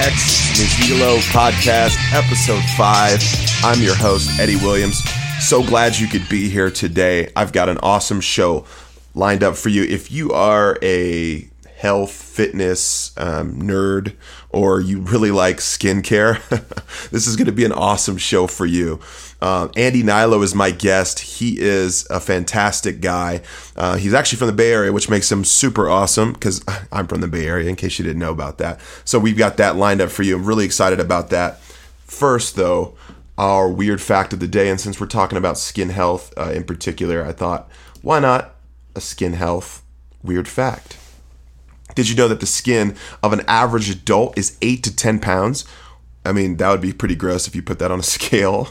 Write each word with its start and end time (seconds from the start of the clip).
Ex 0.00 0.56
Nihilo 0.56 1.16
podcast, 1.32 1.96
episode 2.14 2.62
five. 2.76 3.20
I'm 3.64 3.82
your 3.82 3.96
host, 3.96 4.30
Eddie 4.38 4.54
Williams. 4.54 5.02
So 5.40 5.60
glad 5.60 5.98
you 5.98 6.06
could 6.06 6.28
be 6.28 6.48
here 6.48 6.70
today. 6.70 7.32
I've 7.34 7.52
got 7.52 7.68
an 7.68 7.78
awesome 7.82 8.20
show 8.20 8.64
lined 9.16 9.42
up 9.42 9.56
for 9.56 9.70
you. 9.70 9.82
If 9.82 10.12
you 10.12 10.30
are 10.30 10.78
a 10.82 11.48
health, 11.78 12.12
fitness 12.12 13.12
um, 13.18 13.60
nerd, 13.60 14.14
or 14.50 14.80
you 14.80 15.00
really 15.00 15.32
like 15.32 15.56
skincare, 15.56 16.46
this 17.10 17.26
is 17.26 17.34
going 17.34 17.46
to 17.46 17.52
be 17.52 17.64
an 17.64 17.72
awesome 17.72 18.18
show 18.18 18.46
for 18.46 18.66
you. 18.66 19.00
Uh, 19.40 19.68
Andy 19.76 20.02
Hnilo 20.02 20.42
is 20.42 20.54
my 20.54 20.70
guest. 20.70 21.20
He 21.20 21.60
is 21.60 22.06
a 22.10 22.20
fantastic 22.20 23.00
guy. 23.00 23.42
Uh, 23.76 23.96
he's 23.96 24.14
actually 24.14 24.38
from 24.38 24.48
the 24.48 24.52
Bay 24.52 24.72
Area, 24.72 24.92
which 24.92 25.08
makes 25.08 25.30
him 25.30 25.44
super 25.44 25.88
awesome 25.88 26.32
because 26.32 26.64
I'm 26.92 27.06
from 27.06 27.20
the 27.20 27.28
Bay 27.28 27.46
Area, 27.46 27.68
in 27.68 27.76
case 27.76 27.98
you 27.98 28.04
didn't 28.04 28.18
know 28.18 28.32
about 28.32 28.58
that. 28.58 28.80
So 29.04 29.18
we've 29.18 29.38
got 29.38 29.56
that 29.58 29.76
lined 29.76 30.00
up 30.00 30.10
for 30.10 30.22
you. 30.24 30.36
I'm 30.36 30.44
really 30.44 30.64
excited 30.64 30.98
about 30.98 31.30
that. 31.30 31.60
First, 32.04 32.56
though, 32.56 32.96
our 33.36 33.68
weird 33.68 34.02
fact 34.02 34.32
of 34.32 34.40
the 34.40 34.48
day. 34.48 34.68
And 34.68 34.80
since 34.80 35.00
we're 35.00 35.06
talking 35.06 35.38
about 35.38 35.56
skin 35.56 35.90
health 35.90 36.34
uh, 36.36 36.50
in 36.50 36.64
particular, 36.64 37.24
I 37.24 37.32
thought, 37.32 37.70
why 38.02 38.18
not 38.18 38.56
a 38.96 39.00
skin 39.00 39.34
health 39.34 39.82
weird 40.22 40.48
fact? 40.48 40.98
Did 41.94 42.08
you 42.08 42.16
know 42.16 42.28
that 42.28 42.40
the 42.40 42.46
skin 42.46 42.96
of 43.22 43.32
an 43.32 43.42
average 43.46 43.88
adult 43.88 44.36
is 44.36 44.56
8 44.60 44.82
to 44.84 44.94
10 44.94 45.20
pounds? 45.20 45.64
I 46.28 46.32
mean, 46.32 46.58
that 46.58 46.70
would 46.70 46.82
be 46.82 46.92
pretty 46.92 47.14
gross 47.16 47.48
if 47.48 47.56
you 47.56 47.62
put 47.62 47.78
that 47.78 47.90
on 47.90 48.00
a 48.00 48.02
scale. 48.18 48.68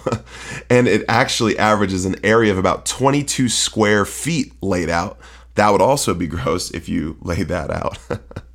and 0.69 0.87
it 0.87 1.03
actually 1.09 1.57
averages 1.57 2.05
an 2.05 2.15
area 2.23 2.51
of 2.51 2.57
about 2.57 2.85
22 2.85 3.49
square 3.49 4.05
feet 4.05 4.53
laid 4.61 4.89
out. 4.89 5.17
That 5.55 5.71
would 5.71 5.81
also 5.81 6.13
be 6.13 6.27
gross 6.27 6.69
if 6.71 6.87
you 6.87 7.17
lay 7.21 7.43
that 7.43 7.71
out. 7.71 7.97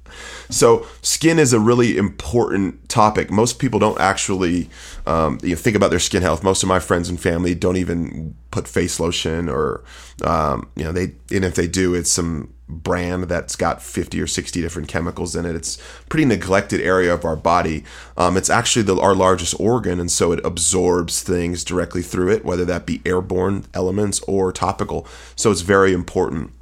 so, 0.52 0.86
skin 1.02 1.38
is 1.38 1.52
a 1.52 1.60
really 1.60 1.96
important 1.96 2.88
topic. 2.88 3.30
Most 3.30 3.58
people 3.58 3.78
don't 3.78 3.98
actually 4.00 4.68
um, 5.06 5.38
you 5.42 5.50
know, 5.50 5.56
think 5.56 5.76
about 5.76 5.90
their 5.90 5.98
skin 5.98 6.22
health. 6.22 6.44
Most 6.44 6.62
of 6.62 6.68
my 6.68 6.78
friends 6.78 7.08
and 7.08 7.20
family 7.20 7.54
don't 7.54 7.76
even 7.76 8.34
put 8.50 8.68
face 8.68 9.00
lotion, 9.00 9.48
or 9.48 9.82
um, 10.24 10.68
you 10.76 10.84
know, 10.84 10.92
they 10.92 11.14
and 11.34 11.44
if 11.44 11.54
they 11.54 11.66
do, 11.66 11.94
it's 11.94 12.12
some 12.12 12.52
brand 12.68 13.24
that's 13.24 13.54
got 13.54 13.82
50 13.82 14.20
or 14.20 14.26
60 14.26 14.60
different 14.60 14.88
chemicals 14.88 15.36
in 15.36 15.44
it. 15.44 15.54
It's 15.54 15.78
pretty 16.08 16.24
neglected 16.24 16.80
area 16.80 17.12
of 17.12 17.24
our 17.24 17.36
body. 17.36 17.84
Um, 18.16 18.36
it's 18.36 18.48
actually 18.48 18.82
the, 18.82 18.98
our 18.98 19.14
largest 19.14 19.58
organ, 19.60 20.00
and 20.00 20.10
so 20.10 20.32
it 20.32 20.44
absorbs 20.44 21.22
things 21.22 21.64
directly 21.64 22.02
through 22.02 22.30
it, 22.30 22.44
whether 22.44 22.64
that 22.64 22.86
be 22.86 23.02
airborne 23.04 23.66
elements 23.74 24.20
or 24.20 24.52
topical. 24.52 25.06
So 25.36 25.50
it's 25.50 25.60
very 25.60 25.92
important. 25.92 26.52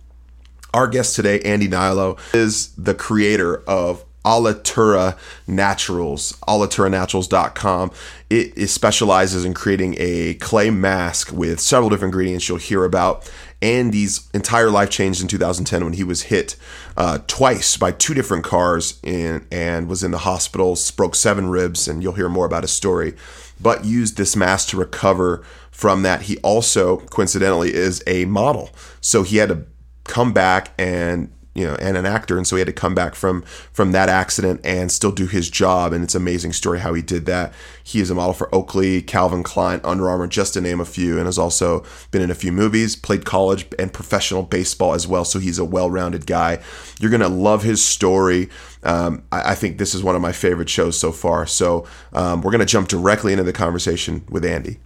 Our 0.72 0.86
guest 0.86 1.16
today, 1.16 1.40
Andy 1.40 1.68
Hnilo, 1.68 2.18
is 2.34 2.74
the 2.76 2.94
creator 2.94 3.62
of 3.68 4.04
Alitura 4.24 5.18
Naturals, 5.46 6.32
alituraNaturals.com. 6.46 7.90
It, 8.28 8.52
it 8.56 8.68
specializes 8.68 9.44
in 9.44 9.54
creating 9.54 9.96
a 9.98 10.34
clay 10.34 10.70
mask 10.70 11.32
with 11.32 11.58
several 11.58 11.88
different 11.88 12.12
ingredients 12.12 12.48
you'll 12.48 12.58
hear 12.58 12.84
about 12.84 13.28
Andy's 13.62 14.28
entire 14.32 14.70
life 14.70 14.90
changed 14.90 15.20
in 15.20 15.28
2010 15.28 15.84
when 15.84 15.92
he 15.94 16.04
was 16.04 16.22
hit 16.22 16.56
uh, 16.96 17.18
twice 17.26 17.76
by 17.76 17.92
two 17.92 18.14
different 18.14 18.44
cars 18.44 19.00
in, 19.02 19.46
and 19.50 19.88
was 19.88 20.04
in 20.04 20.12
the 20.12 20.18
hospital, 20.18 20.78
broke 20.96 21.14
seven 21.14 21.48
ribs, 21.48 21.88
and 21.88 22.02
you'll 22.02 22.12
hear 22.12 22.28
more 22.28 22.46
about 22.46 22.62
his 22.62 22.72
story. 22.72 23.14
But 23.60 23.84
used 23.84 24.16
this 24.16 24.36
mask 24.36 24.68
to 24.68 24.76
recover 24.76 25.42
from 25.70 26.02
that. 26.02 26.22
He 26.22 26.38
also, 26.38 26.98
coincidentally, 26.98 27.74
is 27.74 28.02
a 28.06 28.24
model. 28.26 28.70
So 29.00 29.22
he 29.22 29.38
had 29.38 29.48
to 29.48 29.66
come 30.04 30.32
back 30.32 30.72
and 30.78 31.30
you 31.54 31.66
know, 31.66 31.74
and 31.76 31.96
an 31.96 32.06
actor, 32.06 32.36
and 32.36 32.46
so 32.46 32.54
he 32.54 32.60
had 32.60 32.66
to 32.68 32.72
come 32.72 32.94
back 32.94 33.14
from 33.14 33.42
from 33.72 33.90
that 33.92 34.08
accident 34.08 34.60
and 34.62 34.90
still 34.90 35.10
do 35.10 35.26
his 35.26 35.50
job. 35.50 35.92
And 35.92 36.04
it's 36.04 36.14
an 36.14 36.22
amazing 36.22 36.52
story 36.52 36.78
how 36.78 36.94
he 36.94 37.02
did 37.02 37.26
that. 37.26 37.52
He 37.82 38.00
is 38.00 38.08
a 38.08 38.14
model 38.14 38.34
for 38.34 38.54
Oakley, 38.54 39.02
Calvin 39.02 39.42
Klein, 39.42 39.80
Under 39.82 40.08
Armour, 40.08 40.28
just 40.28 40.54
to 40.54 40.60
name 40.60 40.80
a 40.80 40.84
few, 40.84 41.18
and 41.18 41.26
has 41.26 41.38
also 41.38 41.84
been 42.12 42.22
in 42.22 42.30
a 42.30 42.36
few 42.36 42.52
movies, 42.52 42.94
played 42.94 43.24
college 43.24 43.66
and 43.80 43.92
professional 43.92 44.44
baseball 44.44 44.94
as 44.94 45.08
well. 45.08 45.24
So 45.24 45.40
he's 45.40 45.58
a 45.58 45.64
well-rounded 45.64 46.26
guy. 46.26 46.60
You're 47.00 47.10
gonna 47.10 47.28
love 47.28 47.64
his 47.64 47.84
story. 47.84 48.48
Um, 48.84 49.24
I, 49.32 49.50
I, 49.50 49.54
think 49.54 49.76
this 49.76 49.94
is 49.94 50.02
one 50.02 50.16
of 50.16 50.22
my 50.22 50.32
favorite 50.32 50.70
shows 50.70 50.98
so 50.98 51.12
far. 51.12 51.46
So 51.46 51.84
um, 52.12 52.42
we're 52.42 52.52
gonna 52.52 52.64
jump 52.64 52.88
directly 52.88 53.32
into 53.32 53.44
the 53.44 53.52
conversation 53.52 54.24
with 54.30 54.44
Andy 54.44 54.78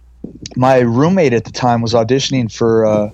my 0.55 0.79
roommate 0.79 1.33
at 1.33 1.45
the 1.45 1.51
time 1.51 1.81
was 1.81 1.93
auditioning 1.93 2.51
for 2.51 2.85
uh, 2.85 3.09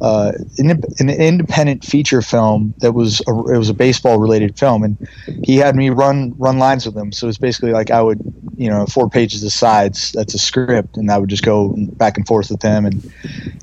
uh, 0.00 0.32
an, 0.58 1.10
independent 1.10 1.84
feature 1.84 2.22
film 2.22 2.72
that 2.78 2.92
was 2.92 3.20
a, 3.26 3.30
it 3.52 3.58
was 3.58 3.68
a 3.68 3.74
baseball 3.74 4.18
related 4.18 4.56
film, 4.56 4.84
and 4.84 4.96
he 5.44 5.56
had 5.56 5.74
me 5.74 5.90
run 5.90 6.34
run 6.38 6.58
lines 6.58 6.86
with 6.86 6.96
him. 6.96 7.10
So 7.10 7.28
it's 7.28 7.38
basically 7.38 7.72
like 7.72 7.90
I 7.90 8.00
would, 8.00 8.20
you 8.56 8.70
know, 8.70 8.86
four 8.86 9.10
pages 9.10 9.42
of 9.42 9.52
sides. 9.52 10.12
That's 10.12 10.34
a 10.34 10.38
script, 10.38 10.96
and 10.96 11.10
I 11.10 11.18
would 11.18 11.28
just 11.28 11.42
go 11.42 11.74
back 11.76 12.16
and 12.16 12.26
forth 12.26 12.50
with 12.50 12.62
him, 12.62 12.86
and 12.86 13.12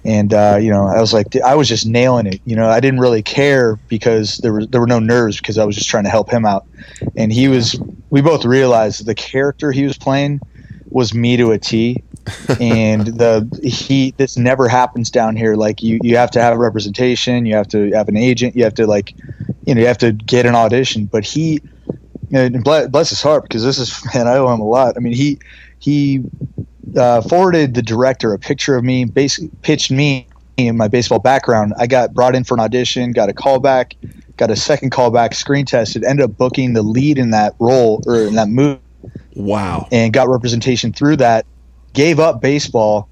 and 0.03 0.33
uh, 0.33 0.57
you 0.61 0.69
know, 0.69 0.87
I 0.87 0.99
was 0.99 1.13
like, 1.13 1.35
I 1.37 1.55
was 1.55 1.69
just 1.69 1.85
nailing 1.85 2.25
it. 2.25 2.41
You 2.45 2.55
know, 2.55 2.69
I 2.69 2.79
didn't 2.81 2.99
really 2.99 3.23
care 3.23 3.77
because 3.87 4.37
there 4.39 4.51
were 4.51 4.65
there 4.65 4.81
were 4.81 4.87
no 4.87 4.99
nerves 4.99 5.37
because 5.37 5.57
I 5.57 5.63
was 5.63 5.75
just 5.75 5.89
trying 5.89 6.03
to 6.03 6.09
help 6.09 6.29
him 6.29 6.45
out, 6.45 6.65
and 7.15 7.31
he 7.31 7.47
was. 7.47 7.79
We 8.09 8.21
both 8.21 8.45
realized 8.45 9.05
the 9.05 9.15
character 9.15 9.71
he 9.71 9.83
was 9.83 9.97
playing 9.97 10.39
was 10.89 11.13
me 11.13 11.37
to 11.37 11.51
a 11.51 11.57
T 11.57 12.03
and 12.59 13.07
the 13.07 13.47
he 13.63 14.11
this 14.17 14.37
never 14.37 14.67
happens 14.67 15.11
down 15.11 15.35
here. 15.35 15.55
Like 15.55 15.83
you 15.83 15.99
you 16.01 16.17
have 16.17 16.31
to 16.31 16.41
have 16.41 16.53
a 16.53 16.57
representation. 16.57 17.45
You 17.45 17.55
have 17.55 17.67
to 17.69 17.91
have 17.91 18.07
an 18.07 18.17
agent. 18.17 18.55
You 18.55 18.63
have 18.63 18.73
to 18.75 18.87
like 18.87 19.15
you 19.65 19.75
know 19.75 19.81
you 19.81 19.87
have 19.87 19.97
to 19.99 20.11
get 20.11 20.45
an 20.45 20.55
audition. 20.55 21.05
But 21.05 21.25
he 21.25 21.61
and 22.33 22.63
bless 22.63 23.09
his 23.09 23.21
heart 23.21 23.43
because 23.43 23.63
this 23.63 23.77
is 23.77 24.03
man 24.13 24.27
i 24.27 24.35
owe 24.35 24.51
him 24.51 24.59
a 24.59 24.65
lot. 24.65 24.95
I 24.97 24.99
mean 24.99 25.13
he 25.13 25.39
he 25.79 26.23
uh, 26.97 27.21
forwarded 27.21 27.73
the 27.73 27.81
director 27.81 28.33
a 28.33 28.39
picture 28.39 28.75
of 28.75 28.83
me 28.83 29.05
basically 29.05 29.51
pitched 29.61 29.91
me 29.91 30.27
in 30.57 30.77
my 30.77 30.87
baseball 30.87 31.19
background. 31.19 31.73
I 31.77 31.87
got 31.87 32.13
brought 32.13 32.35
in 32.35 32.43
for 32.43 32.55
an 32.55 32.59
audition 32.59 33.11
got 33.11 33.29
a 33.29 33.33
callback 33.33 33.93
got 34.37 34.51
a 34.51 34.55
second 34.55 34.91
callback 34.91 35.33
screen 35.33 35.65
tested 35.65 36.03
ended 36.03 36.25
up 36.25 36.37
booking 36.37 36.73
the 36.73 36.81
lead 36.81 37.17
in 37.17 37.31
that 37.31 37.53
role 37.59 38.01
or 38.07 38.17
in 38.17 38.35
that 38.35 38.49
movie. 38.49 38.79
Wow. 39.35 39.87
And 39.91 40.13
got 40.13 40.27
representation 40.29 40.93
through 40.93 41.17
that 41.17 41.45
gave 41.95 42.19
up 42.19 42.41
baseball. 42.41 43.09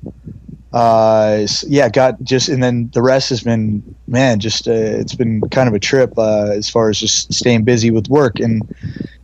Uh, 0.71 1.47
yeah, 1.67 1.89
got 1.89 2.21
just, 2.23 2.49
and 2.49 2.61
then 2.61 2.89
the 2.93 3.01
rest 3.01 3.29
has 3.29 3.41
been, 3.41 3.83
man, 4.07 4.39
just, 4.39 4.67
uh, 4.67 4.71
it's 4.71 5.15
been 5.15 5.41
kind 5.49 5.67
of 5.67 5.73
a 5.73 5.79
trip, 5.79 6.13
uh, 6.17 6.49
as 6.51 6.69
far 6.69 6.89
as 6.89 6.99
just 6.99 7.33
staying 7.33 7.63
busy 7.63 7.89
with 7.89 8.07
work. 8.09 8.39
And, 8.39 8.75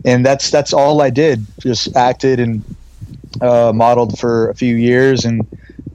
and 0.06 0.26
that's, 0.26 0.50
that's 0.50 0.74
all 0.74 1.02
I 1.02 1.10
did. 1.10 1.46
Just 1.60 1.96
acted 1.96 2.40
and, 2.40 2.64
uh, 3.42 3.72
modeled 3.74 4.18
for 4.18 4.50
a 4.50 4.56
few 4.56 4.76
years. 4.76 5.26
And 5.26 5.46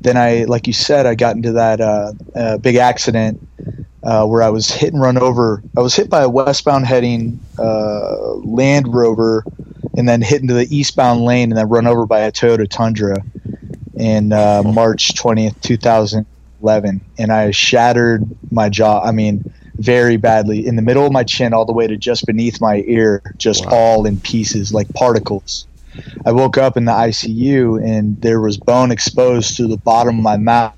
then 0.00 0.16
I, 0.16 0.44
like 0.44 0.66
you 0.66 0.72
said, 0.72 1.06
I 1.06 1.14
got 1.14 1.36
into 1.36 1.52
that, 1.52 1.80
uh, 1.80 2.12
uh 2.34 2.58
big 2.58 2.76
accident, 2.76 3.40
where 4.00 4.42
I 4.42 4.50
was 4.50 4.70
hit 4.70 4.92
and 4.92 5.00
run 5.00 5.16
over. 5.16 5.62
I 5.76 5.80
was 5.80 5.94
hit 5.94 6.10
by 6.10 6.22
a 6.22 6.28
westbound 6.28 6.86
heading, 6.86 7.40
Land 7.56 8.92
Rover 8.92 9.44
and 9.96 10.08
then 10.08 10.20
hit 10.20 10.42
into 10.42 10.54
the 10.54 10.66
eastbound 10.76 11.20
lane 11.24 11.50
and 11.50 11.58
then 11.58 11.68
run 11.68 11.86
over 11.86 12.06
by 12.06 12.20
a 12.20 12.32
Toyota 12.32 12.68
Tundra 12.68 13.16
in 13.96 14.32
uh, 14.32 14.62
March 14.64 15.14
20th, 15.14 15.60
2011. 15.60 17.00
And 17.18 17.32
I 17.32 17.50
shattered 17.50 18.24
my 18.50 18.68
jaw. 18.68 19.02
I 19.02 19.12
mean, 19.12 19.52
very 19.76 20.16
badly 20.16 20.66
in 20.66 20.76
the 20.76 20.82
middle 20.82 21.04
of 21.06 21.12
my 21.12 21.24
chin, 21.24 21.52
all 21.52 21.64
the 21.64 21.72
way 21.72 21.86
to 21.86 21.96
just 21.96 22.26
beneath 22.26 22.60
my 22.60 22.82
ear, 22.86 23.22
just 23.36 23.66
wow. 23.66 23.72
all 23.72 24.06
in 24.06 24.20
pieces, 24.20 24.72
like 24.72 24.88
particles. 24.94 25.66
I 26.26 26.32
woke 26.32 26.58
up 26.58 26.76
in 26.76 26.84
the 26.84 26.92
ICU 26.92 27.82
and 27.84 28.20
there 28.20 28.40
was 28.40 28.56
bone 28.56 28.90
exposed 28.90 29.56
to 29.56 29.66
the 29.66 29.76
bottom 29.76 30.18
of 30.18 30.22
my 30.22 30.36
mouth. 30.36 30.74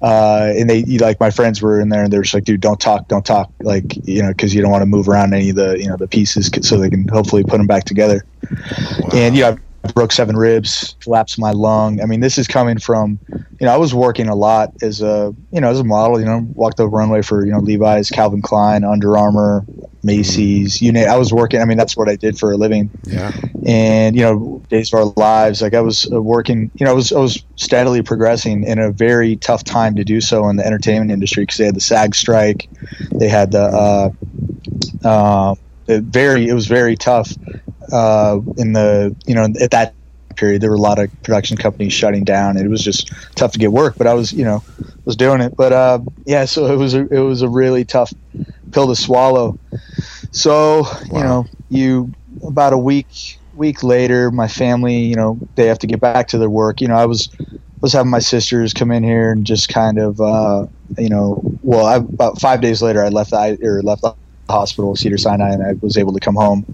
Uh, 0.00 0.52
and 0.56 0.68
they 0.68 0.82
like 0.98 1.20
my 1.20 1.30
friends 1.30 1.62
were 1.62 1.80
in 1.80 1.88
there 1.88 2.02
and 2.02 2.12
they're 2.12 2.22
just 2.22 2.34
like, 2.34 2.44
dude, 2.44 2.60
don't 2.60 2.80
talk, 2.80 3.06
don't 3.08 3.24
talk, 3.24 3.52
like 3.60 3.84
you 4.04 4.22
know, 4.22 4.28
because 4.28 4.54
you 4.54 4.60
don't 4.60 4.70
want 4.70 4.82
to 4.82 4.86
move 4.86 5.08
around 5.08 5.32
any 5.32 5.50
of 5.50 5.56
the 5.56 5.78
you 5.78 5.86
know 5.86 5.96
the 5.96 6.08
pieces 6.08 6.50
so 6.62 6.78
they 6.78 6.90
can 6.90 7.06
hopefully 7.06 7.44
put 7.44 7.58
them 7.58 7.68
back 7.68 7.84
together. 7.84 8.24
Wow. 8.50 9.08
And 9.12 9.36
you 9.36 9.42
know, 9.42 9.58
broke 9.94 10.12
seven 10.12 10.36
ribs, 10.36 10.96
collapsed 11.00 11.38
my 11.38 11.50
lung. 11.50 12.00
I 12.00 12.06
mean, 12.06 12.20
this 12.20 12.38
is 12.38 12.46
coming 12.46 12.78
from, 12.78 13.18
you 13.28 13.66
know, 13.66 13.72
I 13.72 13.76
was 13.76 13.94
working 13.94 14.28
a 14.28 14.34
lot 14.34 14.72
as 14.80 15.02
a, 15.02 15.34
you 15.50 15.60
know, 15.60 15.70
as 15.70 15.80
a 15.80 15.84
model. 15.84 16.20
You 16.20 16.26
know, 16.26 16.46
walked 16.54 16.76
the 16.76 16.88
runway 16.88 17.22
for 17.22 17.44
you 17.44 17.52
know 17.52 17.58
Levi's, 17.58 18.08
Calvin 18.10 18.42
Klein, 18.42 18.84
Under 18.84 19.18
Armour, 19.18 19.64
Macy's. 20.04 20.80
You 20.80 20.92
know, 20.92 21.02
I 21.02 21.16
was 21.16 21.32
working. 21.32 21.60
I 21.60 21.64
mean, 21.64 21.78
that's 21.78 21.96
what 21.96 22.08
I 22.08 22.16
did 22.16 22.38
for 22.38 22.52
a 22.52 22.56
living. 22.56 22.90
Yeah. 23.04 23.32
And 23.66 24.14
you 24.14 24.22
know, 24.22 24.62
Days 24.68 24.92
of 24.92 24.98
Our 24.98 25.12
Lives. 25.16 25.60
Like 25.62 25.74
I 25.74 25.80
was 25.80 26.10
uh, 26.12 26.22
working. 26.22 26.70
You 26.74 26.86
know, 26.86 26.92
I 26.92 26.94
was 26.94 27.12
I 27.12 27.18
was 27.18 27.42
steadily 27.56 28.02
progressing 28.02 28.64
in 28.64 28.78
a 28.78 28.92
very 28.92 29.36
tough 29.36 29.64
time 29.64 29.96
to 29.96 30.04
do 30.04 30.20
so 30.20 30.48
in 30.48 30.56
the 30.56 30.66
entertainment 30.66 31.10
industry 31.10 31.42
because 31.42 31.58
they 31.58 31.66
had 31.66 31.74
the 31.74 31.80
SAG 31.80 32.14
strike, 32.14 32.68
they 33.14 33.28
had 33.28 33.50
the. 33.50 33.62
Uh, 33.62 34.10
uh, 35.04 35.54
very 36.00 36.48
it 36.48 36.54
was 36.54 36.66
very 36.66 36.96
tough 36.96 37.32
uh, 37.92 38.38
in 38.56 38.72
the 38.72 39.14
you 39.26 39.34
know 39.34 39.44
at 39.60 39.70
that 39.70 39.94
period 40.36 40.62
there 40.62 40.70
were 40.70 40.76
a 40.76 40.80
lot 40.80 40.98
of 40.98 41.10
production 41.22 41.56
companies 41.56 41.92
shutting 41.92 42.24
down 42.24 42.56
it 42.56 42.68
was 42.68 42.82
just 42.82 43.12
tough 43.34 43.52
to 43.52 43.58
get 43.58 43.70
work 43.70 43.94
but 43.98 44.06
i 44.06 44.14
was 44.14 44.32
you 44.32 44.44
know 44.44 44.64
was 45.04 45.14
doing 45.14 45.42
it 45.42 45.54
but 45.56 45.72
uh, 45.72 45.98
yeah 46.24 46.44
so 46.44 46.66
it 46.72 46.76
was 46.76 46.94
a, 46.94 47.06
it 47.08 47.20
was 47.20 47.42
a 47.42 47.48
really 47.48 47.84
tough 47.84 48.14
pill 48.70 48.86
to 48.86 48.96
swallow 48.96 49.58
so 50.30 50.82
wow. 50.82 51.18
you 51.18 51.22
know 51.22 51.46
you 51.68 52.12
about 52.42 52.72
a 52.72 52.78
week 52.78 53.38
week 53.54 53.82
later, 53.82 54.30
my 54.30 54.48
family, 54.48 54.98
you 54.98 55.14
know, 55.14 55.38
they 55.54 55.66
have 55.66 55.78
to 55.80 55.86
get 55.86 56.00
back 56.00 56.28
to 56.28 56.38
their 56.38 56.50
work. 56.50 56.80
You 56.80 56.88
know, 56.88 56.96
I 56.96 57.06
was 57.06 57.28
was 57.80 57.92
having 57.92 58.10
my 58.10 58.20
sisters 58.20 58.72
come 58.72 58.92
in 58.92 59.02
here 59.02 59.32
and 59.32 59.44
just 59.44 59.68
kind 59.68 59.98
of, 59.98 60.20
uh, 60.20 60.66
you 60.98 61.08
know, 61.08 61.42
well, 61.62 61.84
I, 61.84 61.96
about 61.96 62.40
five 62.40 62.60
days 62.60 62.80
later, 62.80 63.04
I 63.04 63.08
left 63.08 63.30
the 63.30 63.58
or 63.62 63.82
left 63.82 64.02
the 64.02 64.14
hospital, 64.52 64.94
Cedar 64.94 65.18
Sinai, 65.18 65.50
and 65.50 65.62
I 65.62 65.72
was 65.80 65.96
able 65.96 66.12
to 66.12 66.20
come 66.20 66.36
home. 66.36 66.64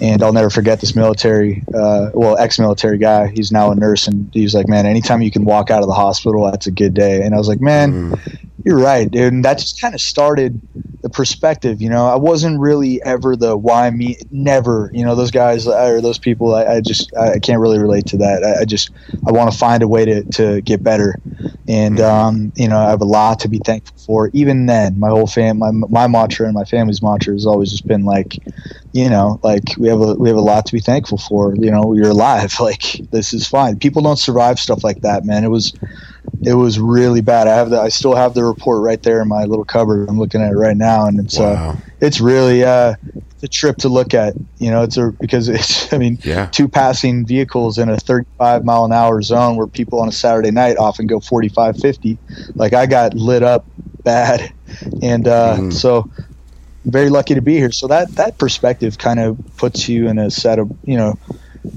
And 0.00 0.22
I'll 0.22 0.32
never 0.32 0.48
forget 0.48 0.80
this 0.80 0.96
military, 0.96 1.62
uh, 1.74 2.10
well, 2.14 2.38
ex-military 2.38 2.96
guy. 2.96 3.28
He's 3.28 3.52
now 3.52 3.70
a 3.70 3.74
nurse, 3.74 4.06
and 4.06 4.30
he 4.32 4.42
was 4.42 4.54
like, 4.54 4.68
"Man, 4.68 4.86
anytime 4.86 5.20
you 5.20 5.30
can 5.30 5.44
walk 5.44 5.70
out 5.70 5.82
of 5.82 5.88
the 5.88 5.94
hospital, 5.94 6.50
that's 6.50 6.66
a 6.66 6.70
good 6.70 6.94
day." 6.94 7.22
And 7.22 7.34
I 7.34 7.38
was 7.38 7.48
like, 7.48 7.60
"Man, 7.60 8.12
mm. 8.12 8.38
you're 8.64 8.78
right, 8.78 9.10
dude." 9.10 9.32
And 9.32 9.44
that 9.44 9.58
just 9.58 9.80
kind 9.80 9.94
of 9.94 10.00
started 10.00 10.60
the 11.02 11.10
perspective. 11.10 11.80
You 11.80 11.88
know, 11.88 12.06
I 12.06 12.16
wasn't 12.16 12.60
really 12.60 13.02
ever 13.02 13.36
the 13.36 13.56
why 13.56 13.90
me, 13.90 14.16
never. 14.30 14.90
You 14.92 15.04
know, 15.04 15.14
those 15.14 15.30
guys 15.30 15.66
or 15.66 16.00
those 16.00 16.18
people. 16.18 16.54
I, 16.54 16.64
I 16.64 16.80
just 16.80 17.14
I 17.16 17.38
can't 17.38 17.60
really 17.60 17.78
relate 17.78 18.06
to 18.06 18.18
that. 18.18 18.44
I, 18.44 18.62
I 18.62 18.64
just 18.64 18.90
I 19.26 19.32
want 19.32 19.50
to 19.52 19.58
find 19.58 19.82
a 19.82 19.88
way 19.88 20.04
to 20.04 20.24
to 20.24 20.60
get 20.60 20.82
better, 20.82 21.16
and 21.68 21.98
mm-hmm. 21.98 22.04
um, 22.04 22.52
you 22.56 22.68
know, 22.68 22.78
I 22.78 22.90
have 22.90 23.00
a 23.00 23.06
lot 23.06 23.40
to 23.40 23.48
be 23.48 23.58
thankful 23.58 23.96
for. 23.98 24.30
Even 24.32 24.66
then, 24.66 24.98
my 24.98 25.08
whole 25.08 25.26
fam, 25.26 25.58
my 25.58 25.70
my 25.70 26.06
mantra 26.06 26.46
and 26.46 26.54
my 26.54 26.64
family's 26.64 27.02
mantra 27.02 27.32
has 27.32 27.46
always 27.46 27.70
just 27.70 27.86
been 27.86 28.04
like, 28.04 28.38
you 28.92 29.08
know, 29.08 29.40
like 29.42 29.64
we 29.78 29.88
have 29.88 30.00
a 30.00 30.14
we 30.14 30.28
have 30.28 30.38
a 30.38 30.42
lot 30.42 30.66
to 30.66 30.72
be 30.72 30.80
thankful 30.80 31.18
for. 31.18 31.54
You 31.56 31.70
know, 31.70 31.94
you're 31.94 32.10
alive. 32.10 32.54
Like 32.60 33.00
this 33.10 33.32
is 33.32 33.48
fine. 33.48 33.78
People 33.78 34.02
don't 34.02 34.18
survive 34.18 34.60
stuff 34.60 34.84
like 34.84 35.00
that, 35.00 35.24
man. 35.24 35.44
It 35.44 35.50
was 35.50 35.72
it 36.42 36.54
was 36.54 36.78
really 36.78 37.20
bad. 37.20 37.48
I 37.48 37.54
have 37.54 37.70
the 37.70 37.80
I 37.80 37.88
still 37.88 38.14
have 38.14 38.34
the 38.34 38.44
report 38.44 38.82
right 38.82 39.02
there 39.02 39.20
in 39.20 39.28
my 39.28 39.44
little 39.44 39.64
cupboard. 39.64 40.08
I'm 40.08 40.18
looking 40.18 40.40
at 40.40 40.52
it 40.52 40.56
right 40.56 40.76
now, 40.76 41.06
and 41.06 41.20
it's 41.20 41.38
uh, 41.38 41.42
wow. 41.42 41.70
uh, 41.70 41.76
it's 42.00 42.20
really 42.20 42.64
uh, 42.64 42.94
a 43.42 43.48
trip 43.48 43.76
to 43.78 43.88
look 43.88 44.14
at. 44.14 44.34
You 44.58 44.70
know, 44.70 44.82
it's 44.82 44.96
a 44.96 45.12
because 45.20 45.48
it's 45.48 45.92
I 45.92 45.98
mean, 45.98 46.18
yeah. 46.22 46.46
two 46.46 46.68
passing 46.68 47.26
vehicles 47.26 47.78
in 47.78 47.88
a 47.88 47.96
35 47.96 48.64
mile 48.64 48.84
an 48.84 48.92
hour 48.92 49.20
zone 49.22 49.56
where 49.56 49.66
people 49.66 50.00
on 50.00 50.08
a 50.08 50.12
Saturday 50.12 50.50
night 50.50 50.76
often 50.76 51.06
go 51.06 51.20
45, 51.20 51.76
50. 51.76 52.18
Like 52.54 52.72
I 52.72 52.86
got 52.86 53.14
lit 53.14 53.42
up 53.42 53.66
bad, 54.02 54.52
and 55.02 55.28
uh, 55.28 55.56
mm. 55.58 55.72
so 55.72 56.10
very 56.84 57.10
lucky 57.10 57.34
to 57.34 57.42
be 57.42 57.56
here. 57.56 57.72
So 57.72 57.86
that 57.88 58.08
that 58.12 58.38
perspective 58.38 58.98
kind 58.98 59.20
of 59.20 59.38
puts 59.56 59.88
you 59.88 60.08
in 60.08 60.18
a 60.18 60.30
set 60.30 60.58
of 60.58 60.70
you 60.84 60.96
know 60.96 61.18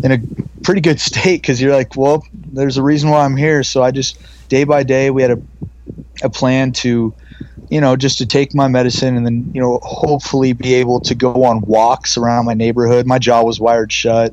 in 0.03 0.11
a 0.11 0.19
pretty 0.63 0.81
good 0.81 0.99
state 1.11 1.41
because 1.41 1.61
you're 1.61 1.75
like, 1.75 1.95
well, 1.95 2.23
there's 2.33 2.77
a 2.77 2.83
reason 2.83 3.09
why 3.09 3.25
I'm 3.25 3.37
here. 3.37 3.63
So 3.63 3.83
I 3.83 3.91
just 3.91 4.17
day 4.49 4.63
by 4.63 4.83
day 4.83 5.09
we 5.09 5.21
had 5.21 5.31
a 5.31 5.41
a 6.23 6.29
plan 6.29 6.71
to 6.71 7.13
you 7.69 7.81
know 7.81 7.95
just 7.95 8.17
to 8.17 8.25
take 8.25 8.53
my 8.53 8.67
medicine 8.67 9.17
and 9.17 9.25
then 9.25 9.51
you 9.53 9.61
know 9.61 9.79
hopefully 9.83 10.53
be 10.53 10.73
able 10.75 10.99
to 11.01 11.15
go 11.15 11.43
on 11.43 11.61
walks 11.61 12.17
around 12.17 12.45
my 12.45 12.53
neighborhood. 12.53 13.05
My 13.05 13.19
jaw 13.19 13.43
was 13.43 13.59
wired 13.59 13.91
shut. 13.91 14.31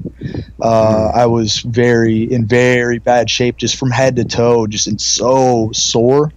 Uh, 0.61 1.11
i 1.15 1.27
was 1.27 1.61
very 1.61 2.23
in 2.23 2.47
very 2.47 2.99
bad 2.99 3.31
shape 3.31 3.57
just 3.57 3.77
from 3.77 3.91
head 3.91 4.17
to 4.17 4.25
toe 4.25 4.67
just 4.67 4.87
in 4.87 4.99
so 4.99 5.71
sore 5.73 6.31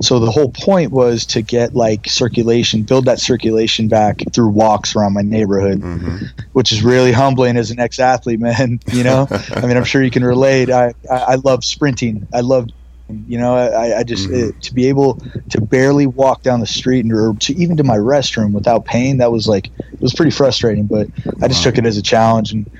so 0.00 0.18
the 0.18 0.30
whole 0.30 0.50
point 0.50 0.90
was 0.90 1.26
to 1.26 1.42
get 1.42 1.74
like 1.74 2.06
circulation 2.08 2.82
build 2.82 3.04
that 3.04 3.20
circulation 3.20 3.88
back 3.88 4.22
through 4.32 4.48
walks 4.48 4.94
around 4.96 5.12
my 5.12 5.22
neighborhood 5.22 5.80
mm-hmm. 5.80 6.26
which 6.52 6.72
is 6.72 6.82
really 6.82 7.12
humbling 7.12 7.56
as 7.56 7.70
an 7.70 7.78
ex-athlete 7.78 8.40
man 8.40 8.80
you 8.92 9.04
know 9.04 9.26
i 9.56 9.66
mean 9.66 9.76
i'm 9.76 9.84
sure 9.84 10.02
you 10.02 10.10
can 10.10 10.24
relate 10.24 10.70
i 10.70 10.94
i, 11.10 11.16
I 11.16 11.34
love 11.36 11.64
sprinting 11.64 12.26
i 12.32 12.40
love 12.40 12.68
you 13.26 13.38
know, 13.38 13.54
I, 13.56 13.98
I 13.98 14.02
just 14.04 14.28
mm-hmm. 14.28 14.50
it, 14.50 14.62
to 14.62 14.74
be 14.74 14.86
able 14.86 15.20
to 15.50 15.60
barely 15.60 16.06
walk 16.06 16.42
down 16.42 16.60
the 16.60 16.66
street 16.66 17.04
and, 17.04 17.12
or 17.12 17.34
to 17.40 17.54
even 17.54 17.76
to 17.76 17.84
my 17.84 17.96
restroom 17.96 18.52
without 18.52 18.84
pain, 18.84 19.18
that 19.18 19.30
was 19.30 19.46
like 19.46 19.66
it 19.92 20.00
was 20.00 20.14
pretty 20.14 20.30
frustrating. 20.30 20.86
But 20.86 21.08
I 21.42 21.48
just 21.48 21.62
took 21.62 21.78
it 21.78 21.86
as 21.86 21.96
a 21.96 22.02
challenge 22.02 22.52
and 22.52 22.70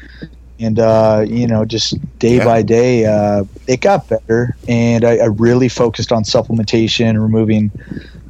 and 0.63 0.79
uh, 0.79 1.25
you 1.27 1.47
know, 1.47 1.65
just 1.65 1.95
day 2.19 2.37
yeah. 2.37 2.45
by 2.45 2.63
day, 2.63 3.05
uh, 3.05 3.45
it 3.67 3.81
got 3.81 4.09
better. 4.09 4.57
And 4.69 5.05
I, 5.05 5.17
I, 5.19 5.25
really 5.27 5.69
focused 5.69 6.13
on 6.13 6.23
supplementation, 6.23 7.21
removing 7.21 7.73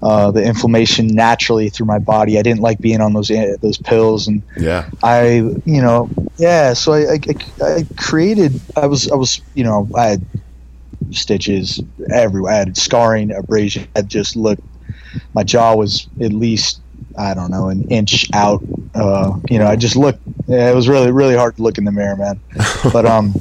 uh, 0.02 0.30
the 0.30 0.42
inflammation 0.42 1.08
naturally 1.08 1.68
through 1.68 1.86
my 1.86 1.98
body. 1.98 2.38
I 2.38 2.42
didn't 2.42 2.60
like 2.60 2.78
being 2.80 3.00
on 3.00 3.12
those 3.12 3.30
uh, 3.30 3.56
those 3.60 3.78
pills, 3.78 4.26
and 4.26 4.42
yeah, 4.56 4.88
I 5.02 5.42
you 5.64 5.82
know 5.82 6.08
yeah. 6.38 6.72
So 6.72 6.92
I, 6.94 7.12
I, 7.12 7.64
I 7.64 7.86
created. 7.96 8.60
I 8.76 8.86
was 8.86 9.10
I 9.10 9.14
was 9.14 9.40
you 9.54 9.64
know 9.64 9.88
I 9.96 10.06
had 10.06 10.26
stitches 11.10 11.80
everywhere. 12.10 12.52
I 12.52 12.56
had 12.56 12.76
scarring, 12.76 13.30
abrasion. 13.32 13.86
I 13.94 14.02
just 14.02 14.36
looked. 14.36 14.62
My 15.34 15.44
jaw 15.44 15.74
was 15.74 16.08
at 16.20 16.32
least 16.32 16.81
I 17.18 17.34
don't 17.34 17.50
know 17.50 17.68
an 17.68 17.88
inch 17.88 18.28
out. 18.32 18.62
Uh, 18.94 19.38
you 19.50 19.58
know, 19.58 19.66
I 19.66 19.76
just 19.76 19.96
looked. 19.96 20.20
Yeah, 20.46 20.70
it 20.70 20.74
was 20.74 20.88
really 20.88 21.10
really 21.10 21.36
hard 21.36 21.56
to 21.56 21.62
look 21.62 21.78
in 21.78 21.84
the 21.84 21.92
mirror, 21.92 22.16
man. 22.16 22.40
But 22.92 23.06
um, 23.06 23.34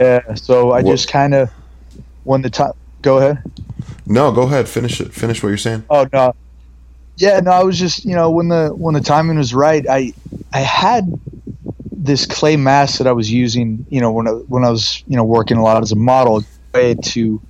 yeah. 0.00 0.34
So 0.34 0.70
I 0.70 0.82
what? 0.82 0.90
just 0.90 1.08
kind 1.08 1.34
of 1.34 1.50
when 2.24 2.42
the 2.42 2.50
time. 2.50 2.72
Go 3.02 3.18
ahead. 3.18 3.42
No, 4.06 4.32
go 4.32 4.42
ahead. 4.42 4.68
Finish 4.68 5.00
it. 5.00 5.12
Finish 5.12 5.42
what 5.42 5.50
you're 5.50 5.58
saying. 5.58 5.84
Oh 5.90 6.08
no. 6.12 6.34
Yeah, 7.16 7.40
no. 7.40 7.50
I 7.50 7.62
was 7.64 7.78
just 7.78 8.04
you 8.04 8.14
know 8.14 8.30
when 8.30 8.48
the 8.48 8.68
when 8.68 8.94
the 8.94 9.00
timing 9.00 9.38
was 9.38 9.54
right. 9.54 9.84
I 9.88 10.12
I 10.52 10.60
had 10.60 11.12
this 11.90 12.26
clay 12.26 12.56
mask 12.56 12.98
that 12.98 13.06
I 13.06 13.12
was 13.12 13.30
using, 13.30 13.84
you 13.90 14.00
know, 14.00 14.10
when 14.10 14.26
I, 14.26 14.30
when 14.30 14.64
I 14.64 14.70
was, 14.70 15.02
you 15.06 15.16
know, 15.16 15.24
working 15.24 15.58
a 15.58 15.62
lot 15.62 15.82
as 15.82 15.92
a 15.92 15.96
model, 15.96 16.42
way 16.74 16.94
to 16.94 17.40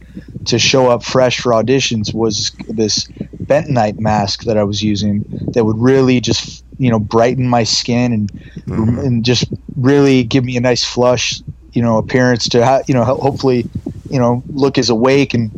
to 0.46 0.58
show 0.58 0.88
up 0.88 1.04
fresh 1.04 1.40
for 1.40 1.52
auditions 1.52 2.12
was 2.12 2.50
this 2.68 3.08
bentonite 3.48 3.98
mask 3.98 4.44
that 4.44 4.56
I 4.56 4.64
was 4.64 4.82
using 4.82 5.24
that 5.54 5.64
would 5.64 5.78
really 5.78 6.20
just, 6.20 6.64
you 6.78 6.90
know, 6.90 6.98
brighten 6.98 7.48
my 7.48 7.64
skin 7.64 8.12
and 8.12 8.32
mm-hmm. 8.32 8.98
and 8.98 9.24
just 9.24 9.46
really 9.76 10.22
give 10.22 10.44
me 10.44 10.56
a 10.56 10.60
nice 10.60 10.84
flush, 10.84 11.40
you 11.72 11.82
know, 11.82 11.98
appearance 11.98 12.48
to, 12.50 12.64
ha- 12.64 12.82
you 12.86 12.94
know, 12.94 13.04
hopefully, 13.04 13.66
you 14.10 14.18
know, 14.18 14.42
look 14.48 14.78
as 14.78 14.90
awake 14.90 15.34
and 15.34 15.50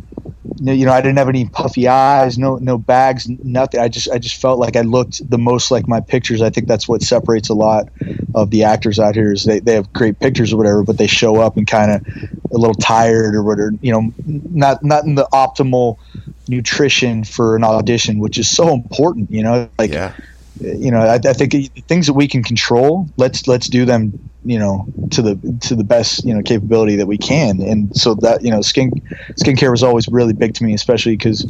you 0.61 0.85
know, 0.85 0.91
I 0.91 1.01
didn't 1.01 1.17
have 1.17 1.29
any 1.29 1.45
puffy 1.45 1.87
eyes, 1.87 2.37
no 2.37 2.57
no 2.57 2.77
bags, 2.77 3.27
nothing. 3.43 3.79
I 3.79 3.87
just 3.87 4.09
I 4.11 4.19
just 4.19 4.39
felt 4.39 4.59
like 4.59 4.75
I 4.75 4.81
looked 4.81 5.27
the 5.27 5.37
most 5.37 5.71
like 5.71 5.87
my 5.87 5.99
pictures. 5.99 6.41
I 6.41 6.51
think 6.51 6.67
that's 6.67 6.87
what 6.87 7.01
separates 7.01 7.49
a 7.49 7.55
lot 7.55 7.89
of 8.35 8.51
the 8.51 8.63
actors 8.63 8.99
out 8.99 9.15
here 9.15 9.31
is 9.31 9.45
they, 9.45 9.59
they 9.59 9.73
have 9.73 9.91
great 9.91 10.19
pictures 10.19 10.53
or 10.53 10.57
whatever, 10.57 10.83
but 10.83 10.97
they 10.97 11.07
show 11.07 11.37
up 11.37 11.57
and 11.57 11.65
kind 11.65 11.91
of 11.91 12.05
a 12.51 12.57
little 12.57 12.75
tired 12.75 13.33
or 13.33 13.43
whatever, 13.43 13.71
you 13.81 13.91
know, 13.91 14.13
not 14.25 14.83
not 14.83 15.05
in 15.05 15.15
the 15.15 15.27
optimal 15.33 15.97
nutrition 16.51 17.23
for 17.23 17.55
an 17.55 17.63
audition, 17.63 18.19
which 18.19 18.37
is 18.37 18.47
so 18.49 18.73
important, 18.73 19.31
you 19.31 19.41
know, 19.41 19.67
like 19.79 19.91
yeah. 19.91 20.13
you 20.59 20.91
know, 20.91 20.99
I, 20.99 21.15
I 21.15 21.33
think 21.33 21.53
things 21.87 22.05
that 22.05 22.13
we 22.13 22.27
can 22.27 22.43
control, 22.43 23.09
let's 23.17 23.47
let's 23.47 23.67
do 23.67 23.85
them 23.85 24.19
you 24.43 24.59
know 24.59 24.85
to 25.11 25.21
the 25.21 25.35
to 25.61 25.75
the 25.75 25.83
best 25.83 26.25
you 26.25 26.33
know 26.33 26.41
capability 26.41 26.95
that 26.95 27.05
we 27.05 27.15
can 27.15 27.61
and 27.61 27.95
so 27.95 28.15
that 28.15 28.43
you 28.43 28.49
know 28.49 28.59
skin 28.59 28.89
skincare 29.39 29.69
was 29.69 29.83
always 29.83 30.07
really 30.07 30.33
big 30.33 30.55
to 30.55 30.63
me 30.63 30.73
especially 30.73 31.15
because 31.15 31.45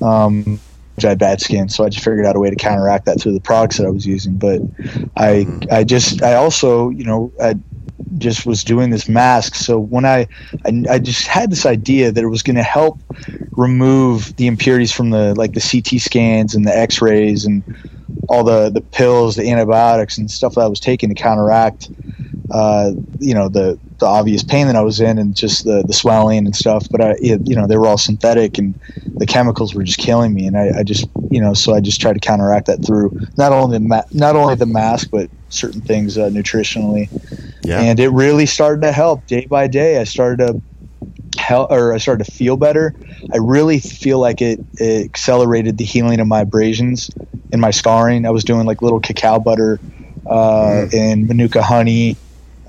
um 0.00 0.60
I 1.04 1.08
had 1.08 1.18
bad 1.18 1.40
skin, 1.40 1.68
so 1.68 1.84
I 1.84 1.90
just 1.90 2.02
figured 2.02 2.24
out 2.24 2.36
a 2.36 2.40
way 2.40 2.48
to 2.48 2.56
counteract 2.56 3.04
that 3.04 3.20
through 3.20 3.32
the 3.34 3.40
products 3.40 3.76
that 3.76 3.86
I 3.86 3.90
was 3.90 4.06
using. 4.06 4.38
But 4.38 4.62
I, 5.16 5.44
mm-hmm. 5.44 5.64
I 5.70 5.84
just, 5.84 6.22
I 6.22 6.34
also, 6.34 6.88
you 6.88 7.04
know, 7.04 7.30
I 7.40 7.54
just 8.18 8.46
was 8.46 8.64
doing 8.64 8.90
this 8.90 9.08
mask. 9.08 9.54
So 9.54 9.78
when 9.78 10.04
I, 10.04 10.28
I, 10.64 10.84
I 10.90 10.98
just 10.98 11.26
had 11.26 11.50
this 11.50 11.66
idea 11.66 12.12
that 12.12 12.22
it 12.22 12.28
was 12.28 12.42
going 12.42 12.56
to 12.56 12.62
help 12.62 13.02
remove 13.56 14.34
the 14.36 14.46
impurities 14.46 14.92
from 14.92 15.10
the 15.10 15.34
like 15.34 15.54
the 15.54 15.60
CT 15.60 16.00
scans 16.00 16.54
and 16.54 16.66
the 16.66 16.76
X-rays 16.76 17.44
and 17.44 17.64
all 18.28 18.44
the 18.44 18.70
the 18.70 18.80
pills, 18.80 19.36
the 19.36 19.50
antibiotics 19.50 20.18
and 20.18 20.30
stuff 20.30 20.54
that 20.54 20.62
I 20.62 20.68
was 20.68 20.80
taking 20.80 21.08
to 21.08 21.14
counteract 21.14 21.90
uh, 22.50 22.92
you 23.18 23.34
know 23.34 23.48
the 23.48 23.78
the 23.98 24.06
obvious 24.06 24.42
pain 24.42 24.66
that 24.66 24.76
I 24.76 24.82
was 24.82 25.00
in 25.00 25.18
and 25.18 25.34
just 25.34 25.64
the 25.64 25.82
the 25.86 25.92
swelling 25.92 26.44
and 26.44 26.54
stuff. 26.54 26.86
But 26.90 27.00
I, 27.00 27.10
it, 27.20 27.40
you 27.44 27.56
know, 27.56 27.66
they 27.66 27.76
were 27.76 27.86
all 27.86 27.98
synthetic 27.98 28.58
and 28.58 28.74
the 29.14 29.26
chemicals 29.26 29.74
were 29.74 29.82
just 29.82 29.98
killing 29.98 30.34
me. 30.34 30.46
And 30.46 30.56
I, 30.56 30.80
I 30.80 30.82
just, 30.82 31.06
you 31.30 31.40
know, 31.40 31.54
so 31.54 31.74
I 31.74 31.80
just 31.80 32.00
tried 32.00 32.14
to 32.14 32.20
counteract 32.20 32.66
that 32.66 32.84
through 32.84 33.18
not 33.36 33.52
only 33.52 33.78
the 33.78 33.84
ma- 33.84 34.02
not 34.12 34.36
only 34.36 34.54
the 34.54 34.66
mask 34.66 35.08
but 35.10 35.30
certain 35.48 35.80
things 35.80 36.18
uh, 36.18 36.28
nutritionally. 36.28 37.08
Yeah. 37.64 37.80
And 37.80 37.98
it 37.98 38.10
really 38.10 38.46
started 38.46 38.82
to 38.82 38.92
help 38.92 39.26
day 39.26 39.46
by 39.46 39.66
day. 39.66 39.98
I 39.98 40.04
started 40.04 40.46
to 40.46 40.62
help, 41.40 41.70
or 41.70 41.92
I 41.92 41.98
started 41.98 42.24
to 42.24 42.30
feel 42.30 42.56
better. 42.56 42.94
I 43.32 43.38
really 43.38 43.80
feel 43.80 44.18
like 44.18 44.40
it, 44.40 44.60
it 44.74 45.04
accelerated 45.04 45.78
the 45.78 45.84
healing 45.84 46.20
of 46.20 46.26
my 46.26 46.40
abrasions 46.40 47.10
and 47.52 47.60
my 47.60 47.70
scarring. 47.70 48.26
I 48.26 48.30
was 48.30 48.44
doing 48.44 48.66
like 48.66 48.82
little 48.82 49.00
cacao 49.00 49.38
butter 49.38 49.80
uh, 50.26 50.86
mm. 50.86 50.94
and 50.94 51.28
manuka 51.28 51.62
honey 51.62 52.16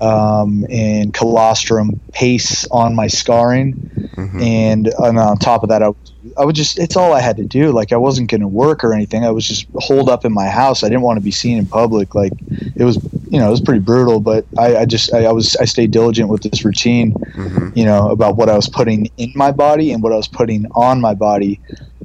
um, 0.00 0.64
and 0.70 1.12
colostrum 1.12 2.00
paste 2.12 2.66
on 2.70 2.94
my 2.94 3.06
scarring, 3.06 3.74
mm-hmm. 3.74 4.40
and, 4.40 4.86
and, 4.86 5.18
on 5.18 5.36
top 5.38 5.62
of 5.62 5.68
that, 5.70 5.82
I, 5.82 5.90
I 6.36 6.44
would 6.44 6.54
just 6.54 6.78
it's 6.78 6.96
all 6.96 7.12
I 7.12 7.20
had 7.20 7.36
to 7.38 7.44
do. 7.44 7.72
Like 7.72 7.92
I 7.92 7.96
wasn't 7.96 8.30
going 8.30 8.40
to 8.40 8.48
work 8.48 8.84
or 8.84 8.92
anything. 8.92 9.24
I 9.24 9.30
was 9.30 9.46
just 9.46 9.66
holed 9.76 10.08
up 10.08 10.24
in 10.24 10.32
my 10.32 10.48
house. 10.48 10.82
I 10.82 10.88
didn't 10.88 11.02
want 11.02 11.18
to 11.18 11.24
be 11.24 11.30
seen 11.30 11.58
in 11.58 11.66
public. 11.66 12.14
Like 12.14 12.32
it 12.76 12.84
was, 12.84 12.96
you 13.28 13.38
know, 13.38 13.48
it 13.48 13.50
was 13.50 13.60
pretty 13.60 13.80
brutal. 13.80 14.20
But 14.20 14.46
I, 14.56 14.78
I 14.78 14.84
just 14.84 15.12
I, 15.12 15.24
I, 15.24 15.32
was 15.32 15.56
I 15.56 15.64
stayed 15.64 15.90
diligent 15.90 16.28
with 16.28 16.42
this 16.42 16.64
routine, 16.64 17.12
mm-hmm. 17.12 17.70
you 17.76 17.84
know, 17.84 18.10
about 18.10 18.36
what 18.36 18.48
I 18.48 18.54
was 18.54 18.68
putting 18.68 19.10
in 19.16 19.32
my 19.34 19.50
body 19.50 19.92
and 19.92 20.02
what 20.02 20.12
I 20.12 20.16
was 20.16 20.28
putting 20.28 20.66
on 20.72 21.00
my 21.00 21.14
body, 21.14 21.60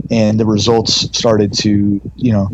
and 0.09 0.39
the 0.39 0.45
results 0.45 0.93
started 1.17 1.53
to 1.53 2.01
you 2.15 2.31
know 2.31 2.49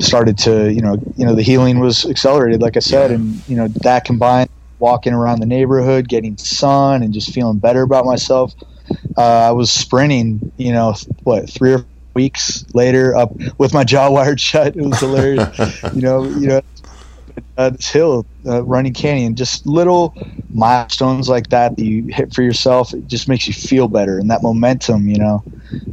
started 0.00 0.38
to 0.38 0.72
you 0.72 0.80
know 0.80 0.96
you 1.16 1.24
know 1.24 1.34
the 1.34 1.42
healing 1.42 1.78
was 1.78 2.06
accelerated 2.06 2.62
like 2.62 2.76
i 2.76 2.80
said 2.80 3.10
and 3.10 3.46
you 3.48 3.54
know 3.56 3.68
that 3.68 4.04
combined 4.04 4.48
walking 4.80 5.12
around 5.12 5.40
the 5.40 5.46
neighborhood 5.46 6.08
getting 6.08 6.36
sun 6.36 7.02
and 7.02 7.12
just 7.12 7.32
feeling 7.32 7.58
better 7.58 7.82
about 7.82 8.04
myself. 8.04 8.54
Uh, 9.16 9.22
i 9.22 9.52
was 9.52 9.70
sprinting 9.70 10.50
you 10.56 10.72
know 10.72 10.92
what 11.22 11.48
three 11.48 11.72
or 11.74 11.86
weeks 12.14 12.64
later 12.74 13.14
up 13.14 13.30
with 13.58 13.72
my 13.72 13.84
jaw 13.84 14.10
wired 14.16 14.40
shut. 14.40 14.76
It 14.76 14.82
was 14.82 14.98
hilarious. 14.98 15.48
You 15.94 16.02
know 16.02 16.24
you 16.24 16.48
know 16.48 16.60
uh, 17.56 17.70
this 17.70 17.88
hill, 17.90 18.26
uh, 18.46 18.62
Runyon 18.64 18.94
Canyon, 18.94 19.36
just 19.36 19.66
little 19.66 20.14
milestones 20.52 21.28
like 21.28 21.48
that 21.50 21.76
that 21.76 21.82
you 21.82 22.06
hit 22.12 22.34
for 22.34 22.42
yourself. 22.42 22.92
It 22.94 23.06
just 23.06 23.28
makes 23.28 23.46
you 23.46 23.54
feel 23.54 23.88
better, 23.88 24.18
and 24.18 24.30
that 24.30 24.42
momentum, 24.42 25.08
you 25.08 25.18
know, 25.18 25.42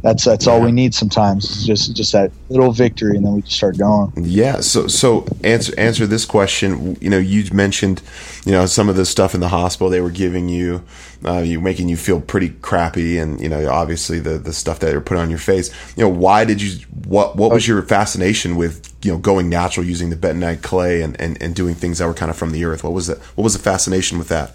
that's 0.02 0.24
that's 0.24 0.46
all 0.46 0.60
we 0.60 0.72
need 0.72 0.94
sometimes. 0.94 1.44
It's 1.44 1.66
just 1.66 1.96
just 1.96 2.12
that 2.12 2.32
little 2.48 2.72
victory, 2.72 3.16
and 3.16 3.24
then 3.24 3.34
we 3.34 3.42
just 3.42 3.56
start 3.56 3.78
going. 3.78 4.12
Yeah. 4.16 4.60
So 4.60 4.86
so 4.88 5.26
answer 5.44 5.72
answer 5.78 6.06
this 6.06 6.24
question. 6.24 6.96
You 7.00 7.10
know, 7.10 7.18
you 7.18 7.44
mentioned, 7.52 8.02
you 8.44 8.52
know, 8.52 8.66
some 8.66 8.88
of 8.88 8.96
the 8.96 9.06
stuff 9.06 9.34
in 9.34 9.40
the 9.40 9.48
hospital 9.48 9.88
they 9.88 10.00
were 10.00 10.10
giving 10.10 10.48
you, 10.48 10.82
uh, 11.24 11.38
you 11.38 11.60
making 11.60 11.88
you 11.88 11.96
feel 11.96 12.20
pretty 12.20 12.50
crappy, 12.50 13.18
and 13.18 13.40
you 13.40 13.48
know, 13.48 13.70
obviously 13.70 14.18
the 14.18 14.38
the 14.38 14.52
stuff 14.52 14.80
that 14.80 14.86
they 14.86 14.94
were 14.94 15.00
putting 15.00 15.22
on 15.22 15.30
your 15.30 15.38
face. 15.38 15.70
You 15.96 16.04
know, 16.04 16.10
why 16.10 16.44
did 16.44 16.60
you? 16.60 16.84
What 17.06 17.36
what 17.36 17.52
was 17.52 17.68
your 17.68 17.82
fascination 17.82 18.56
with 18.56 18.92
you 19.02 19.12
know 19.12 19.18
going 19.18 19.48
natural 19.48 19.86
using 19.86 20.10
the 20.10 20.16
bentonite 20.16 20.62
clay 20.62 21.02
and, 21.02 21.18
and 21.20 21.40
and 21.40 21.54
doing 21.54 21.74
things 21.74 21.98
that 21.98 22.06
were 22.06 22.14
kind 22.14 22.30
of 22.30 22.37
from 22.38 22.52
the 22.52 22.64
earth? 22.64 22.84
What 22.84 22.92
was 22.92 23.06
the 23.08 23.16
what 23.34 23.44
was 23.44 23.52
the 23.52 23.58
fascination 23.58 24.18
with 24.18 24.28
that? 24.28 24.52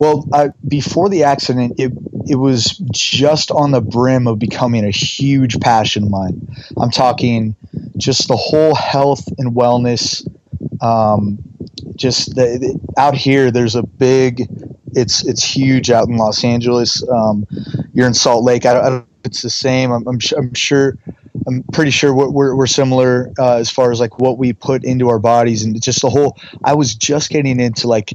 Well, 0.00 0.26
I, 0.32 0.48
before 0.66 1.10
the 1.10 1.24
accident, 1.24 1.74
it 1.78 1.92
it 2.26 2.36
was 2.36 2.78
just 2.90 3.50
on 3.50 3.72
the 3.72 3.82
brim 3.82 4.26
of 4.26 4.38
becoming 4.38 4.84
a 4.84 4.90
huge 4.90 5.60
passion 5.60 6.04
of 6.04 6.10
mine. 6.10 6.56
I'm 6.78 6.90
talking 6.90 7.54
just 7.98 8.28
the 8.28 8.36
whole 8.36 8.74
health 8.74 9.26
and 9.36 9.54
wellness. 9.54 10.26
Um, 10.82 11.38
just 11.96 12.34
the, 12.34 12.58
the, 12.58 12.80
out 12.98 13.14
here, 13.14 13.50
there's 13.50 13.74
a 13.74 13.82
big. 13.82 14.48
It's 14.94 15.24
it's 15.26 15.44
huge 15.44 15.90
out 15.90 16.08
in 16.08 16.16
Los 16.16 16.44
Angeles. 16.44 17.06
Um, 17.08 17.46
you're 17.92 18.06
in 18.06 18.14
Salt 18.14 18.42
Lake. 18.42 18.64
I, 18.64 18.78
I. 18.78 19.02
It's 19.24 19.42
the 19.42 19.50
same. 19.50 19.92
I'm, 19.92 20.06
I'm, 20.06 20.18
I'm 20.36 20.54
sure 20.54 20.96
I'm 21.46 21.62
pretty 21.72 21.90
sure 21.90 22.14
we're, 22.14 22.54
we're 22.54 22.66
similar 22.66 23.32
uh, 23.38 23.56
as 23.56 23.70
far 23.70 23.90
as 23.92 24.00
like 24.00 24.18
what 24.18 24.38
we 24.38 24.52
put 24.52 24.84
into 24.84 25.08
our 25.08 25.18
bodies 25.18 25.64
and 25.64 25.80
just 25.80 26.02
the 26.02 26.10
whole. 26.10 26.36
I 26.64 26.74
was 26.74 26.94
just 26.94 27.30
getting 27.30 27.60
into 27.60 27.86
like 27.86 28.12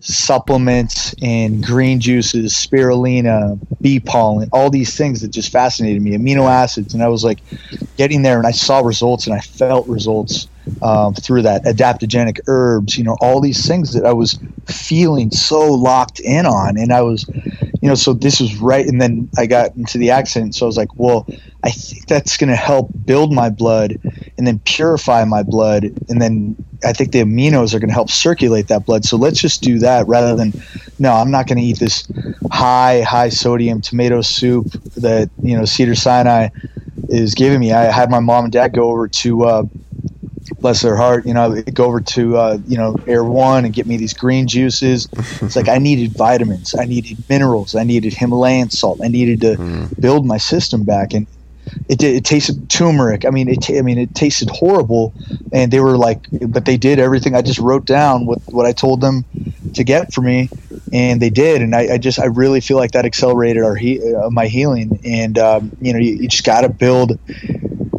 supplements 0.00 1.14
and 1.22 1.64
green 1.64 2.00
juices, 2.00 2.52
spirulina, 2.52 3.58
bee 3.80 4.00
pollen, 4.00 4.48
all 4.52 4.70
these 4.70 4.96
things 4.96 5.20
that 5.22 5.28
just 5.28 5.50
fascinated 5.50 6.02
me, 6.02 6.16
amino 6.16 6.50
acids, 6.50 6.94
and 6.94 7.02
I 7.02 7.08
was 7.08 7.24
like 7.24 7.40
getting 7.96 8.22
there 8.22 8.38
and 8.38 8.46
I 8.46 8.52
saw 8.52 8.80
results 8.80 9.26
and 9.26 9.34
I 9.34 9.40
felt 9.40 9.86
results 9.88 10.48
um, 10.82 11.14
through 11.14 11.42
that 11.42 11.64
adaptogenic 11.64 12.40
herbs, 12.46 12.96
you 12.96 13.04
know, 13.04 13.16
all 13.20 13.40
these 13.40 13.66
things 13.66 13.92
that 13.92 14.04
I 14.04 14.12
was 14.12 14.38
feeling 14.66 15.30
so 15.30 15.72
locked 15.72 16.20
in 16.20 16.46
on, 16.46 16.76
and 16.78 16.92
I 16.92 17.02
was 17.02 17.24
you 17.86 17.90
know, 17.90 17.94
so 17.94 18.14
this 18.14 18.40
was 18.40 18.56
right. 18.56 18.84
And 18.84 19.00
then 19.00 19.28
I 19.38 19.46
got 19.46 19.76
into 19.76 19.96
the 19.96 20.10
accident. 20.10 20.56
So 20.56 20.66
I 20.66 20.68
was 20.68 20.76
like, 20.76 20.88
well, 20.96 21.24
I 21.62 21.70
think 21.70 22.08
that's 22.08 22.36
going 22.36 22.50
to 22.50 22.56
help 22.56 22.90
build 23.04 23.32
my 23.32 23.48
blood 23.48 24.00
and 24.36 24.44
then 24.44 24.58
purify 24.64 25.24
my 25.24 25.44
blood. 25.44 25.84
And 26.08 26.20
then 26.20 26.56
I 26.84 26.92
think 26.92 27.12
the 27.12 27.20
aminos 27.20 27.74
are 27.74 27.78
going 27.78 27.90
to 27.90 27.94
help 27.94 28.10
circulate 28.10 28.66
that 28.68 28.86
blood. 28.86 29.04
So 29.04 29.16
let's 29.16 29.40
just 29.40 29.62
do 29.62 29.78
that 29.78 30.08
rather 30.08 30.34
than, 30.34 30.52
no, 30.98 31.12
I'm 31.12 31.30
not 31.30 31.46
going 31.46 31.58
to 31.58 31.64
eat 31.64 31.78
this 31.78 32.08
high, 32.50 33.02
high 33.02 33.28
sodium 33.28 33.80
tomato 33.80 34.20
soup 34.20 34.66
that, 34.96 35.30
you 35.40 35.56
know, 35.56 35.64
Cedar 35.64 35.94
Sinai 35.94 36.48
is 37.08 37.36
giving 37.36 37.60
me. 37.60 37.72
I 37.72 37.84
had 37.84 38.10
my 38.10 38.18
mom 38.18 38.46
and 38.46 38.52
dad 38.52 38.72
go 38.72 38.90
over 38.90 39.06
to, 39.06 39.44
uh, 39.44 39.62
bless 40.58 40.82
their 40.82 40.96
heart, 40.96 41.26
you 41.26 41.34
know, 41.34 41.60
go 41.72 41.84
over 41.84 42.00
to 42.00 42.36
uh, 42.36 42.58
you 42.66 42.76
know 42.76 42.96
Erewhon 43.06 43.64
and 43.64 43.74
get 43.74 43.86
me 43.86 43.96
these 43.96 44.14
green 44.14 44.46
juices. 44.46 45.08
It's 45.42 45.56
like 45.56 45.68
I 45.68 45.78
needed 45.78 46.12
vitamins, 46.16 46.74
I 46.74 46.84
needed 46.84 47.18
minerals, 47.28 47.74
I 47.74 47.84
needed 47.84 48.14
Himalayan 48.14 48.70
salt, 48.70 49.00
I 49.02 49.08
needed 49.08 49.40
to 49.42 49.56
mm. 49.56 50.00
build 50.00 50.26
my 50.26 50.38
system 50.38 50.84
back, 50.84 51.14
and 51.14 51.26
it 51.88 52.02
it 52.02 52.24
tasted 52.24 52.68
turmeric. 52.70 53.24
I 53.24 53.30
mean, 53.30 53.48
it 53.48 53.68
I 53.70 53.82
mean 53.82 53.98
it 53.98 54.14
tasted 54.14 54.50
horrible, 54.50 55.12
and 55.52 55.72
they 55.72 55.80
were 55.80 55.96
like, 55.96 56.20
but 56.48 56.64
they 56.64 56.76
did 56.76 56.98
everything. 56.98 57.34
I 57.34 57.42
just 57.42 57.58
wrote 57.58 57.84
down 57.84 58.26
what 58.26 58.40
what 58.46 58.66
I 58.66 58.72
told 58.72 59.00
them 59.00 59.24
to 59.74 59.84
get 59.84 60.12
for 60.12 60.20
me, 60.20 60.48
and 60.92 61.20
they 61.20 61.30
did, 61.30 61.62
and 61.62 61.74
I, 61.74 61.94
I 61.94 61.98
just 61.98 62.18
I 62.18 62.26
really 62.26 62.60
feel 62.60 62.76
like 62.76 62.92
that 62.92 63.04
accelerated 63.04 63.62
our 63.62 63.74
he, 63.74 64.00
uh, 64.14 64.30
my 64.30 64.46
healing, 64.46 65.00
and 65.04 65.38
um, 65.38 65.76
you 65.80 65.92
know 65.92 65.98
you, 65.98 66.14
you 66.14 66.28
just 66.28 66.44
got 66.44 66.62
to 66.62 66.68
build 66.68 67.18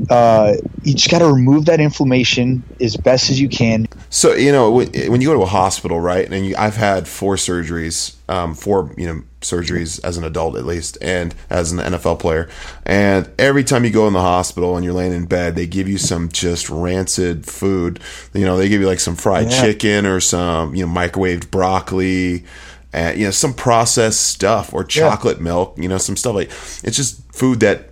uh, 0.10 0.54
you 0.84 0.94
just 0.94 1.10
got 1.10 1.20
to 1.20 1.28
remove 1.28 1.66
that 1.66 1.80
inflammation 1.80 2.64
as 2.80 2.96
best 2.96 3.30
as 3.30 3.40
you 3.40 3.50
can. 3.50 3.88
So 4.10 4.34
you 4.34 4.52
know 4.52 4.72
when, 4.72 5.22
you 5.22 5.28
go 5.28 5.34
to 5.34 5.42
a 5.42 5.46
hospital, 5.46 6.00
right? 6.00 6.32
And 6.32 6.46
you, 6.46 6.56
I've 6.58 6.76
had 6.76 7.08
four 7.08 7.36
surgeries, 7.36 8.16
um, 8.30 8.56
four 8.56 8.94
you 8.98 9.08
know 9.08 9.24
surgeries 9.42 10.04
as 10.04 10.18
an 10.18 10.24
adult 10.24 10.56
at 10.56 10.66
least, 10.66 10.98
and 11.02 11.36
as 11.50 11.72
an 11.72 11.80
NFL 11.80 12.20
player. 12.20 12.50
And 12.86 13.30
every 13.38 13.64
time 13.64 13.84
you 13.84 13.92
go 13.92 14.08
in 14.08 14.14
the 14.14 14.22
hospital 14.22 14.76
and 14.76 14.86
you're 14.86 14.94
laying 14.94 15.14
in 15.14 15.26
bed, 15.26 15.56
they 15.56 15.68
give 15.68 15.88
you 15.88 15.98
some 15.98 16.30
just 16.30 16.70
rancid 16.70 17.46
food. 17.46 18.00
You 18.34 18.46
know, 18.46 18.58
they 18.58 18.70
give 18.70 18.82
you 18.82 18.88
like 18.88 19.00
some 19.00 19.16
fried 19.16 19.52
yeah. 19.52 19.62
chicken 19.62 20.06
or 20.06 20.20
some 20.20 20.74
you 20.76 20.86
know 20.86 20.92
microwaved 20.92 21.52
broccoli. 21.52 22.46
And, 22.94 23.20
you 23.20 23.26
know 23.26 23.32
some 23.32 23.54
processed 23.54 24.26
stuff 24.26 24.74
or 24.74 24.86
chocolate 24.86 25.38
yeah. 25.38 25.44
milk 25.44 25.78
you 25.78 25.90
know 25.90 25.98
some 25.98 26.16
stuff 26.16 26.36
like 26.36 26.48
it's 26.48 26.96
just 26.96 27.22
food 27.34 27.60
that 27.60 27.87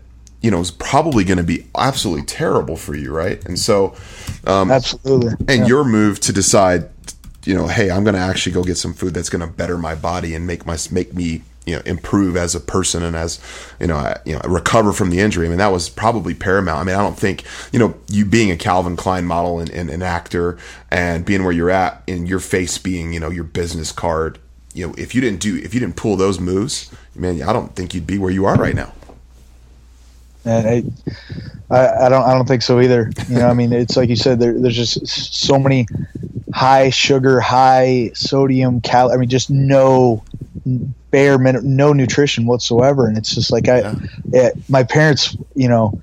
you 0.46 0.52
know 0.52 0.60
is 0.60 0.70
probably 0.70 1.24
going 1.24 1.40
to 1.40 1.44
be 1.44 1.66
absolutely 1.76 2.24
terrible 2.24 2.78
for 2.78 2.96
you, 2.96 3.12
right? 3.12 3.44
And 3.46 3.58
so, 3.58 3.96
um, 4.46 4.70
absolutely, 4.70 5.34
and 5.48 5.62
yeah. 5.62 5.66
your 5.66 5.84
move 5.84 6.20
to 6.20 6.32
decide, 6.32 6.88
you 7.46 7.56
know, 7.56 7.66
hey, 7.66 7.90
I'm 7.90 8.04
going 8.04 8.14
to 8.14 8.22
actually 8.22 8.52
go 8.52 8.64
get 8.64 8.78
some 8.78 8.94
food 8.94 9.16
that's 9.16 9.30
going 9.30 9.42
to 9.42 9.52
better 9.52 9.76
my 9.76 9.96
body 9.96 10.36
and 10.36 10.46
make 10.46 10.68
my 10.68 10.78
make 10.92 11.16
me 11.16 11.42
you 11.66 11.76
know 11.76 11.82
improve 11.88 12.38
as 12.38 12.54
a 12.54 12.60
person 12.60 13.02
and 13.02 13.16
as 13.16 13.40
you 13.80 13.88
know 13.88 13.96
I, 13.96 14.20
you 14.24 14.36
know 14.36 14.42
recover 14.46 14.94
from 14.94 15.10
the 15.10 15.20
injury. 15.20 15.48
I 15.48 15.50
mean 15.50 15.58
that 15.58 15.72
was 15.72 15.90
probably 15.90 16.36
paramount. 16.36 16.80
I 16.80 16.84
mean 16.84 16.96
I 16.96 17.02
don't 17.02 17.18
think 17.18 17.44
you 17.74 17.80
know 17.80 17.96
you 18.08 18.24
being 18.24 18.52
a 18.52 18.58
Calvin 18.58 18.96
Klein 18.96 19.26
model 19.26 19.58
and, 19.58 19.72
and 19.72 19.90
an 19.90 20.04
actor 20.04 20.60
and 20.92 21.26
being 21.26 21.44
where 21.44 21.54
you're 21.54 21.72
at 21.72 22.04
and 22.08 22.30
your 22.30 22.40
face 22.40 22.78
being 22.78 23.14
you 23.14 23.20
know 23.20 23.32
your 23.32 23.46
business 23.46 23.92
card. 23.92 24.38
You 24.76 24.90
know 24.90 24.94
if 24.96 25.16
you 25.16 25.22
didn't 25.22 25.40
do 25.40 25.58
if 25.58 25.74
you 25.74 25.80
didn't 25.80 25.96
pull 25.96 26.16
those 26.18 26.40
moves, 26.40 26.92
man, 27.16 27.42
I 27.42 27.52
don't 27.52 27.76
think 27.76 27.96
you'd 27.96 28.06
be 28.06 28.20
where 28.20 28.30
you 28.30 28.46
are 28.46 28.58
right 28.58 28.76
now 28.76 28.94
and 30.46 30.68
I, 30.68 31.76
I, 31.76 32.06
I, 32.06 32.10
don't 32.10 32.24
I 32.24 32.34
don't 32.34 32.48
think 32.48 32.62
so 32.62 32.80
either. 32.80 33.12
You 33.28 33.40
know, 33.40 33.48
I 33.48 33.54
mean, 33.54 33.74
it's 33.74 33.98
like 33.98 34.10
you 34.10 34.16
said, 34.16 34.40
there, 34.40 34.54
there's 34.54 34.76
just 34.76 35.08
so 35.08 35.58
many 35.58 35.88
high 36.54 36.90
sugar, 36.90 37.40
high 37.40 38.12
sodium, 38.14 38.82
cal. 38.82 39.12
I 39.12 39.18
mean, 39.18 39.30
just 39.30 39.50
no 39.50 40.24
bare 41.12 41.38
no 41.38 41.94
nutrition 41.94 42.46
whatsoever, 42.46 43.08
and 43.08 43.18
it's 43.18 43.34
just 43.34 43.52
like 43.52 43.68
I, 43.68 43.80
yeah. 43.80 43.96
it, 44.34 44.70
my 44.70 44.84
parents, 44.84 45.36
you 45.56 45.68
know, 45.68 46.02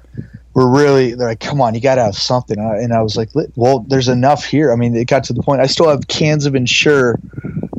were 0.55 0.69
really 0.69 1.15
they're 1.15 1.29
like, 1.29 1.41
come 1.41 1.61
on, 1.61 1.75
you 1.75 1.81
got 1.81 1.95
to 1.95 2.05
have 2.05 2.17
something, 2.17 2.59
and 2.59 2.93
I 2.93 3.03
was 3.03 3.17
like, 3.17 3.31
well, 3.55 3.81
there's 3.89 4.09
enough 4.09 4.45
here. 4.45 4.73
I 4.73 4.77
mean, 4.77 4.95
it 4.97 5.07
got 5.07 5.25
to 5.25 5.33
the 5.33 5.43
point. 5.43 5.61
I 5.61 5.67
still 5.67 5.89
have 5.89 6.09
cans 6.09 6.47
of 6.47 6.55
Ensure 6.55 7.19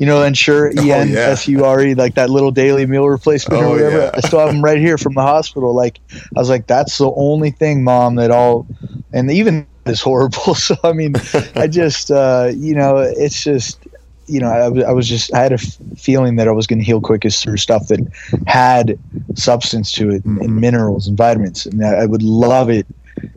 you 0.03 0.07
know, 0.07 0.22
Ensure 0.22 0.69
E 0.81 0.91
N 0.91 1.15
S 1.15 1.48
U 1.48 1.63
R 1.63 1.81
E, 1.81 1.95
like 1.95 2.15
that 2.15 2.29
little 2.29 2.51
daily 2.51 2.86
meal 2.86 3.07
replacement 3.07 3.63
oh, 3.63 3.67
or 3.67 3.69
whatever. 3.69 3.98
Yeah. 4.00 4.12
I 4.13 4.19
still 4.19 4.39
have 4.39 4.50
them 4.50 4.62
right 4.62 4.77
here 4.77 4.98
from 4.98 5.13
the 5.13 5.22
hospital. 5.22 5.74
Like 5.74 6.01
I 6.13 6.39
was 6.39 6.50
like, 6.50 6.67
that's 6.67 6.98
the 6.98 7.10
only 7.15 7.51
thing, 7.51 7.86
mom, 7.86 8.15
that 8.15 8.29
all, 8.29 8.67
and 9.13 9.31
even 9.31 9.65
is 9.86 10.01
horrible. 10.01 10.55
So 10.55 10.75
I 10.83 10.91
mean, 10.91 11.15
I 11.55 11.67
just, 11.67 12.12
uh, 12.12 12.51
you 12.53 12.75
know, 12.75 12.98
it's 12.98 13.41
just, 13.45 13.88
you 14.27 14.41
know, 14.41 14.50
I, 14.50 14.89
I 14.89 14.91
was 14.91 15.07
just, 15.07 15.33
I 15.33 15.41
had 15.41 15.53
a 15.53 15.55
f- 15.55 15.77
feeling 15.98 16.36
that 16.36 16.50
I 16.50 16.51
was 16.51 16.67
going 16.67 16.79
to 16.79 16.86
heal 16.86 17.00
quickest 17.00 17.41
through 17.41 17.57
stuff 17.57 17.88
that 17.88 18.01
had 18.45 19.00
substance 19.36 19.89
to 19.93 20.10
it 20.10 20.25
and, 20.25 20.38
and 20.39 20.50
mm-hmm. 20.50 20.60
minerals 20.60 21.07
and 21.07 21.17
vitamins, 21.17 21.65
and 21.65 21.86
I, 21.86 22.01
I 22.01 22.05
would 22.07 22.24
love 22.24 22.69
it 22.69 22.86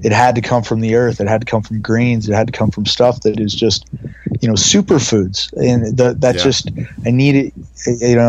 it 0.02 0.12
had 0.12 0.34
to 0.34 0.40
come 0.40 0.62
from 0.62 0.80
the 0.80 0.94
earth. 0.94 1.20
It 1.20 1.28
had 1.28 1.42
to 1.42 1.44
come 1.44 1.62
from 1.62 1.80
greens. 1.80 2.28
It 2.28 2.34
had 2.34 2.46
to 2.46 2.52
come 2.52 2.70
from 2.70 2.86
stuff 2.86 3.20
that 3.20 3.38
is 3.38 3.54
just, 3.54 3.86
you 4.40 4.48
know, 4.48 4.54
superfoods. 4.54 5.52
And 5.52 5.96
the, 5.96 6.14
that 6.18 6.36
yeah. 6.36 6.42
just, 6.42 6.70
I 7.04 7.10
needed, 7.10 7.52
you 7.86 8.16
know, 8.16 8.28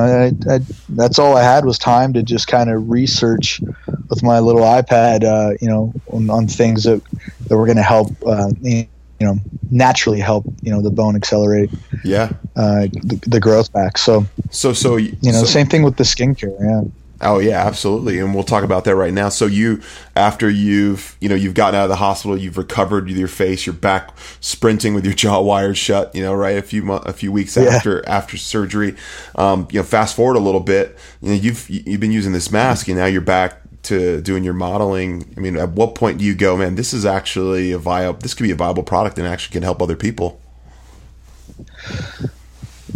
I, 0.50 0.54
I, 0.54 0.60
that's 0.90 1.20
all 1.20 1.36
I 1.36 1.44
had 1.44 1.66
was 1.66 1.78
time 1.78 2.14
to 2.14 2.24
just 2.24 2.48
kind 2.48 2.70
of 2.70 2.90
research 2.90 3.62
with 4.10 4.24
my 4.24 4.40
little 4.40 4.62
iPad, 4.62 5.24
uh, 5.24 5.58
you 5.62 5.68
know, 5.68 5.94
on, 6.12 6.30
on, 6.30 6.48
things 6.48 6.84
that, 6.84 7.02
that 7.48 7.58
were 7.58 7.66
going 7.66 7.78
to 7.78 7.84
help, 7.84 8.12
uh, 8.26 8.52
you 8.62 8.88
know, 9.20 9.38
naturally 9.72 10.20
help, 10.20 10.46
you 10.62 10.72
know, 10.72 10.82
the 10.82 10.92
bone 10.92 11.16
accelerate. 11.16 11.70
Yeah. 12.04 12.32
Uh, 12.56 12.88
the, 13.04 13.20
the 13.28 13.40
growth 13.40 13.74
back. 13.74 13.98
So, 13.98 14.26
so, 14.52 14.74
so, 14.74 14.96
you 14.96 15.18
know, 15.24 15.40
so, 15.40 15.46
same 15.46 15.68
thing 15.68 15.84
with 15.84 15.98
the 15.98 16.04
skincare. 16.04 16.58
Yeah. 16.60 16.84
Oh 17.20 17.40
yeah, 17.40 17.66
absolutely, 17.66 18.20
and 18.20 18.34
we'll 18.36 18.44
talk 18.44 18.64
about 18.64 18.84
that 18.84 18.96
right 18.96 19.14
now. 19.14 19.30
So 19.30 19.48
you, 19.48 19.82
after 20.16 20.50
you've 20.50 21.18
you 21.20 21.30
know 21.30 21.36
you've 21.36 21.56
gotten 21.56 21.76
out 21.76 21.84
of 21.84 21.90
the 21.90 21.96
hospital, 21.96 22.38
you've 22.38 22.58
recovered 22.58 23.10
your 23.10 23.28
face, 23.28 23.66
you're 23.66 23.74
back 23.74 24.12
sprinting 24.40 24.94
with 24.94 25.04
your 25.04 25.14
jaw 25.16 25.42
wired 25.42 25.78
shut. 25.78 26.14
You 26.14 26.22
know, 26.22 26.34
right 26.34 26.58
a 26.58 26.62
few 26.62 26.92
a 26.92 27.14
few 27.14 27.32
weeks 27.32 27.58
yeah. 27.58 27.64
after 27.64 28.08
after 28.08 28.38
surgery. 28.38 28.96
Um, 29.36 29.68
you 29.72 29.80
know, 29.80 29.84
fast 29.84 30.16
forward 30.16 30.36
a 30.36 30.40
little 30.40 30.60
bit, 30.60 30.98
you 31.22 31.30
know 31.30 31.36
you've 31.36 31.68
you've 31.70 32.00
been 32.00 32.12
using 32.12 32.34
this 32.34 32.52
mask, 32.52 32.88
and 32.88 32.98
now 32.98 33.06
you're 33.06 33.22
back 33.22 33.62
to 33.84 34.22
doing 34.22 34.44
your 34.44 34.54
modeling? 34.54 35.34
I 35.38 35.40
mean, 35.40 35.58
at 35.58 35.70
what 35.70 35.96
point 35.96 36.20
do 36.20 36.26
you 36.26 36.36
go, 36.36 36.58
man? 36.58 36.76
This 36.76 36.94
is 36.94 37.06
actually 37.06 37.72
a 37.72 37.80
viable. 37.80 38.20
This 38.20 38.34
could 38.34 38.44
be 38.44 38.52
a 38.52 38.56
viable 38.56 38.84
product 38.84 39.18
and 39.18 39.28
actually 39.28 39.54
can 39.54 39.64
help 39.64 39.82
other 39.82 39.96
people. 39.96 40.40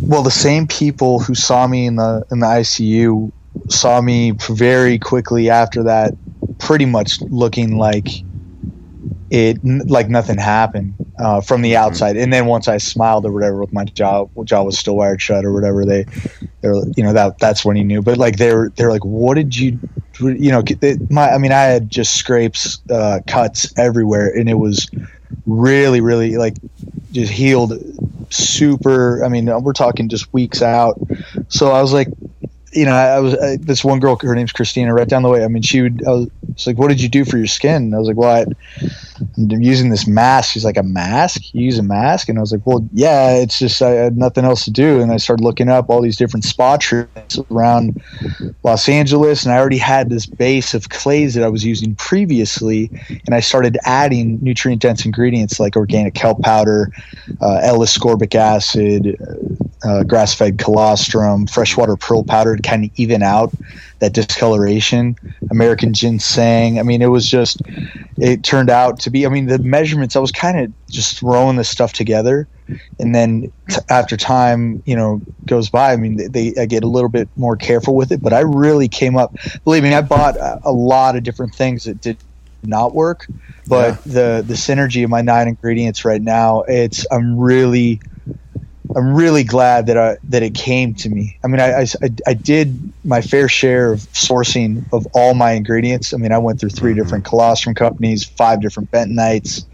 Well, 0.01 0.23
the 0.23 0.31
same 0.31 0.67
people 0.67 1.19
who 1.19 1.33
saw 1.33 1.67
me 1.67 1.85
in 1.87 1.95
the 1.95 2.25
in 2.31 2.39
the 2.39 2.45
ICU 2.45 3.31
saw 3.69 4.01
me 4.01 4.31
very 4.49 4.99
quickly 4.99 5.49
after 5.49 5.83
that, 5.83 6.13
pretty 6.59 6.85
much 6.85 7.21
looking 7.21 7.77
like 7.77 8.07
it 9.31 9.63
like 9.63 10.09
nothing 10.09 10.37
happened 10.37 10.93
uh, 11.17 11.39
from 11.39 11.61
the 11.61 11.71
mm-hmm. 11.71 11.83
outside. 11.83 12.17
And 12.17 12.31
then 12.31 12.45
once 12.47 12.67
I 12.67 12.77
smiled 12.77 13.25
or 13.25 13.31
whatever 13.31 13.61
with 13.61 13.71
my 13.71 13.85
jaw, 13.85 14.27
jaw 14.43 14.63
was 14.63 14.77
still 14.77 14.97
wired 14.97 15.21
shut 15.21 15.45
or 15.45 15.53
whatever, 15.53 15.85
they, 15.85 16.05
they're 16.59 16.75
you 16.97 17.03
know 17.03 17.13
that 17.13 17.39
that's 17.39 17.63
when 17.63 17.77
he 17.77 17.83
knew. 17.83 18.01
But 18.01 18.17
like 18.17 18.37
they're 18.37 18.69
they're 18.75 18.91
like, 18.91 19.05
what 19.05 19.35
did 19.35 19.55
you, 19.55 19.79
you 20.19 20.51
know, 20.51 20.61
they, 20.61 20.97
my 21.09 21.29
I 21.29 21.37
mean 21.37 21.53
I 21.53 21.61
had 21.61 21.89
just 21.89 22.15
scrapes, 22.15 22.79
uh, 22.89 23.21
cuts 23.25 23.73
everywhere, 23.77 24.27
and 24.37 24.49
it 24.49 24.55
was 24.55 24.89
really 25.45 26.01
really 26.01 26.35
like 26.35 26.55
just 27.13 27.31
healed 27.31 27.73
super. 28.29 29.23
I 29.23 29.29
mean 29.29 29.45
we're 29.63 29.73
talking 29.73 30.09
just 30.09 30.31
weeks 30.33 30.61
out. 30.61 30.99
So 31.47 31.71
I 31.71 31.81
was 31.81 31.93
like, 31.93 32.09
you 32.71 32.85
know, 32.85 32.93
I 32.93 33.19
was 33.19 33.33
uh, 33.33 33.57
this 33.59 33.83
one 33.83 33.99
girl. 33.99 34.17
Her 34.21 34.35
name's 34.35 34.51
Christina. 34.51 34.93
Right 34.93 35.07
down 35.07 35.23
the 35.23 35.29
way. 35.29 35.43
I 35.43 35.47
mean, 35.47 35.61
she 35.61 35.81
would. 35.81 36.03
I 36.05 36.11
was, 36.11 36.27
was 36.47 36.67
like, 36.67 36.77
"What 36.77 36.89
did 36.89 37.01
you 37.01 37.09
do 37.09 37.25
for 37.25 37.37
your 37.37 37.47
skin?" 37.47 37.83
And 37.83 37.95
I 37.95 37.97
was 37.97 38.07
like, 38.07 38.17
"Well, 38.17 38.29
I, 38.29 38.45
I'm 39.37 39.61
using 39.61 39.89
this 39.89 40.07
mask." 40.07 40.51
She's 40.51 40.65
like, 40.65 40.77
"A 40.77 40.83
mask? 40.83 41.53
You 41.53 41.65
use 41.65 41.77
a 41.77 41.83
mask?" 41.83 42.29
And 42.29 42.37
I 42.37 42.41
was 42.41 42.51
like, 42.51 42.65
"Well, 42.65 42.87
yeah. 42.93 43.35
It's 43.35 43.59
just 43.59 43.81
I 43.81 43.91
had 43.91 44.17
nothing 44.17 44.45
else 44.45 44.65
to 44.65 44.71
do." 44.71 45.01
And 45.01 45.11
I 45.11 45.17
started 45.17 45.43
looking 45.43 45.69
up 45.69 45.89
all 45.89 46.01
these 46.01 46.17
different 46.17 46.43
spa 46.43 46.77
treatments 46.77 47.39
around 47.51 48.01
Los 48.63 48.89
Angeles, 48.89 49.45
and 49.45 49.53
I 49.53 49.57
already 49.57 49.77
had 49.77 50.09
this 50.09 50.25
base 50.25 50.73
of 50.73 50.89
clays 50.89 51.33
that 51.33 51.43
I 51.43 51.49
was 51.49 51.65
using 51.65 51.95
previously, 51.95 52.89
and 53.25 53.35
I 53.35 53.39
started 53.39 53.77
adding 53.85 54.39
nutrient 54.41 54.81
dense 54.81 55.05
ingredients 55.05 55.59
like 55.59 55.75
organic 55.75 56.13
kelp 56.13 56.41
powder, 56.41 56.91
uh, 57.41 57.59
L-ascorbic 57.63 58.35
acid, 58.35 59.17
uh, 59.83 60.03
grass 60.03 60.33
fed 60.33 60.57
colostrum, 60.57 61.47
freshwater 61.47 61.95
pearl 61.95 62.23
powder 62.23 62.55
to 62.55 62.61
kind 62.61 62.85
of 62.85 62.91
even 62.95 63.23
out 63.23 63.53
that 64.01 64.13
discoloration, 64.13 65.15
American 65.51 65.93
ginseng. 65.93 66.79
I 66.79 66.83
mean, 66.83 67.03
it 67.03 67.07
was 67.07 67.29
just, 67.29 67.61
it 68.17 68.43
turned 68.43 68.71
out 68.71 68.99
to 69.01 69.11
be, 69.11 69.27
I 69.27 69.29
mean, 69.29 69.45
the 69.45 69.59
measurements, 69.59 70.15
I 70.15 70.19
was 70.19 70.31
kind 70.31 70.59
of 70.59 70.73
just 70.89 71.19
throwing 71.19 71.55
this 71.55 71.69
stuff 71.69 71.93
together. 71.93 72.47
And 72.99 73.13
then 73.13 73.53
t- 73.69 73.79
after 73.89 74.17
time, 74.17 74.81
you 74.87 74.95
know, 74.95 75.21
goes 75.45 75.69
by, 75.69 75.93
I 75.93 75.97
mean, 75.97 76.17
they, 76.17 76.27
they, 76.27 76.61
I 76.61 76.65
get 76.65 76.83
a 76.83 76.87
little 76.87 77.09
bit 77.09 77.29
more 77.35 77.55
careful 77.55 77.95
with 77.95 78.11
it, 78.11 78.23
but 78.23 78.33
I 78.33 78.39
really 78.39 78.87
came 78.87 79.17
up, 79.17 79.35
believe 79.63 79.83
me, 79.83 79.93
I 79.93 80.01
bought 80.01 80.35
a, 80.35 80.59
a 80.65 80.71
lot 80.71 81.15
of 81.15 81.21
different 81.21 81.53
things 81.53 81.83
that 81.83 82.01
did 82.01 82.17
not 82.63 82.95
work, 82.95 83.27
but 83.67 84.01
yeah. 84.07 84.13
the, 84.13 84.43
the 84.47 84.55
synergy 84.55 85.03
of 85.03 85.11
my 85.11 85.21
nine 85.21 85.47
ingredients 85.47 86.03
right 86.03 86.21
now, 86.23 86.63
it's, 86.67 87.05
I'm 87.11 87.37
really, 87.37 88.01
I'm 88.95 89.13
really 89.13 89.43
glad 89.43 89.87
that 89.87 89.97
I 89.97 90.17
that 90.29 90.43
it 90.43 90.53
came 90.53 90.93
to 90.95 91.09
me. 91.09 91.37
I 91.43 91.47
mean, 91.47 91.59
I, 91.59 91.81
I, 91.81 91.85
I 92.27 92.33
did 92.33 92.93
my 93.03 93.21
fair 93.21 93.47
share 93.47 93.91
of 93.93 93.99
sourcing 94.11 94.83
of 94.91 95.07
all 95.13 95.33
my 95.33 95.51
ingredients. 95.51 96.13
I 96.13 96.17
mean, 96.17 96.31
I 96.31 96.37
went 96.37 96.59
through 96.59 96.69
3 96.69 96.91
mm-hmm. 96.91 97.01
different 97.01 97.25
colostrum 97.25 97.75
companies, 97.75 98.23
five 98.23 98.61
different 98.61 98.91
bentonites, 98.91 99.65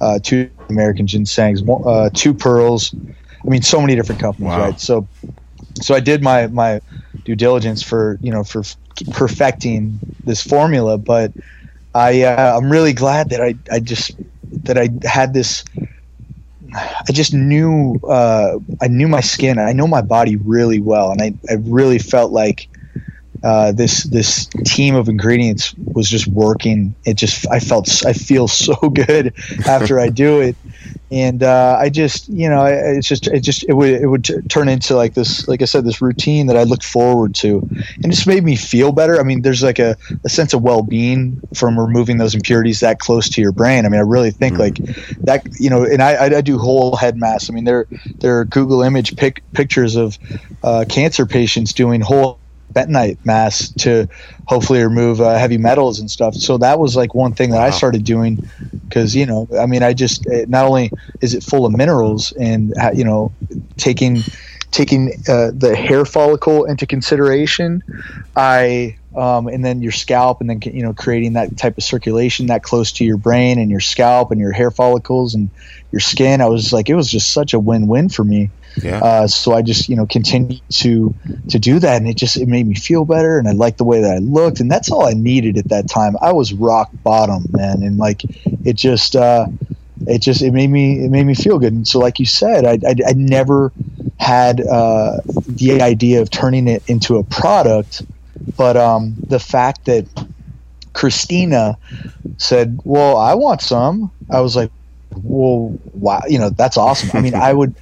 uh, 0.00 0.18
two 0.22 0.50
American 0.68 1.06
ginsengs, 1.06 1.62
uh, 1.86 2.10
two 2.14 2.32
pearls. 2.34 2.94
I 2.94 3.48
mean, 3.48 3.62
so 3.62 3.80
many 3.80 3.94
different 3.94 4.20
companies, 4.20 4.50
wow. 4.50 4.60
right? 4.60 4.80
So, 4.80 5.06
so 5.80 5.94
I 5.94 6.00
did 6.00 6.22
my 6.22 6.46
my 6.48 6.80
due 7.24 7.36
diligence 7.36 7.82
for 7.82 8.18
you 8.20 8.32
know 8.32 8.44
for 8.44 8.62
perfecting 9.10 9.98
this 10.24 10.42
formula, 10.42 10.98
but 10.98 11.32
I 11.94 12.22
uh, 12.22 12.56
I'm 12.56 12.70
really 12.70 12.92
glad 12.92 13.30
that 13.30 13.40
I 13.40 13.54
I 13.70 13.80
just 13.80 14.12
that 14.64 14.78
I 14.78 14.90
had 15.06 15.34
this 15.34 15.64
I 16.74 17.12
just 17.12 17.34
knew 17.34 18.00
uh, 18.08 18.58
I 18.80 18.88
knew 18.88 19.08
my 19.08 19.20
skin. 19.20 19.58
I 19.58 19.72
know 19.72 19.86
my 19.86 20.02
body 20.02 20.36
really 20.36 20.80
well, 20.80 21.10
and 21.10 21.20
I, 21.22 21.34
I 21.50 21.54
really 21.60 21.98
felt 21.98 22.32
like 22.32 22.68
uh, 23.42 23.72
this 23.72 24.04
this 24.04 24.46
team 24.64 24.94
of 24.94 25.08
ingredients 25.08 25.74
was 25.76 26.08
just 26.08 26.26
working. 26.28 26.94
It 27.04 27.14
just 27.14 27.46
I 27.50 27.58
felt 27.58 28.04
I 28.06 28.12
feel 28.12 28.48
so 28.62 28.74
good 28.76 29.34
after 29.66 29.98
I 29.98 30.08
do 30.08 30.40
it, 30.40 30.56
and 31.10 31.42
uh, 31.42 31.76
I 31.78 31.88
just 31.88 32.28
you 32.28 32.48
know 32.48 32.64
it's 32.64 33.08
just 33.08 33.26
it 33.26 33.40
just 33.40 33.64
it 33.68 33.74
would 33.74 33.90
it 33.90 34.06
would 34.06 34.24
t- 34.24 34.40
turn 34.48 34.68
into 34.68 34.94
like 34.94 35.14
this 35.14 35.48
like 35.48 35.60
I 35.60 35.64
said 35.64 35.84
this 35.84 36.00
routine 36.00 36.46
that 36.46 36.56
I 36.56 36.62
looked 36.62 36.84
forward 36.84 37.34
to, 37.36 37.58
and 37.58 38.06
it 38.06 38.10
just 38.10 38.26
made 38.26 38.44
me 38.44 38.54
feel 38.54 38.92
better. 38.92 39.18
I 39.18 39.24
mean, 39.24 39.42
there's 39.42 39.62
like 39.62 39.78
a, 39.80 39.96
a 40.24 40.28
sense 40.28 40.54
of 40.54 40.62
well 40.62 40.82
being 40.82 41.40
from 41.54 41.78
removing 41.78 42.18
those 42.18 42.34
impurities 42.34 42.80
that 42.80 43.00
close 43.00 43.28
to 43.30 43.40
your 43.40 43.52
brain. 43.52 43.86
I 43.86 43.88
mean, 43.88 43.98
I 43.98 44.04
really 44.04 44.30
think 44.30 44.56
mm-hmm. 44.56 44.84
like 44.84 45.16
that 45.24 45.46
you 45.58 45.68
know, 45.68 45.84
and 45.84 46.02
I, 46.02 46.36
I 46.36 46.40
do 46.40 46.58
whole 46.58 46.94
head 46.94 47.16
mass. 47.16 47.50
I 47.50 47.54
mean, 47.54 47.64
there 47.64 47.86
there 48.18 48.38
are 48.38 48.44
Google 48.44 48.82
image 48.82 49.16
pic- 49.16 49.42
pictures 49.52 49.96
of 49.96 50.16
uh, 50.62 50.84
cancer 50.88 51.26
patients 51.26 51.72
doing 51.72 52.00
whole 52.00 52.38
bentonite 52.72 53.18
mass 53.24 53.70
to 53.78 54.08
hopefully 54.46 54.82
remove 54.82 55.20
uh, 55.20 55.36
heavy 55.36 55.58
metals 55.58 56.00
and 56.00 56.10
stuff. 56.10 56.34
So 56.34 56.58
that 56.58 56.78
was 56.78 56.96
like 56.96 57.14
one 57.14 57.32
thing 57.32 57.50
that 57.50 57.58
wow. 57.58 57.66
I 57.66 57.70
started 57.70 58.04
doing 58.04 58.38
because 58.88 59.14
you 59.16 59.24
know, 59.24 59.48
I 59.58 59.66
mean, 59.66 59.82
I 59.82 59.94
just 59.94 60.26
not 60.48 60.66
only 60.66 60.92
is 61.20 61.34
it 61.34 61.42
full 61.42 61.64
of 61.64 61.72
minerals 61.72 62.32
and 62.32 62.74
you 62.94 63.04
know, 63.04 63.32
taking 63.76 64.22
taking 64.70 65.12
uh, 65.28 65.50
the 65.54 65.74
hair 65.76 66.04
follicle 66.04 66.64
into 66.64 66.86
consideration, 66.86 67.82
I 68.36 68.96
um, 69.14 69.46
and 69.46 69.64
then 69.64 69.82
your 69.82 69.92
scalp, 69.92 70.40
and 70.40 70.48
then 70.48 70.60
you 70.62 70.82
know, 70.82 70.94
creating 70.94 71.34
that 71.34 71.56
type 71.56 71.76
of 71.76 71.84
circulation 71.84 72.46
that 72.46 72.62
close 72.62 72.92
to 72.92 73.04
your 73.04 73.18
brain 73.18 73.58
and 73.58 73.70
your 73.70 73.80
scalp 73.80 74.30
and 74.30 74.40
your 74.40 74.52
hair 74.52 74.70
follicles 74.70 75.34
and 75.34 75.50
your 75.90 76.00
skin. 76.00 76.40
I 76.40 76.46
was 76.46 76.72
like, 76.72 76.88
it 76.88 76.94
was 76.94 77.10
just 77.10 77.32
such 77.32 77.54
a 77.54 77.58
win-win 77.58 78.08
for 78.08 78.24
me. 78.24 78.50
Yeah. 78.80 78.98
Uh, 78.98 79.26
so 79.26 79.52
I 79.52 79.62
just 79.62 79.88
you 79.88 79.96
know 79.96 80.06
continued 80.06 80.62
to 80.74 81.14
to 81.48 81.58
do 81.58 81.78
that, 81.78 81.96
and 81.96 82.08
it 82.08 82.16
just 82.16 82.36
it 82.36 82.48
made 82.48 82.66
me 82.66 82.74
feel 82.74 83.04
better, 83.04 83.38
and 83.38 83.48
I 83.48 83.52
liked 83.52 83.78
the 83.78 83.84
way 83.84 84.00
that 84.00 84.10
I 84.10 84.18
looked, 84.18 84.60
and 84.60 84.70
that's 84.70 84.90
all 84.90 85.06
I 85.06 85.12
needed 85.12 85.58
at 85.58 85.68
that 85.68 85.88
time. 85.88 86.16
I 86.20 86.32
was 86.32 86.52
rock 86.52 86.90
bottom, 86.92 87.46
man, 87.50 87.82
and 87.82 87.98
like 87.98 88.22
it 88.64 88.74
just 88.74 89.16
uh, 89.16 89.46
it 90.06 90.20
just 90.20 90.42
it 90.42 90.52
made 90.52 90.70
me 90.70 91.04
it 91.04 91.10
made 91.10 91.24
me 91.24 91.34
feel 91.34 91.58
good. 91.58 91.72
And 91.72 91.86
so, 91.86 91.98
like 91.98 92.18
you 92.18 92.26
said, 92.26 92.64
I 92.64 92.78
I, 92.88 92.94
I 93.08 93.12
never 93.14 93.72
had 94.18 94.60
uh, 94.60 95.18
the 95.46 95.82
idea 95.82 96.22
of 96.22 96.30
turning 96.30 96.68
it 96.68 96.82
into 96.88 97.16
a 97.16 97.24
product, 97.24 98.02
but 98.56 98.76
um, 98.76 99.16
the 99.26 99.40
fact 99.40 99.86
that 99.86 100.06
Christina 100.92 101.76
said, 102.38 102.78
"Well, 102.84 103.16
I 103.16 103.34
want 103.34 103.60
some," 103.60 104.12
I 104.30 104.40
was 104.40 104.56
like, 104.56 104.70
well, 105.22 105.78
wow, 105.92 106.22
you 106.28 106.38
know, 106.38 106.50
that's 106.50 106.76
awesome. 106.76 107.10
I 107.14 107.20
mean, 107.20 107.34
I 107.34 107.52
would, 107.52 107.74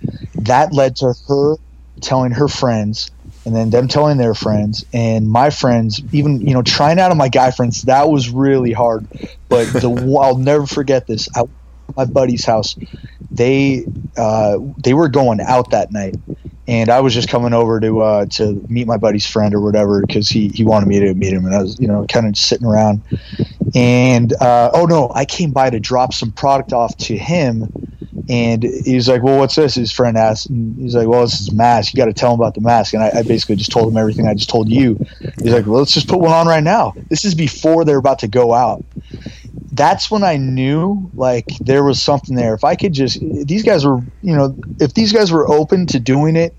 that 0.46 0.72
led 0.72 0.96
to 0.96 1.14
her 1.28 1.56
telling 2.00 2.32
her 2.32 2.48
friends 2.48 3.10
and 3.44 3.54
then 3.54 3.70
them 3.70 3.88
telling 3.88 4.18
their 4.18 4.34
friends 4.34 4.84
and 4.92 5.28
my 5.28 5.50
friends, 5.50 6.02
even, 6.12 6.40
you 6.40 6.54
know, 6.54 6.62
trying 6.62 6.98
out 6.98 7.10
on 7.10 7.16
my 7.16 7.28
guy 7.28 7.50
friends. 7.50 7.82
That 7.82 8.08
was 8.08 8.30
really 8.30 8.72
hard. 8.72 9.06
But 9.48 9.72
the, 9.72 9.90
I'll 10.22 10.38
never 10.38 10.66
forget 10.66 11.06
this. 11.06 11.28
I, 11.34 11.44
my 11.96 12.04
buddy's 12.04 12.44
house, 12.44 12.76
they, 13.30 13.86
uh, 14.16 14.58
they 14.82 14.94
were 14.94 15.08
going 15.08 15.40
out 15.40 15.70
that 15.70 15.90
night 15.90 16.16
and 16.70 16.88
I 16.88 17.00
was 17.00 17.12
just 17.12 17.28
coming 17.28 17.52
over 17.52 17.80
to 17.80 18.00
uh, 18.00 18.26
to 18.26 18.64
meet 18.68 18.86
my 18.86 18.96
buddy's 18.96 19.26
friend 19.26 19.54
or 19.54 19.60
whatever 19.60 20.02
because 20.02 20.28
he 20.28 20.48
he 20.50 20.64
wanted 20.64 20.88
me 20.88 21.00
to 21.00 21.12
meet 21.14 21.32
him, 21.32 21.44
and 21.44 21.52
I 21.52 21.62
was 21.62 21.78
you 21.80 21.88
know 21.88 22.06
kind 22.06 22.28
of 22.28 22.36
sitting 22.36 22.66
around. 22.66 23.02
And 23.74 24.32
uh, 24.34 24.70
oh 24.72 24.86
no, 24.86 25.10
I 25.12 25.24
came 25.24 25.50
by 25.50 25.70
to 25.70 25.80
drop 25.80 26.14
some 26.14 26.30
product 26.30 26.72
off 26.72 26.96
to 26.98 27.18
him, 27.18 27.72
and 28.28 28.62
he's 28.62 29.08
like, 29.08 29.24
"Well, 29.24 29.36
what's 29.36 29.56
this?" 29.56 29.74
His 29.74 29.90
friend 29.90 30.16
asked, 30.16 30.48
and 30.48 30.78
he's 30.78 30.94
like, 30.94 31.08
"Well, 31.08 31.22
this 31.22 31.40
is 31.40 31.50
mask. 31.50 31.92
You 31.92 31.98
got 31.98 32.06
to 32.06 32.12
tell 32.12 32.32
him 32.32 32.38
about 32.38 32.54
the 32.54 32.60
mask." 32.60 32.94
And 32.94 33.02
I, 33.02 33.10
I, 33.16 33.22
basically 33.24 33.56
just 33.56 33.72
told 33.72 33.90
him 33.90 33.96
everything 33.96 34.28
I 34.28 34.34
just 34.34 34.48
told 34.48 34.68
you. 34.68 34.96
He's 35.42 35.52
like, 35.52 35.66
"Well, 35.66 35.80
let's 35.80 35.92
just 35.92 36.06
put 36.06 36.20
one 36.20 36.32
on 36.32 36.46
right 36.46 36.62
now." 36.62 36.94
This 37.08 37.24
is 37.24 37.34
before 37.34 37.84
they're 37.84 37.98
about 37.98 38.20
to 38.20 38.28
go 38.28 38.54
out 38.54 38.84
that's 39.72 40.10
when 40.10 40.24
I 40.24 40.36
knew 40.36 41.10
like 41.14 41.46
there 41.60 41.84
was 41.84 42.02
something 42.02 42.34
there. 42.34 42.54
If 42.54 42.64
I 42.64 42.74
could 42.74 42.92
just, 42.92 43.20
these 43.20 43.62
guys 43.62 43.86
were, 43.86 44.00
you 44.20 44.36
know, 44.36 44.54
if 44.80 44.94
these 44.94 45.12
guys 45.12 45.30
were 45.30 45.48
open 45.48 45.86
to 45.86 46.00
doing 46.00 46.36
it 46.36 46.54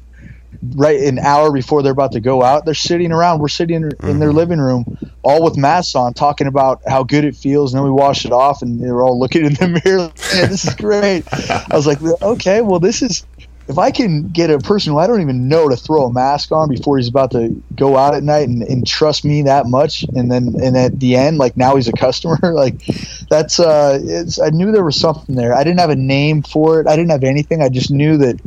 right 0.76 1.00
an 1.02 1.20
hour 1.20 1.52
before 1.52 1.82
they're 1.84 1.92
about 1.92 2.14
to 2.14 2.20
go 2.20 2.44
out, 2.44 2.66
they're 2.66 2.74
sitting 2.74 3.12
around. 3.12 3.40
We're 3.40 3.48
sitting 3.48 3.78
in, 3.78 3.84
in 3.84 4.20
their 4.20 4.30
mm-hmm. 4.30 4.38
living 4.38 4.60
room, 4.60 4.98
all 5.24 5.44
with 5.44 5.58
masks 5.58 5.96
on, 5.96 6.14
talking 6.14 6.48
about 6.48 6.82
how 6.88 7.04
good 7.04 7.26
it 7.26 7.36
feels. 7.36 7.74
And 7.74 7.80
then 7.80 7.86
we 7.86 7.92
wash 7.92 8.26
it 8.26 8.32
off, 8.32 8.62
and 8.62 8.80
they're 8.80 9.02
all 9.02 9.20
looking 9.20 9.46
in 9.46 9.54
the 9.54 9.82
mirror. 9.86 10.02
Like, 10.02 10.50
this 10.50 10.66
is 10.66 10.76
great. 10.76 11.24
I 11.32 11.66
was 11.72 11.88
like, 11.88 12.02
okay, 12.22 12.62
well, 12.62 12.80
this 12.80 13.02
is 13.02 13.26
if 13.72 13.78
I 13.78 13.92
can 13.92 14.28
get 14.30 14.50
a 14.50 14.60
person 14.60 14.92
who 14.92 15.00
I 15.00 15.08
don't 15.08 15.22
even 15.22 15.48
know 15.48 15.70
to 15.70 15.76
throw 15.76 16.04
a 16.04 16.12
mask 16.12 16.52
on 16.52 16.68
before 16.68 16.98
he's 16.98 17.08
about 17.08 17.32
to 17.32 17.50
go 17.76 17.96
out 17.96 18.14
at 18.14 18.22
night 18.22 18.50
and, 18.50 18.62
and 18.64 18.86
trust 18.86 19.24
me 19.24 19.44
that 19.44 19.66
much, 19.66 20.04
and 20.04 20.32
then 20.32 20.56
and 20.62 20.76
at 20.76 21.00
the 21.00 21.16
end, 21.16 21.38
like 21.38 21.56
now 21.56 21.76
he's 21.76 21.88
a 21.88 21.94
customer, 21.94 22.38
like 22.54 22.86
that's 23.30 23.60
uh, 23.60 24.00
it's, 24.02 24.40
I 24.40 24.50
knew 24.50 24.72
there 24.72 24.84
was 24.84 25.00
something 25.00 25.36
there. 25.36 25.54
I 25.54 25.64
didn't 25.64 25.80
have 25.80 25.90
a 25.90 25.96
name 25.96 26.44
for 26.44 26.82
it. 26.82 26.88
I 26.88 26.96
didn't 26.96 27.12
have 27.12 27.24
anything. 27.24 27.62
I 27.62 27.70
just 27.70 27.92
knew 27.92 28.18
that 28.18 28.40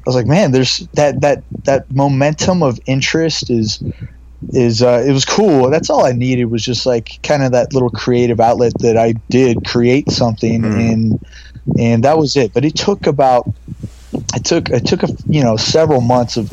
I 0.00 0.02
was 0.06 0.14
like, 0.14 0.26
man, 0.26 0.52
there's 0.52 0.78
that 0.94 1.20
that 1.20 1.42
that 1.64 1.90
momentum 1.94 2.62
of 2.62 2.80
interest 2.86 3.50
is 3.50 3.82
is 4.52 4.82
uh, 4.82 5.04
it 5.06 5.12
was 5.12 5.24
cool. 5.24 5.70
That's 5.70 5.90
all 5.90 6.06
I 6.06 6.12
needed 6.12 6.46
was 6.46 6.64
just 6.64 6.86
like 6.86 7.20
kind 7.22 7.42
of 7.42 7.52
that 7.52 7.74
little 7.74 7.90
creative 7.90 8.40
outlet 8.40 8.72
that 8.80 8.96
I 8.96 9.12
did 9.28 9.66
create 9.66 10.10
something 10.10 10.62
mm. 10.62 10.92
and 10.92 11.26
and 11.78 12.04
that 12.04 12.18
was 12.18 12.36
it. 12.36 12.54
But 12.54 12.64
it 12.64 12.74
took 12.76 13.06
about 13.06 13.52
it 14.34 14.44
took 14.44 14.70
it 14.70 14.86
took 14.86 15.02
a 15.02 15.08
you 15.28 15.42
know 15.42 15.56
several 15.56 16.00
months 16.00 16.36
of 16.36 16.50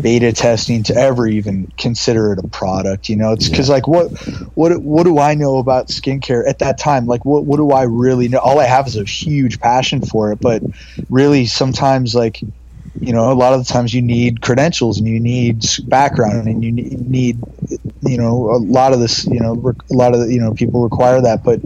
beta 0.00 0.32
testing 0.32 0.82
to 0.84 0.94
ever 0.94 1.26
even 1.26 1.70
consider 1.78 2.32
it 2.32 2.38
a 2.38 2.48
product. 2.48 3.08
You 3.08 3.16
know, 3.16 3.32
it's 3.32 3.48
because 3.48 3.68
yeah. 3.68 3.74
like 3.74 3.88
what 3.88 4.10
what 4.54 4.76
what 4.82 5.04
do 5.04 5.18
I 5.18 5.34
know 5.34 5.58
about 5.58 5.88
skincare 5.88 6.48
at 6.48 6.58
that 6.58 6.78
time? 6.78 7.06
Like 7.06 7.24
what 7.24 7.44
what 7.44 7.56
do 7.56 7.70
I 7.70 7.82
really 7.82 8.28
know? 8.28 8.38
All 8.38 8.58
I 8.58 8.64
have 8.64 8.86
is 8.86 8.96
a 8.96 9.04
huge 9.04 9.60
passion 9.60 10.02
for 10.02 10.32
it, 10.32 10.40
but 10.40 10.62
really 11.08 11.46
sometimes 11.46 12.14
like 12.14 12.40
you 13.00 13.12
know, 13.12 13.32
a 13.32 13.34
lot 13.34 13.54
of 13.54 13.66
the 13.66 13.72
times 13.72 13.94
you 13.94 14.02
need 14.02 14.42
credentials 14.42 14.98
and 14.98 15.08
you 15.08 15.18
need 15.18 15.64
background 15.84 16.46
and 16.48 16.62
you 16.62 16.70
need, 16.70 17.38
you 18.02 18.18
know, 18.18 18.50
a 18.50 18.58
lot 18.58 18.92
of 18.92 19.00
this, 19.00 19.24
you 19.26 19.40
know, 19.40 19.52
a 19.90 19.94
lot 19.94 20.14
of 20.14 20.20
the, 20.20 20.32
you 20.32 20.40
know, 20.40 20.52
people 20.52 20.82
require 20.82 21.20
that. 21.22 21.42
But, 21.42 21.60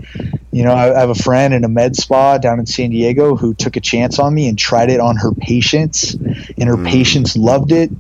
you 0.53 0.63
know, 0.63 0.73
I, 0.73 0.95
I 0.95 1.01
have 1.01 1.11
a 1.11 1.15
friend 1.15 1.53
in 1.53 1.65
a 1.65 1.69
med 1.69 1.97
spa 1.97 2.39
down 2.39 2.61
in 2.61 2.67
San 2.67 2.91
Diego 2.91 3.35
who 3.35 3.53
took 3.55 3.77
a 3.77 3.81
chance 3.81 4.21
on 4.21 4.33
me 4.33 4.49
and 4.49 4.57
tried 4.57 4.91
it 4.91 5.01
on 5.01 5.17
her 5.17 5.33
patients, 5.33 6.15
and 6.15 6.69
her 6.69 6.77
mm. 6.77 6.89
patients 6.89 7.37
loved 7.37 7.73
it. 7.73 7.91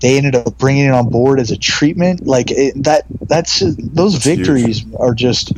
They 0.00 0.18
ended 0.18 0.34
up 0.34 0.58
bringing 0.58 0.86
it 0.86 0.92
on 0.92 1.08
board 1.08 1.40
as 1.40 1.50
a 1.50 1.56
treatment. 1.56 2.26
Like 2.26 2.50
it, 2.50 2.84
that, 2.84 3.06
that's 3.22 3.60
those 3.60 4.12
that's 4.12 4.24
victories 4.26 4.80
huge. 4.80 4.94
are 4.98 5.14
just, 5.14 5.52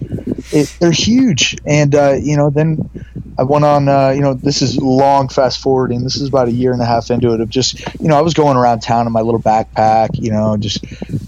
it, 0.53 0.73
they're 0.79 0.93
huge. 0.93 1.57
And, 1.67 1.95
uh, 1.95 2.13
you 2.13 2.37
know, 2.37 2.51
then, 2.51 2.89
I 3.37 3.43
went 3.43 3.65
on, 3.65 3.89
uh, 3.89 4.11
you 4.11 4.21
know, 4.21 4.35
this 4.35 4.63
is 4.63 4.77
long 4.79 5.29
fast 5.29 5.61
forwarding. 5.61 6.05
This 6.05 6.17
is 6.17 6.29
about 6.29 6.49
a 6.49 6.53
year 6.53 6.73
and 6.73 6.81
a 6.81 6.85
half 6.85 7.11
into 7.11 7.33
it 7.35 7.41
of 7.41 7.49
just, 7.49 7.81
you 8.01 8.09
know, 8.09 8.17
I 8.17 8.21
was 8.21 8.35
going 8.35 8.57
around 8.57 8.81
town 8.81 9.07
in 9.07 9.13
my 9.13 9.23
little 9.23 9.41
backpack, 9.41 10.11
you 10.15 10.31
know, 10.31 10.57
just 10.57 10.85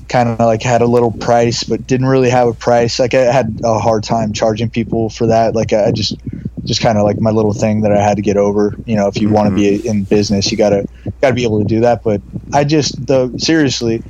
kind 0.08 0.28
of 0.28 0.38
like 0.38 0.62
had 0.62 0.82
a 0.82 0.86
little 0.86 1.10
price, 1.10 1.64
but 1.64 1.86
didn't 1.86 2.06
really 2.06 2.30
have 2.30 2.46
a 2.46 2.54
price. 2.54 2.98
Like 2.98 3.14
I 3.14 3.32
had 3.32 3.60
a 3.64 3.78
hard 3.78 4.04
time 4.04 4.32
charging 4.32 4.70
people 4.70 5.10
for 5.10 5.26
that. 5.26 5.54
Like 5.54 5.72
I 5.72 5.90
just, 5.90 6.16
just 6.64 6.80
kind 6.80 6.98
of 6.98 7.04
like 7.04 7.20
my 7.20 7.30
little 7.30 7.52
thing 7.52 7.82
that 7.82 7.92
I 7.92 8.00
had 8.00 8.16
to 8.16 8.22
get 8.22 8.36
over. 8.36 8.74
You 8.86 8.96
know, 8.96 9.08
if 9.08 9.16
you 9.16 9.28
mm-hmm. 9.28 9.34
want 9.34 9.50
to 9.50 9.54
be 9.54 9.86
in 9.86 10.04
business, 10.04 10.50
you 10.50 10.58
gotta 10.58 10.86
gotta 11.20 11.34
be 11.34 11.44
able 11.44 11.60
to 11.60 11.64
do 11.64 11.80
that. 11.80 12.02
But 12.02 12.20
I 12.52 12.64
just 12.64 13.06
the 13.06 13.32
seriously, 13.38 14.02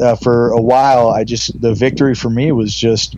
uh, 0.00 0.16
for 0.16 0.50
a 0.50 0.60
while, 0.60 1.08
I 1.08 1.24
just 1.24 1.60
the 1.60 1.74
victory 1.74 2.14
for 2.14 2.30
me 2.30 2.52
was 2.52 2.74
just 2.74 3.16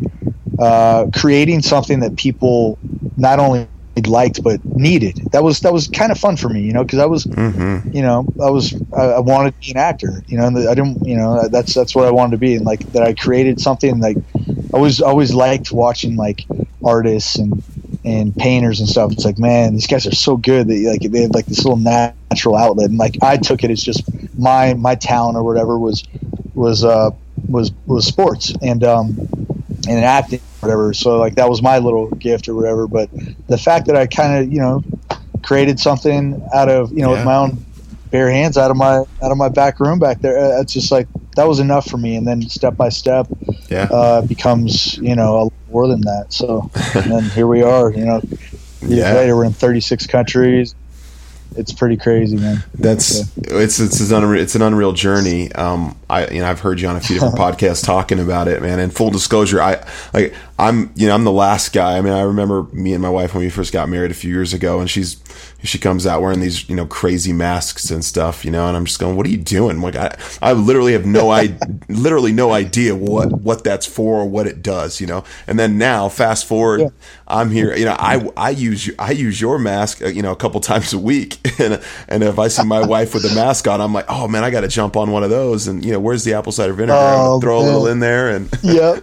uh, 0.59 1.07
creating 1.15 1.63
something 1.63 2.01
that 2.01 2.17
people 2.17 2.79
not 3.17 3.39
only 3.39 3.67
liked 4.05 4.43
but 4.43 4.63
needed. 4.65 5.17
That 5.33 5.43
was 5.43 5.61
that 5.61 5.73
was 5.73 5.89
kind 5.89 6.13
of 6.13 6.19
fun 6.19 6.37
for 6.37 6.49
me, 6.49 6.63
you 6.63 6.73
know, 6.73 6.85
because 6.85 6.99
I 6.99 7.07
was, 7.07 7.25
mm-hmm. 7.25 7.91
you 7.93 8.03
know, 8.03 8.27
I 8.43 8.51
was 8.51 8.75
I, 8.93 9.03
I, 9.03 9.21
wanted 9.21 9.55
to 9.55 9.61
be 9.61 9.71
an 9.71 9.79
actor, 9.79 10.23
you 10.27 10.37
know, 10.37 10.47
and 10.47 10.59
I 10.69 10.75
didn't, 10.75 11.07
you 11.07 11.17
know, 11.17 11.49
that's 11.49 11.73
that's 11.73 11.95
what 11.95 12.07
I 12.07 12.11
wanted 12.11 12.33
to 12.33 12.39
be, 12.39 12.55
and 12.57 12.67
like 12.67 12.81
that 12.93 13.03
I 13.03 13.15
created 13.15 13.61
something 13.61 13.99
like 14.01 14.19
I 14.75 14.79
was 14.79 15.01
always 15.01 15.33
liked 15.33 15.73
watching 15.73 16.17
like 16.17 16.45
artists 16.85 17.37
and 17.37 17.63
and 18.05 18.37
painters 18.37 18.81
and 18.81 18.89
stuff. 18.89 19.13
It's 19.13 19.25
like, 19.25 19.39
man, 19.39 19.73
these 19.73 19.87
guys 19.87 20.07
are 20.07 20.15
so 20.15 20.37
good 20.37 20.69
that 20.69 20.79
like 20.79 21.11
they 21.11 21.23
have 21.23 21.33
like 21.33 21.47
this 21.47 21.65
little 21.65 21.79
natural 21.79 22.57
outlet, 22.57 22.91
and 22.91 22.99
like 22.99 23.17
I 23.23 23.37
took 23.37 23.65
it 23.65 23.71
as 23.71 23.83
just 23.83 24.05
my 24.39 24.75
my 24.75 24.95
talent 24.95 25.37
or 25.37 25.43
whatever 25.43 25.79
was 25.79 26.05
was 26.55 26.85
uh 26.85 27.11
was 27.49 27.73
was 27.87 28.07
sports 28.07 28.53
and 28.63 28.83
um 28.85 29.17
and 29.89 30.05
acting 30.05 30.41
whatever. 30.67 30.93
So 30.93 31.19
like 31.19 31.37
that 31.37 31.49
was 31.49 31.63
my 31.63 31.79
little 31.79 32.11
gift 32.11 32.49
or 32.49 32.55
whatever. 32.55 32.87
But 32.87 33.09
the 33.49 33.59
fact 33.59 33.87
that 33.87 33.97
I 33.97 34.07
kind 34.07 34.43
of 34.43 34.53
you 34.53 34.59
know 34.59 34.83
created 35.43 35.79
something 35.79 36.43
out 36.53 36.69
of 36.69 36.91
you 36.93 37.03
know 37.03 37.11
yeah. 37.11 37.19
with 37.19 37.25
my 37.25 37.37
own 37.37 37.65
bare 38.11 38.31
hands 38.31 38.57
out 38.57 38.71
of 38.71 38.77
my 38.77 38.99
out 38.99 39.33
of 39.33 39.37
my 39.37 39.49
back 39.49 39.81
room 39.81 39.99
back 39.99 40.21
there, 40.21 40.39
uh, 40.39 40.61
it's 40.61 40.73
just 40.73 40.91
like 40.91 41.07
that 41.37 41.47
was 41.47 41.61
enough 41.61 41.89
for 41.89 41.99
me. 41.99 42.17
And 42.17 42.27
then 42.27 42.43
step 42.43 42.77
by 42.77 42.89
step, 42.89 43.27
yeah, 43.69 43.89
uh, 43.91 44.23
becomes 44.23 44.99
you 44.99 45.15
know 45.15 45.37
a 45.37 45.43
lot 45.45 45.53
more 45.71 45.89
than 45.89 46.01
that. 46.03 46.27
So 46.31 46.71
and 46.95 47.11
then 47.11 47.23
here 47.31 47.47
we 47.47 47.63
are. 47.63 47.91
You 47.91 48.05
know, 48.05 48.23
yeah. 48.83 49.15
later 49.15 49.37
we're 49.37 49.45
in 49.45 49.53
36 49.53 50.07
countries 50.07 50.75
it's 51.57 51.73
pretty 51.73 51.97
crazy, 51.97 52.37
man. 52.37 52.63
That's 52.75 53.31
it's 53.37 53.81
it's 53.81 54.01
an 54.11 54.17
unreal, 54.17 54.43
it's 54.43 54.55
an 54.55 54.63
unreal 54.63 54.93
journey. 54.93 55.53
Um, 55.53 55.97
I 56.09 56.29
you 56.29 56.41
know 56.41 56.49
I've 56.49 56.61
heard 56.61 56.81
you 56.81 56.89
on 56.89 56.97
a 56.97 57.01
few 57.01 57.17
different 57.17 57.35
podcasts 57.37 57.85
talking 57.85 58.19
about 58.19 58.49
it, 58.49 58.63
man. 58.63 58.79
And 58.79 58.95
full 58.95 59.11
disclosure, 59.11 59.61
I 59.61 59.87
like 60.13 60.35
I'm 60.59 60.93
you 60.95 61.07
know 61.07 61.15
I'm 61.15 61.25
the 61.25 61.33
last 61.33 61.73
guy. 61.73 61.99
I 61.99 62.01
mean, 62.01 62.13
I 62.13 62.23
remember 62.23 62.65
me 62.73 62.93
and 62.93 63.03
my 63.03 63.11
wife 63.11 63.35
when 63.35 63.43
we 63.43 63.51
first 63.51 63.73
got 63.73 63.89
married 63.89 64.11
a 64.11 64.15
few 64.15 64.33
years 64.33 64.55
ago, 64.55 64.81
and 64.81 64.89
she's 64.89 65.23
she 65.63 65.79
comes 65.79 66.07
out 66.07 66.23
wearing 66.23 66.41
these 66.41 66.69
you 66.69 66.77
know 66.77 66.87
crazy 66.87 67.33
masks 67.33 67.91
and 67.91 68.05
stuff, 68.05 68.45
you 68.45 68.51
know, 68.51 68.67
and 68.69 68.77
I'm 68.77 68.85
just 68.85 68.99
going, 68.99 69.17
what 69.17 69.27
are 69.27 69.31
you 69.31 69.37
doing? 69.37 69.81
Like 69.81 69.97
I 69.97 70.17
I 70.41 70.53
literally 70.53 70.93
have 70.93 71.05
no 71.05 71.31
I 71.31 71.59
literally 71.89 72.33
no 72.33 72.53
idea 72.53 72.95
what 72.95 73.33
what 73.33 73.65
that's 73.65 73.87
for 73.87 74.21
or 74.21 74.29
what 74.29 74.47
it 74.47 74.63
does, 74.63 75.01
you 75.01 75.07
know. 75.07 75.25
And 75.47 75.59
then 75.59 75.77
now, 75.77 76.09
fast 76.09 76.47
forward, 76.47 76.81
yeah. 76.81 76.89
I'm 77.29 77.51
here, 77.51 77.75
you 77.77 77.85
know, 77.85 77.97
I 77.99 78.31
I 78.37 78.51
use 78.51 78.91
I 78.99 79.11
use 79.11 79.41
your 79.41 79.59
mask, 79.59 80.03
uh, 80.03 80.07
you 80.07 80.23
know, 80.23 80.33
a 80.33 80.37
couple 80.37 80.61
times 80.61 80.93
a 80.93 80.99
week, 80.99 81.39
and 81.61 81.83
and 82.09 82.23
if 82.23 82.39
I 82.39 82.49
see 82.49 82.65
my 82.65 82.87
wife 82.87 83.15
with 83.15 83.25
a 83.25 83.35
mask 83.35 83.69
on, 83.69 83.81
I'm 83.81 83.93
like, 83.93 84.07
oh 84.09 84.29
man, 84.29 84.45
I 84.45 84.51
got 84.51 84.63
to 84.63 84.69
jump 84.69 84.97
on 84.97 85.11
one 85.11 85.23
of 85.23 85.31
those, 85.31 85.67
and 85.67 85.85
you 85.85 85.93
know, 85.93 85.96
where's 86.01 86.25
the 86.25 86.35
apple 86.35 86.53
cider 86.53 86.73
vinegar? 86.73 86.95
Oh, 86.97 87.41
throw 87.41 87.61
man. 87.61 87.69
a 87.69 87.73
little 87.73 87.87
in 87.89 88.01
there, 88.01 88.31
and 88.31 88.49
yeah, 88.63 89.01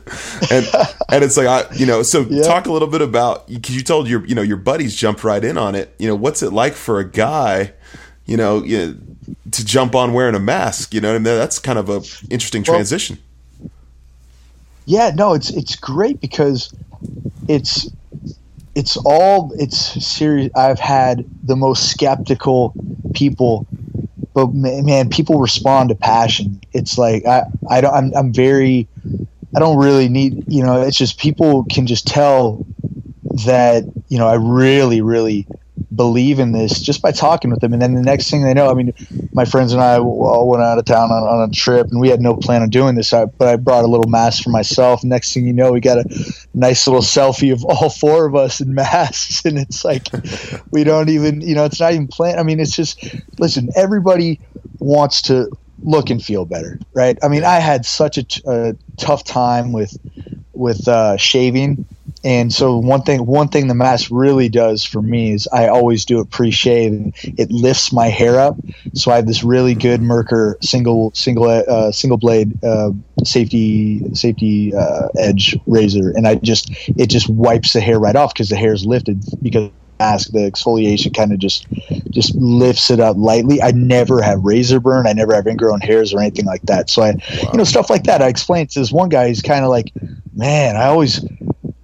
and 0.51 0.67
and 1.09 1.23
it's 1.23 1.37
like 1.37 1.47
I, 1.47 1.73
you 1.75 1.85
know, 1.85 2.03
so 2.03 2.21
yep. 2.21 2.45
talk 2.45 2.65
a 2.65 2.71
little 2.71 2.87
bit 2.87 3.01
about 3.01 3.47
because 3.47 3.75
you 3.75 3.83
told 3.83 4.07
your 4.07 4.25
you 4.25 4.35
know 4.35 4.41
your 4.41 4.57
buddies 4.57 4.95
jumped 4.95 5.23
right 5.23 5.43
in 5.43 5.57
on 5.57 5.75
it. 5.75 5.95
You 5.99 6.07
know, 6.07 6.15
what's 6.15 6.43
it 6.43 6.51
like 6.51 6.73
for 6.73 6.99
a 6.99 7.09
guy, 7.09 7.73
you 8.25 8.37
know, 8.37 8.63
you 8.63 8.77
know 8.77 8.97
to 9.51 9.65
jump 9.65 9.95
on 9.95 10.13
wearing 10.13 10.35
a 10.35 10.39
mask? 10.39 10.93
You 10.93 11.01
know, 11.01 11.15
and 11.15 11.25
that's 11.25 11.59
kind 11.59 11.79
of 11.79 11.89
a 11.89 11.97
interesting 12.29 12.63
transition. 12.63 13.17
Well, 13.59 13.69
yeah, 14.85 15.11
no, 15.15 15.33
it's 15.33 15.49
it's 15.49 15.75
great 15.75 16.19
because 16.19 16.73
it's 17.47 17.89
it's 18.75 18.97
all 18.97 19.51
it's 19.57 19.77
serious. 20.05 20.51
I've 20.55 20.79
had 20.79 21.25
the 21.43 21.55
most 21.55 21.89
skeptical 21.89 22.73
people, 23.13 23.67
but 24.33 24.53
man, 24.53 25.09
people 25.09 25.39
respond 25.39 25.89
to 25.89 25.95
passion. 25.95 26.61
It's 26.73 26.97
like 26.97 27.25
I 27.25 27.43
I 27.69 27.81
don't 27.81 27.93
I'm 27.93 28.11
I'm 28.15 28.33
very 28.33 28.87
I 29.55 29.59
don't 29.59 29.77
really 29.77 30.09
need 30.09 30.43
you 30.47 30.63
know. 30.63 30.81
It's 30.81 30.97
just 30.97 31.19
people 31.19 31.65
can 31.65 31.85
just 31.87 32.07
tell 32.07 32.65
that 33.45 33.83
you 34.09 34.17
know 34.17 34.27
I 34.27 34.35
really 34.35 35.01
really 35.01 35.47
believe 35.95 36.39
in 36.39 36.51
this 36.51 36.79
just 36.79 37.01
by 37.01 37.11
talking 37.11 37.51
with 37.51 37.59
them. 37.59 37.73
And 37.73 37.81
then 37.81 37.93
the 37.93 38.01
next 38.01 38.29
thing 38.29 38.43
they 38.43 38.53
know, 38.53 38.69
I 38.69 38.73
mean, 38.73 38.93
my 39.33 39.45
friends 39.45 39.73
and 39.73 39.81
I 39.81 39.97
all 39.97 40.47
went 40.47 40.63
out 40.63 40.77
of 40.77 40.85
town 40.85 41.11
on, 41.11 41.23
on 41.23 41.49
a 41.49 41.51
trip 41.51 41.87
and 41.91 41.99
we 41.99 42.09
had 42.09 42.21
no 42.21 42.35
plan 42.35 42.61
on 42.61 42.69
doing 42.69 42.95
this. 42.95 43.13
I, 43.13 43.25
but 43.25 43.47
I 43.47 43.55
brought 43.55 43.83
a 43.83 43.87
little 43.87 44.09
mask 44.09 44.43
for 44.43 44.49
myself. 44.49 45.03
Next 45.03 45.33
thing 45.33 45.45
you 45.45 45.53
know, 45.53 45.71
we 45.71 45.79
got 45.79 45.97
a 45.97 46.05
nice 46.53 46.87
little 46.87 47.01
selfie 47.01 47.51
of 47.51 47.63
all 47.65 47.89
four 47.89 48.25
of 48.25 48.35
us 48.35 48.61
in 48.61 48.73
masks. 48.73 49.41
And 49.53 49.57
it's 49.59 49.83
like, 49.83 50.07
we 50.71 50.83
don't 50.83 51.09
even, 51.09 51.41
you 51.41 51.53
know, 51.53 51.65
it's 51.65 51.79
not 51.79 51.91
even 51.91 52.07
planned. 52.07 52.39
I 52.39 52.43
mean, 52.43 52.59
it's 52.59 52.75
just, 52.75 53.03
listen, 53.39 53.69
everybody 53.75 54.39
wants 54.79 55.21
to 55.23 55.49
look 55.83 56.09
and 56.09 56.23
feel 56.23 56.45
better, 56.45 56.79
right? 56.93 57.17
I 57.21 57.27
mean, 57.27 57.43
I 57.43 57.59
had 57.59 57.85
such 57.85 58.17
a, 58.17 58.23
t- 58.23 58.41
a 58.47 58.75
tough 58.97 59.25
time 59.25 59.73
with, 59.73 59.97
with 60.53 60.87
uh, 60.87 61.17
shaving 61.17 61.85
and 62.23 62.53
so 62.53 62.77
one 62.77 63.01
thing, 63.01 63.25
one 63.25 63.49
thing 63.49 63.67
the 63.67 63.75
mask 63.75 64.09
really 64.11 64.47
does 64.47 64.83
for 64.83 65.01
me 65.01 65.31
is 65.31 65.47
I 65.51 65.67
always 65.67 66.05
do 66.05 66.21
it 66.21 66.29
pre-shave, 66.29 66.91
and 66.91 67.13
it 67.23 67.51
lifts 67.51 67.91
my 67.91 68.07
hair 68.07 68.39
up. 68.39 68.55
So 68.93 69.11
I 69.11 69.17
have 69.17 69.27
this 69.27 69.43
really 69.43 69.75
good 69.75 69.99
Merkur 69.99 70.63
single 70.63 71.11
single 71.13 71.45
uh, 71.45 71.91
single 71.91 72.17
blade 72.17 72.63
uh, 72.63 72.91
safety 73.23 74.01
safety 74.13 74.73
uh, 74.73 75.09
edge 75.17 75.57
razor, 75.65 76.11
and 76.11 76.27
I 76.27 76.35
just 76.35 76.71
it 76.97 77.07
just 77.07 77.29
wipes 77.29 77.73
the 77.73 77.81
hair 77.81 77.99
right 77.99 78.15
off 78.15 78.33
because 78.33 78.49
the 78.49 78.55
hair 78.55 78.73
is 78.73 78.85
lifted 78.85 79.23
because 79.41 79.69
mask 79.99 80.31
the 80.31 80.39
exfoliation 80.39 81.15
kind 81.15 81.31
of 81.31 81.39
just 81.39 81.67
just 82.09 82.35
lifts 82.35 82.89
it 82.89 83.01
up 83.01 83.17
lightly. 83.17 83.61
I 83.61 83.71
never 83.71 84.21
have 84.21 84.43
razor 84.43 84.79
burn. 84.79 85.07
I 85.07 85.13
never 85.13 85.35
have 85.35 85.45
ingrown 85.45 85.81
hairs 85.81 86.13
or 86.13 86.19
anything 86.19 86.45
like 86.45 86.61
that. 86.63 86.89
So 86.89 87.03
i 87.03 87.11
wow. 87.11 87.49
you 87.51 87.57
know 87.57 87.63
stuff 87.65 87.89
like 87.89 88.03
that. 88.03 88.21
I 88.21 88.27
explained 88.27 88.69
to 88.71 88.79
this 88.79 88.91
one 88.91 89.09
guy. 89.09 89.27
He's 89.27 89.41
kind 89.41 89.63
of 89.63 89.69
like 89.69 89.91
man 90.35 90.75
i 90.75 90.85
always 90.85 91.23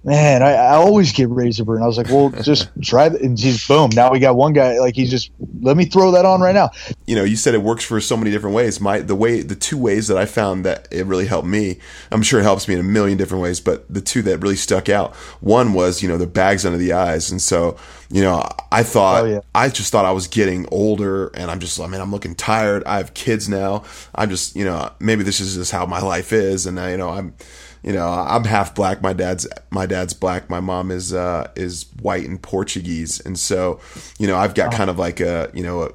man, 0.02 0.42
I, 0.42 0.52
I 0.52 0.74
always 0.76 1.12
get 1.12 1.28
razor 1.28 1.64
burn. 1.64 1.82
I 1.82 1.86
was 1.86 1.98
like, 1.98 2.08
well, 2.08 2.30
just 2.42 2.70
try 2.82 3.06
it. 3.06 3.20
And 3.20 3.38
he's 3.38 3.66
boom. 3.66 3.90
Now 3.94 4.10
we 4.10 4.18
got 4.18 4.36
one 4.36 4.52
guy, 4.52 4.78
like, 4.78 4.96
he's 4.96 5.10
just, 5.10 5.30
let 5.60 5.76
me 5.76 5.84
throw 5.84 6.10
that 6.12 6.24
on 6.24 6.40
right 6.40 6.54
now. 6.54 6.70
You 7.06 7.16
know, 7.16 7.24
you 7.24 7.36
said 7.36 7.54
it 7.54 7.62
works 7.62 7.84
for 7.84 8.00
so 8.00 8.16
many 8.16 8.30
different 8.30 8.56
ways. 8.56 8.80
My, 8.80 9.00
the 9.00 9.14
way, 9.14 9.42
the 9.42 9.54
two 9.54 9.78
ways 9.78 10.08
that 10.08 10.16
I 10.16 10.26
found 10.26 10.64
that 10.64 10.88
it 10.90 11.06
really 11.06 11.26
helped 11.26 11.48
me, 11.48 11.78
I'm 12.10 12.22
sure 12.22 12.40
it 12.40 12.44
helps 12.44 12.66
me 12.68 12.74
in 12.74 12.80
a 12.80 12.84
million 12.84 13.18
different 13.18 13.42
ways, 13.42 13.60
but 13.60 13.92
the 13.92 14.00
two 14.00 14.22
that 14.22 14.38
really 14.38 14.56
stuck 14.56 14.88
out, 14.88 15.14
one 15.40 15.72
was, 15.72 16.02
you 16.02 16.08
know, 16.08 16.18
the 16.18 16.26
bags 16.26 16.64
under 16.64 16.78
the 16.78 16.92
eyes. 16.92 17.30
And 17.30 17.40
so, 17.40 17.76
you 18.10 18.22
know, 18.22 18.46
I 18.72 18.82
thought, 18.82 19.24
oh, 19.24 19.26
yeah. 19.26 19.40
I 19.54 19.68
just 19.68 19.92
thought 19.92 20.04
I 20.04 20.12
was 20.12 20.26
getting 20.26 20.66
older 20.72 21.28
and 21.28 21.50
I'm 21.50 21.60
just, 21.60 21.78
I 21.78 21.86
mean, 21.86 22.00
I'm 22.00 22.10
looking 22.10 22.34
tired. 22.34 22.82
I 22.84 22.96
have 22.96 23.14
kids 23.14 23.48
now. 23.48 23.84
I'm 24.14 24.30
just, 24.30 24.56
you 24.56 24.64
know, 24.64 24.90
maybe 24.98 25.22
this 25.22 25.40
is 25.40 25.56
just 25.56 25.72
how 25.72 25.86
my 25.86 26.00
life 26.00 26.32
is. 26.32 26.66
And 26.66 26.80
I, 26.80 26.92
you 26.92 26.96
know, 26.96 27.10
I'm, 27.10 27.34
you 27.82 27.92
know, 27.92 28.08
I'm 28.08 28.44
half 28.44 28.74
black. 28.74 29.02
My 29.02 29.12
dad's 29.12 29.46
my 29.70 29.86
dad's 29.86 30.12
black. 30.12 30.50
My 30.50 30.60
mom 30.60 30.90
is 30.90 31.14
uh, 31.14 31.50
is 31.56 31.86
white 32.02 32.28
and 32.28 32.40
Portuguese, 32.40 33.20
and 33.20 33.38
so 33.38 33.80
you 34.18 34.26
know, 34.26 34.36
I've 34.36 34.54
got 34.54 34.72
kind 34.72 34.90
of 34.90 34.98
like 34.98 35.20
a 35.20 35.50
you 35.54 35.62
know 35.62 35.82
a, 35.84 35.90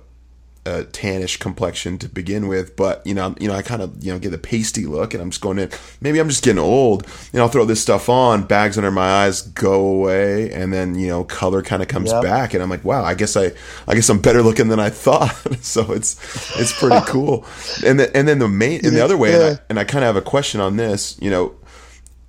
a 0.66 0.84
tannish 0.86 1.40
complexion 1.40 2.00
to 2.00 2.10
begin 2.10 2.48
with, 2.48 2.76
but 2.76 3.06
you 3.06 3.14
know, 3.14 3.36
you 3.40 3.48
know, 3.48 3.54
I 3.54 3.62
kind 3.62 3.84
of 3.84 4.04
you 4.04 4.12
know 4.12 4.18
get 4.18 4.34
a 4.34 4.38
pasty 4.40 4.88
look, 4.88 5.14
and 5.14 5.22
I'm 5.22 5.30
just 5.30 5.44
going 5.44 5.60
in. 5.60 5.70
Maybe 6.02 6.18
I'm 6.18 6.28
just 6.28 6.44
getting 6.44 6.58
old, 6.58 7.06
and 7.32 7.40
I'll 7.40 7.50
throw 7.50 7.66
this 7.66 7.84
stuff 7.84 8.10
on, 8.10 8.48
bags 8.48 8.80
under 8.80 8.90
my 8.90 9.08
eyes 9.08 9.44
go 9.44 9.86
away, 9.86 10.52
and 10.52 10.74
then 10.74 10.96
you 10.96 11.08
know, 11.08 11.24
color 11.24 11.62
kind 11.62 11.84
of 11.84 11.88
comes 11.88 12.12
yep. 12.12 12.24
back, 12.24 12.56
and 12.56 12.64
I'm 12.64 12.70
like, 12.72 12.84
wow, 12.84 13.04
I 13.04 13.14
guess 13.14 13.38
I, 13.38 13.52
I 13.88 13.94
guess 13.94 14.10
I'm 14.10 14.20
better 14.20 14.42
looking 14.42 14.70
than 14.70 14.80
I 14.80 14.90
thought. 14.90 15.36
so 15.62 15.92
it's, 15.92 16.20
it's 16.60 16.74
pretty 16.80 17.00
cool. 17.06 17.46
And 17.86 18.00
then, 18.00 18.10
and 18.16 18.28
then 18.28 18.40
the 18.40 18.48
main, 18.48 18.84
in 18.84 18.96
the 18.96 19.04
other 19.04 19.18
way, 19.18 19.36
and 19.36 19.44
I, 19.44 19.62
and 19.70 19.80
I 19.80 19.84
kind 19.84 20.04
of 20.04 20.08
have 20.08 20.16
a 20.16 20.26
question 20.26 20.62
on 20.62 20.78
this. 20.78 21.16
You 21.22 21.30
know, 21.30 21.56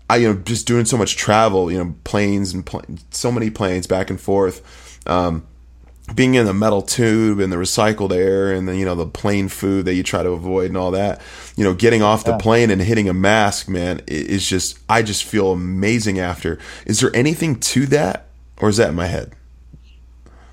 I 0.09 0.17
you 0.17 0.33
know 0.33 0.41
just 0.41 0.67
doing 0.67 0.85
so 0.85 0.97
much 0.97 1.17
travel, 1.17 1.71
you 1.71 1.79
know, 1.79 1.95
planes 2.05 2.55
and 2.55 2.65
pl- 2.65 2.85
so 3.11 3.33
many 3.33 3.51
planes 3.51 3.87
back 3.87 4.11
and 4.11 4.21
forth. 4.21 4.63
Um, 5.07 5.47
being 6.15 6.35
in 6.35 6.47
the 6.47 6.55
metal 6.55 6.83
tube 6.83 7.41
and 7.41 7.53
the 7.53 7.57
recycled 7.57 8.13
air 8.13 8.53
and 8.53 8.69
the 8.69 8.77
you 8.77 8.85
know 8.85 8.95
the 8.95 9.07
plane 9.07 9.49
food 9.49 9.87
that 9.87 9.95
you 9.95 10.03
try 10.03 10.23
to 10.23 10.31
avoid 10.31 10.67
and 10.67 10.77
all 10.77 10.93
that 10.93 11.21
you 11.57 11.65
know 11.65 11.75
getting 11.75 12.03
off 12.03 12.25
the 12.25 12.31
yeah. 12.31 12.39
plane 12.39 12.71
and 12.71 12.81
hitting 12.81 13.09
a 13.09 13.13
mask 13.13 13.69
man 13.69 14.01
is 14.07 14.49
just 14.49 14.79
i 14.89 15.03
just 15.03 15.25
feel 15.25 15.51
amazing 15.51 16.21
after 16.21 16.59
is 16.87 17.01
there 17.01 17.15
anything 17.15 17.59
to 17.59 17.87
that 17.87 18.29
or 18.59 18.69
is 18.69 18.77
that 18.77 18.91
in 18.91 18.95
my 18.95 19.07
head 19.07 19.33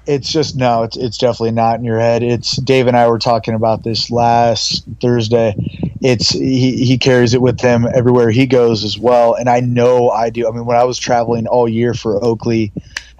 it's 0.07 0.31
just 0.31 0.55
no 0.55 0.83
it's 0.83 0.97
it's 0.97 1.17
definitely 1.17 1.51
not 1.51 1.77
in 1.77 1.85
your 1.85 1.99
head 1.99 2.23
it's 2.23 2.57
dave 2.57 2.87
and 2.87 2.97
i 2.97 3.07
were 3.07 3.19
talking 3.19 3.53
about 3.53 3.83
this 3.83 4.09
last 4.09 4.83
thursday 4.99 5.55
it's 6.03 6.29
he, 6.29 6.85
he 6.85 6.97
carries 6.97 7.33
it 7.33 7.41
with 7.41 7.59
him 7.59 7.87
everywhere 7.95 8.29
he 8.29 8.45
goes 8.45 8.83
as 8.83 8.99
well 8.99 9.33
and 9.33 9.49
i 9.49 9.59
know 9.59 10.09
i 10.09 10.29
do 10.29 10.47
i 10.47 10.51
mean 10.51 10.65
when 10.65 10.77
i 10.77 10.83
was 10.83 10.99
traveling 10.99 11.47
all 11.47 11.67
year 11.67 11.93
for 11.93 12.23
oakley 12.23 12.71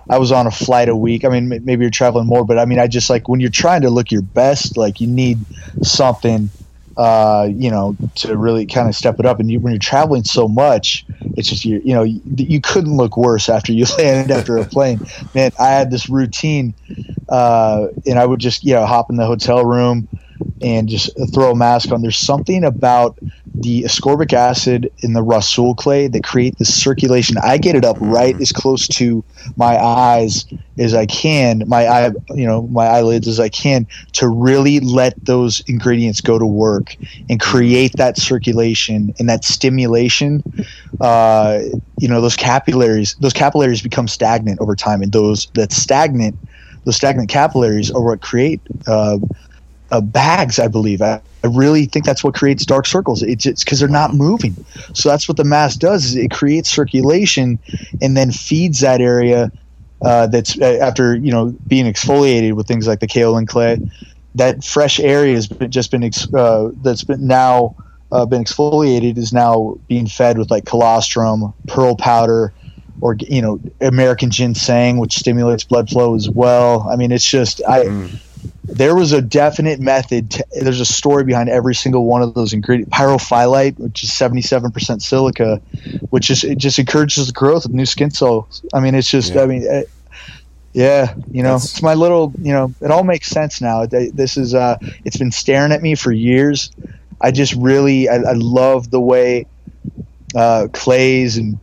I 0.10 0.18
was 0.18 0.32
on 0.32 0.48
a 0.48 0.52
flight 0.52 0.90
a 0.90 0.96
week. 0.96 1.24
I 1.24 1.30
mean, 1.30 1.48
maybe 1.64 1.84
you're 1.84 1.90
traveling 1.90 2.28
more, 2.28 2.46
but 2.46 2.60
I 2.60 2.66
mean, 2.66 2.80
I 2.80 2.88
just 2.88 3.10
like 3.10 3.30
when 3.30 3.40
you're 3.40 3.50
trying 3.50 3.82
to 3.82 3.90
look 3.90 4.12
your 4.12 4.22
best, 4.22 4.76
like 4.76 5.00
you 5.00 5.08
need 5.08 5.38
something, 5.82 6.50
uh, 6.98 7.48
you 7.50 7.72
know, 7.72 7.96
to 8.16 8.36
really 8.36 8.66
kind 8.66 8.90
of 8.90 8.96
step 8.96 9.20
it 9.20 9.26
up. 9.26 9.40
And 9.40 9.50
you, 9.50 9.60
when 9.60 9.72
you're 9.72 9.80
traveling 9.80 10.24
so 10.24 10.48
much, 10.48 11.06
it's 11.38 11.48
just 11.48 11.64
you, 11.64 11.82
you 11.86 11.94
know, 11.94 12.04
you, 12.04 12.22
you 12.36 12.60
couldn't 12.60 12.98
look 12.98 13.16
worse 13.16 13.48
after 13.48 13.72
you 13.72 13.86
landed 13.98 14.36
after 14.36 14.58
a 14.58 14.66
plane. 14.66 15.00
Man, 15.34 15.52
I 15.60 15.70
had 15.70 15.90
this 15.90 16.10
routine, 16.10 16.76
uh, 17.30 17.88
and 18.06 18.20
I 18.20 18.26
would 18.26 18.40
just 18.40 18.64
you 18.64 18.74
know 18.74 18.86
hop 18.86 19.10
in 19.10 19.16
the 19.16 19.26
hotel 19.26 19.64
room 19.64 20.10
and 20.62 20.88
just 20.88 21.10
throw 21.34 21.52
a 21.52 21.56
mask 21.56 21.92
on. 21.92 22.02
There's 22.02 22.18
something 22.18 22.64
about 22.64 23.18
the 23.56 23.84
ascorbic 23.84 24.34
acid 24.34 24.92
in 25.00 25.14
the 25.14 25.24
rhassoul 25.24 25.76
clay 25.76 26.08
that 26.08 26.24
create 26.24 26.58
the 26.58 26.66
circulation. 26.66 27.38
I 27.44 27.58
get 27.58 27.76
it 27.76 27.86
up 27.86 27.98
right 28.00 28.40
as 28.42 28.52
close 28.52 28.88
to 28.90 29.24
my 29.58 29.78
eyes 29.78 30.46
as 30.78 30.94
I 30.94 31.06
can, 31.06 31.64
my 31.68 31.88
eye, 31.88 32.12
you 32.34 32.48
know, 32.48 32.64
my 32.64 32.86
eyelids 32.86 33.28
as 33.28 33.40
I 33.40 33.50
can, 33.50 33.88
to 34.14 34.28
really 34.28 34.80
let 34.80 35.14
those 35.26 35.62
ingredients 35.68 36.20
go 36.20 36.40
to 36.40 36.46
work 36.46 36.96
and 37.30 37.40
create 37.40 37.94
that 37.98 38.18
circulation 38.18 39.14
and 39.20 39.30
that 39.30 39.46
stimulation. 39.46 40.44
Uh, 41.00 41.60
you 42.00 42.08
know, 42.08 42.22
those 42.22 42.36
capillaries, 42.36 43.16
those 43.20 43.34
capillaries 43.34 43.82
become 43.82 44.08
stagnant 44.08 44.60
over 44.60 44.76
time, 44.76 45.02
and 45.02 45.12
those 45.12 45.48
that 45.54 45.72
stagnant, 45.72 46.36
those 46.86 46.96
stagnant 46.96 47.30
capillaries 47.30 47.92
are 47.92 48.02
what 48.02 48.22
create. 48.22 48.62
Uh, 48.88 49.20
uh, 49.94 50.02
bags, 50.02 50.58
I 50.58 50.68
believe. 50.68 51.02
I, 51.02 51.22
I, 51.44 51.48
really 51.48 51.86
think 51.86 52.04
that's 52.04 52.24
what 52.24 52.34
creates 52.34 52.66
dark 52.66 52.88
circles. 52.88 53.22
It's 53.22 53.64
because 53.64 53.80
they're 53.80 53.88
not 53.88 54.16
moving. 54.16 54.58
So 54.94 55.10
that's 55.10 55.28
what 55.28 55.38
the 55.38 55.44
mask 55.44 55.80
does. 55.80 56.06
Is 56.06 56.16
it 56.16 56.32
creates 56.32 56.70
circulation 56.70 57.60
and 58.02 58.18
then 58.18 58.32
feeds 58.32 58.80
that 58.80 59.02
area 59.02 59.52
uh, 60.02 60.28
that's 60.28 60.60
uh, 60.60 60.80
after 60.82 61.16
you 61.16 61.32
know 61.32 61.56
being 61.68 61.86
exfoliated 61.86 62.54
with 62.54 62.68
things 62.68 62.88
like 62.88 63.02
the 63.02 63.08
kaolin 63.08 63.48
clay. 63.48 63.78
That 64.36 64.64
fresh 64.64 65.00
area 65.00 65.36
has 65.36 65.48
been, 65.48 65.70
just 65.70 65.92
been 65.92 66.04
ex- 66.04 66.34
uh, 66.34 66.72
that's 66.82 67.04
been 67.04 67.28
now 67.28 67.76
uh, 68.12 68.26
been 68.26 68.44
exfoliated 68.44 69.18
is 69.20 69.32
now 69.32 69.78
being 69.88 70.08
fed 70.08 70.40
with 70.40 70.50
like 70.50 70.66
colostrum, 70.66 71.54
pearl 71.68 71.96
powder, 71.96 72.52
or 73.00 73.16
you 73.20 73.44
know 73.44 73.62
American 73.80 74.32
ginseng, 74.32 74.98
which 74.98 75.14
stimulates 75.14 75.64
blood 75.64 75.88
flow 75.88 76.16
as 76.16 76.28
well. 76.28 76.90
I 76.90 76.96
mean, 76.96 77.12
it's 77.12 77.30
just 77.30 77.62
I. 77.68 77.86
Mm 77.86 78.20
there 78.74 78.96
was 78.96 79.12
a 79.12 79.22
definite 79.22 79.80
method. 79.80 80.32
To, 80.32 80.46
there's 80.62 80.80
a 80.80 80.86
story 80.86 81.24
behind 81.24 81.50
every 81.50 81.76
single 81.76 82.06
one 82.06 82.24
of 82.24 82.34
those 82.34 82.54
ingredients. 82.54 82.96
Pyrophyllite, 82.96 83.78
which 83.78 84.04
is 84.04 84.10
77% 84.10 85.02
silica, 85.02 85.58
which 86.10 86.32
is 86.32 86.44
it 86.44 86.58
just 86.58 86.80
encourages 86.80 87.28
the 87.28 87.34
growth 87.34 87.66
of 87.66 87.74
new 87.74 87.86
skin 87.86 88.10
cells. 88.10 88.66
I 88.74 88.80
mean, 88.80 88.96
it's 88.96 89.10
just, 89.10 89.36
yeah. 89.36 89.42
I 89.44 89.46
mean, 89.46 89.64
it, 89.64 89.90
yeah, 90.74 91.14
you 91.32 91.44
know, 91.44 91.54
That's, 91.54 91.66
it's 91.66 91.82
my 91.84 91.94
little, 91.94 92.34
you 92.40 92.52
know, 92.52 92.74
it 92.82 92.90
all 92.90 93.04
makes 93.04 93.28
sense 93.28 93.62
now. 93.62 93.86
This 93.86 94.38
is, 94.38 94.56
uh, 94.56 94.78
it's 95.06 95.18
been 95.18 95.32
staring 95.32 95.72
at 95.72 95.84
me 95.84 95.94
for 95.94 96.12
years. 96.12 96.72
I 97.22 97.30
just 97.30 97.54
really, 97.54 98.10
I, 98.10 98.16
I 98.16 98.34
love 98.34 98.90
the 98.90 99.00
way 99.00 99.46
uh, 100.36 100.68
clays 100.74 101.38
and 101.38 101.60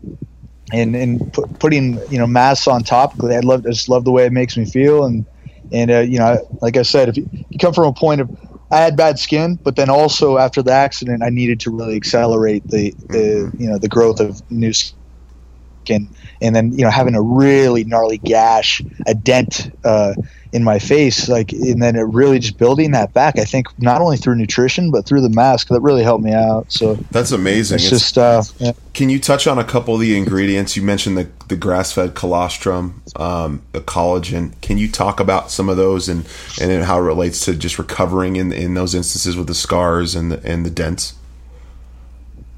and 0.72 0.94
and 0.94 1.32
put, 1.32 1.58
putting 1.58 1.94
you 2.12 2.18
know 2.18 2.26
masks 2.28 2.68
on 2.68 2.84
top. 2.84 3.20
I 3.24 3.40
love, 3.40 3.66
I 3.66 3.70
just 3.70 3.88
love 3.88 4.04
the 4.04 4.12
way 4.12 4.26
it 4.26 4.32
makes 4.32 4.56
me 4.56 4.64
feel 4.64 5.04
and 5.04 5.26
and 5.72 5.90
uh, 5.90 6.00
you 6.00 6.18
know, 6.18 6.38
like 6.60 6.76
I 6.76 6.82
said, 6.82 7.08
if 7.08 7.16
you, 7.16 7.28
you 7.50 7.58
come 7.58 7.72
from 7.72 7.84
a 7.84 7.92
point 7.92 8.20
of 8.20 8.30
I 8.70 8.78
had 8.78 8.96
bad 8.96 9.18
skin, 9.18 9.58
but 9.64 9.76
then 9.76 9.90
also 9.90 10.38
after 10.38 10.62
the 10.62 10.72
accident, 10.72 11.22
I 11.22 11.30
needed 11.30 11.58
to 11.60 11.70
really 11.70 11.96
accelerate 11.96 12.68
the, 12.68 12.94
the 13.08 13.52
you 13.58 13.68
know 13.68 13.78
the 13.78 13.88
growth 13.88 14.20
of 14.20 14.40
new 14.50 14.72
skin, 14.72 16.14
and 16.40 16.54
then 16.54 16.72
you 16.72 16.84
know 16.84 16.90
having 16.90 17.14
a 17.14 17.22
really 17.22 17.84
gnarly 17.84 18.18
gash, 18.18 18.80
a 19.06 19.14
dent 19.14 19.70
uh, 19.84 20.14
in 20.52 20.64
my 20.64 20.78
face 20.78 21.28
like 21.28 21.52
and 21.52 21.82
then 21.82 21.96
it 21.96 22.02
really 22.02 22.38
just 22.38 22.58
building 22.58 22.90
that 22.90 23.12
back 23.12 23.38
i 23.38 23.44
think 23.44 23.66
not 23.78 24.00
only 24.00 24.16
through 24.16 24.34
nutrition 24.34 24.90
but 24.90 25.06
through 25.06 25.20
the 25.20 25.28
mask 25.28 25.68
that 25.68 25.80
really 25.80 26.02
helped 26.02 26.24
me 26.24 26.32
out. 26.32 26.70
So 26.70 26.94
that's 27.10 27.32
amazing. 27.32 27.76
it's, 27.76 27.84
it's 27.84 27.90
just 27.90 28.18
uh, 28.18 28.42
yeah. 28.58 28.72
can 28.94 29.08
you 29.08 29.18
touch 29.18 29.46
on 29.46 29.58
a 29.58 29.64
couple 29.64 29.94
of 29.94 30.00
the 30.00 30.16
ingredients? 30.16 30.76
You 30.76 30.82
mentioned 30.82 31.16
the, 31.16 31.28
the 31.48 31.56
grass-fed 31.56 32.14
colostrum 32.14 33.02
um, 33.16 33.62
the 33.72 33.80
collagen. 33.80 34.52
Can 34.60 34.78
you 34.78 34.90
talk 34.90 35.20
about 35.20 35.50
some 35.50 35.68
of 35.68 35.76
those 35.76 36.08
and 36.08 36.26
and 36.60 36.84
how 36.84 36.98
it 36.98 37.02
relates 37.02 37.44
to 37.46 37.54
just 37.54 37.78
recovering 37.78 38.36
in 38.36 38.52
in 38.52 38.74
those 38.74 38.94
instances 38.94 39.36
with 39.36 39.46
the 39.46 39.54
scars 39.54 40.14
and 40.14 40.32
the, 40.32 40.46
and 40.48 40.64
the 40.64 40.70
dents 40.70 41.14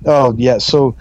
Oh 0.04 0.34
yeah, 0.36 0.58
so 0.58 0.96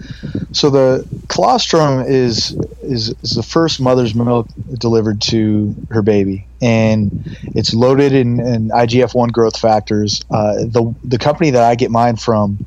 so 0.52 0.70
the 0.70 1.06
colostrum 1.28 2.04
is 2.06 2.56
is 2.82 3.14
is 3.22 3.34
the 3.34 3.42
first 3.42 3.80
mother's 3.80 4.14
milk 4.14 4.48
delivered 4.78 5.20
to 5.22 5.74
her 5.90 6.02
baby, 6.02 6.46
and 6.60 7.10
it's 7.54 7.74
loaded 7.74 8.12
in, 8.12 8.38
in 8.40 8.68
IGF 8.70 9.14
one 9.14 9.30
growth 9.30 9.58
factors. 9.58 10.22
Uh, 10.30 10.54
the 10.54 10.94
the 11.04 11.18
company 11.18 11.50
that 11.50 11.62
I 11.62 11.74
get 11.74 11.90
mine 11.90 12.16
from 12.16 12.58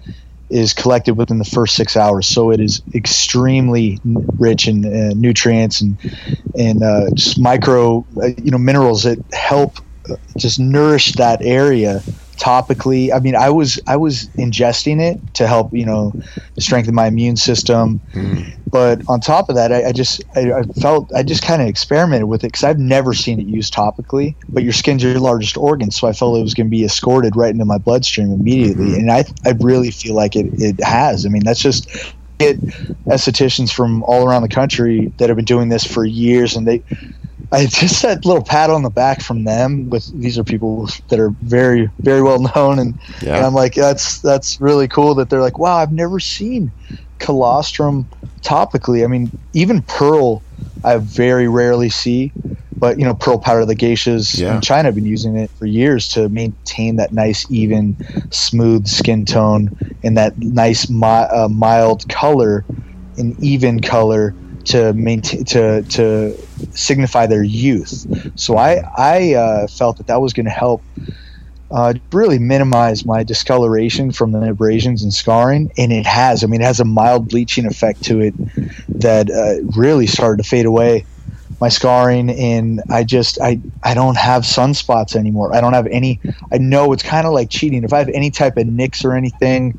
is 0.50 0.74
collected 0.74 1.16
within 1.16 1.38
the 1.38 1.46
first 1.46 1.76
six 1.76 1.96
hours, 1.96 2.28
so 2.28 2.52
it 2.52 2.60
is 2.60 2.82
extremely 2.94 4.00
rich 4.38 4.68
in 4.68 4.86
uh, 4.86 5.14
nutrients 5.16 5.82
and 5.82 6.00
and 6.56 6.84
uh, 6.84 7.10
just 7.14 7.40
micro 7.40 8.06
uh, 8.22 8.28
you 8.38 8.52
know 8.52 8.58
minerals 8.58 9.04
that 9.04 9.20
help 9.34 9.78
uh, 10.10 10.16
just 10.38 10.60
nourish 10.60 11.14
that 11.14 11.42
area 11.42 12.04
topically. 12.38 13.14
I 13.14 13.20
mean, 13.20 13.36
I 13.36 13.50
was 13.50 13.80
I 13.88 13.98
was 13.98 14.28
ingesting 14.38 15.02
it 15.02 15.20
to 15.36 15.48
help 15.48 15.74
you 15.74 15.86
know 15.86 16.14
strengthen 16.60 16.96
my 16.96 17.08
immune 17.08 17.38
system, 17.38 18.00
mm. 18.14 18.54
but 18.70 19.02
on 19.08 19.20
top 19.20 19.50
of 19.50 19.56
that, 19.56 19.72
I, 19.72 19.86
I 19.86 19.92
just 19.92 20.24
I, 20.36 20.52
I, 20.52 20.64
felt 20.64 21.14
I 21.14 21.24
just 21.24 21.44
kind 21.44 21.62
of 21.62 21.68
experimented 21.68 22.28
with 22.28 22.44
it 22.44 22.48
because 22.48 22.64
I've 22.64 22.80
never 22.80 23.14
seen 23.14 23.40
it 23.40 23.48
used 23.48 23.74
topically. 23.74 24.36
But 24.50 24.64
your 24.64 24.74
skin's 24.74 25.04
your 25.04 25.20
largest 25.20 25.58
organ, 25.58 25.92
so 25.92 26.08
I 26.08 26.14
felt 26.14 26.38
it 26.38 26.44
was 26.44 26.54
going 26.54 26.68
to 26.68 26.72
be 26.72 26.84
escorted 26.84 27.36
right 27.36 27.52
into 27.52 27.66
my 27.66 27.78
bloodstream 27.78 28.32
immediately, 28.32 28.88
mm-hmm. 28.88 29.10
and 29.10 29.12
I 29.12 29.26
I 29.46 29.52
really 29.60 29.92
feel 29.92 30.16
like 30.16 30.36
it 30.36 30.48
it 30.62 30.84
has. 30.84 31.26
I 31.26 31.30
mean, 31.30 31.44
that's 31.44 31.62
just 31.62 31.90
get 32.38 32.60
estheticians 33.06 33.72
from 33.72 34.04
all 34.04 34.28
around 34.28 34.42
the 34.42 34.50
country 34.50 35.12
that 35.18 35.30
have 35.30 35.36
been 35.36 35.46
doing 35.46 35.70
this 35.70 35.86
for 35.86 36.06
years, 36.06 36.56
and 36.56 36.68
they 36.68 36.84
I 37.56 37.68
just 37.68 38.02
that 38.02 38.26
little 38.26 38.44
pat 38.44 38.70
on 38.70 38.84
the 38.84 38.90
back 38.90 39.22
from 39.22 39.46
them. 39.46 39.90
With 39.90 40.06
these 40.20 40.38
are 40.38 40.44
people 40.44 40.90
that 41.08 41.20
are 41.20 41.30
very 41.42 41.90
very 42.00 42.22
well 42.22 42.40
known, 42.56 42.80
and, 42.80 43.00
yeah. 43.22 43.38
and 43.38 43.46
I'm 43.46 43.54
like, 43.54 43.76
that's 43.76 44.20
that's 44.20 44.60
really 44.60 44.88
cool 44.88 45.16
that 45.16 45.30
they're 45.30 45.42
like, 45.42 45.58
wow, 45.58 45.78
I've 45.78 45.94
never 45.94 46.20
seen 46.20 46.72
colostrum 47.20 48.10
topically. 48.42 49.04
I 49.04 49.08
mean, 49.08 49.32
even 49.54 49.82
pearl, 49.84 50.44
I 50.84 50.98
very 50.98 51.48
rarely 51.48 51.90
see, 51.90 52.34
but 52.76 53.00
you 53.00 53.06
know, 53.06 53.16
pearl 53.16 53.40
powder, 53.40 53.66
the 53.66 53.76
geishas 53.76 54.38
yeah. 54.38 54.56
in 54.56 54.62
China 54.62 54.90
have 54.90 54.96
been 54.96 55.06
using 55.06 55.38
it 55.38 55.50
for 55.52 55.66
years 55.66 56.10
to 56.10 56.28
maintain 56.28 56.98
that 56.98 57.14
nice, 57.14 57.50
even, 57.50 57.96
smooth 58.32 58.86
skin 58.86 59.24
tone 59.24 59.70
and 60.04 60.18
that 60.18 60.38
nice, 60.38 60.90
mi- 60.90 61.08
uh, 61.08 61.48
mild 61.48 62.08
color, 62.10 62.66
an 63.18 63.34
even 63.40 63.80
color 63.80 64.36
to 64.66 64.94
maintain 64.94 65.46
to 65.46 65.84
to 65.84 66.36
signify 66.72 67.28
their 67.28 67.44
youth. 67.44 68.06
So 68.38 68.58
I 68.58 68.82
I 68.98 69.34
uh, 69.34 69.68
felt 69.68 69.98
that 69.98 70.08
that 70.08 70.22
was 70.22 70.34
going 70.34 70.46
to 70.46 70.52
help 70.52 70.86
uh, 71.72 71.94
really 72.12 72.40
minimize 72.40 73.06
my 73.06 73.24
discoloration 73.24 74.12
from 74.12 74.32
the 74.32 74.42
abrasions 74.50 75.04
and 75.04 75.14
scarring, 75.14 75.70
and 75.78 75.92
it 75.92 76.06
has. 76.06 76.44
I 76.44 76.48
mean, 76.48 76.62
it 76.62 76.66
has 76.66 76.80
a 76.80 76.86
mild 76.86 77.28
bleaching 77.28 77.66
effect 77.66 78.04
to 78.04 78.20
it 78.22 78.36
that 78.90 79.30
uh, 79.30 79.68
really 79.78 80.08
started 80.08 80.44
to 80.44 80.50
fade 80.50 80.66
away 80.66 81.08
my 81.62 81.70
scarring 81.70 82.30
and 82.30 82.82
I 82.90 83.04
just 83.04 83.40
I 83.42 83.62
I 83.84 83.94
don't 83.94 84.18
have 84.18 84.44
sunspots 84.44 85.16
anymore. 85.16 85.56
I 85.56 85.62
don't 85.62 85.74
have 85.74 85.88
any 85.88 86.20
I 86.52 86.58
know 86.58 86.92
it's 86.94 87.04
kind 87.04 87.26
of 87.26 87.34
like 87.34 87.50
cheating. 87.50 87.84
If 87.84 87.94
I 87.94 88.00
have 88.00 88.10
any 88.10 88.32
type 88.32 88.58
of 88.58 88.68
nicks 88.68 89.06
or 89.06 89.14
anything, 89.14 89.76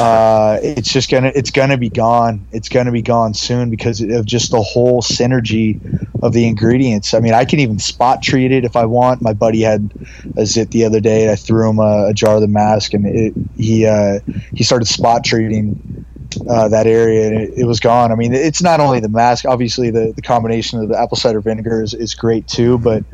uh, 0.00 0.58
it's 0.62 0.92
just 0.92 1.10
gonna 1.10 1.32
it's 1.34 1.50
gonna 1.50 1.78
be 1.78 1.90
gone. 1.90 2.46
It's 2.52 2.68
gonna 2.68 2.92
be 2.92 3.02
gone 3.02 3.34
soon 3.34 3.70
because 3.70 4.00
of 4.00 4.26
just 4.26 4.50
the 4.50 4.62
whole 4.62 5.02
synergy 5.02 5.80
of 6.22 6.32
the 6.32 6.46
ingredients. 6.46 7.14
I 7.14 7.20
mean, 7.20 7.34
I 7.34 7.44
can 7.44 7.60
even 7.60 7.78
spot 7.78 8.22
treat 8.22 8.52
it 8.52 8.64
if 8.64 8.76
I 8.76 8.84
want. 8.84 9.22
My 9.22 9.32
buddy 9.32 9.62
had 9.62 9.92
a 10.36 10.46
zit 10.46 10.70
the 10.70 10.84
other 10.84 11.00
day. 11.00 11.32
I 11.32 11.36
threw 11.36 11.68
him 11.68 11.78
a, 11.78 12.08
a 12.08 12.14
jar 12.14 12.36
of 12.36 12.40
the 12.42 12.48
mask, 12.48 12.92
and 12.92 13.06
it, 13.06 13.34
he 13.56 13.86
uh, 13.86 14.20
he 14.54 14.64
started 14.64 14.86
spot 14.86 15.24
treating 15.24 15.97
uh, 16.48 16.68
that 16.68 16.86
area, 16.86 17.28
and 17.28 17.40
it, 17.40 17.58
it, 17.58 17.64
was 17.64 17.80
gone. 17.80 18.12
I 18.12 18.14
mean, 18.14 18.34
it's 18.34 18.62
not 18.62 18.80
only 18.80 19.00
the 19.00 19.08
mask. 19.08 19.44
Obviously, 19.44 19.90
the, 19.90 20.12
the 20.14 20.22
combination 20.22 20.80
of 20.80 20.88
the 20.88 20.98
apple 20.98 21.16
cider 21.16 21.40
vinegar 21.40 21.82
is, 21.82 21.94
is 21.94 22.14
great 22.14 22.46
too, 22.46 22.78
but 22.78 23.04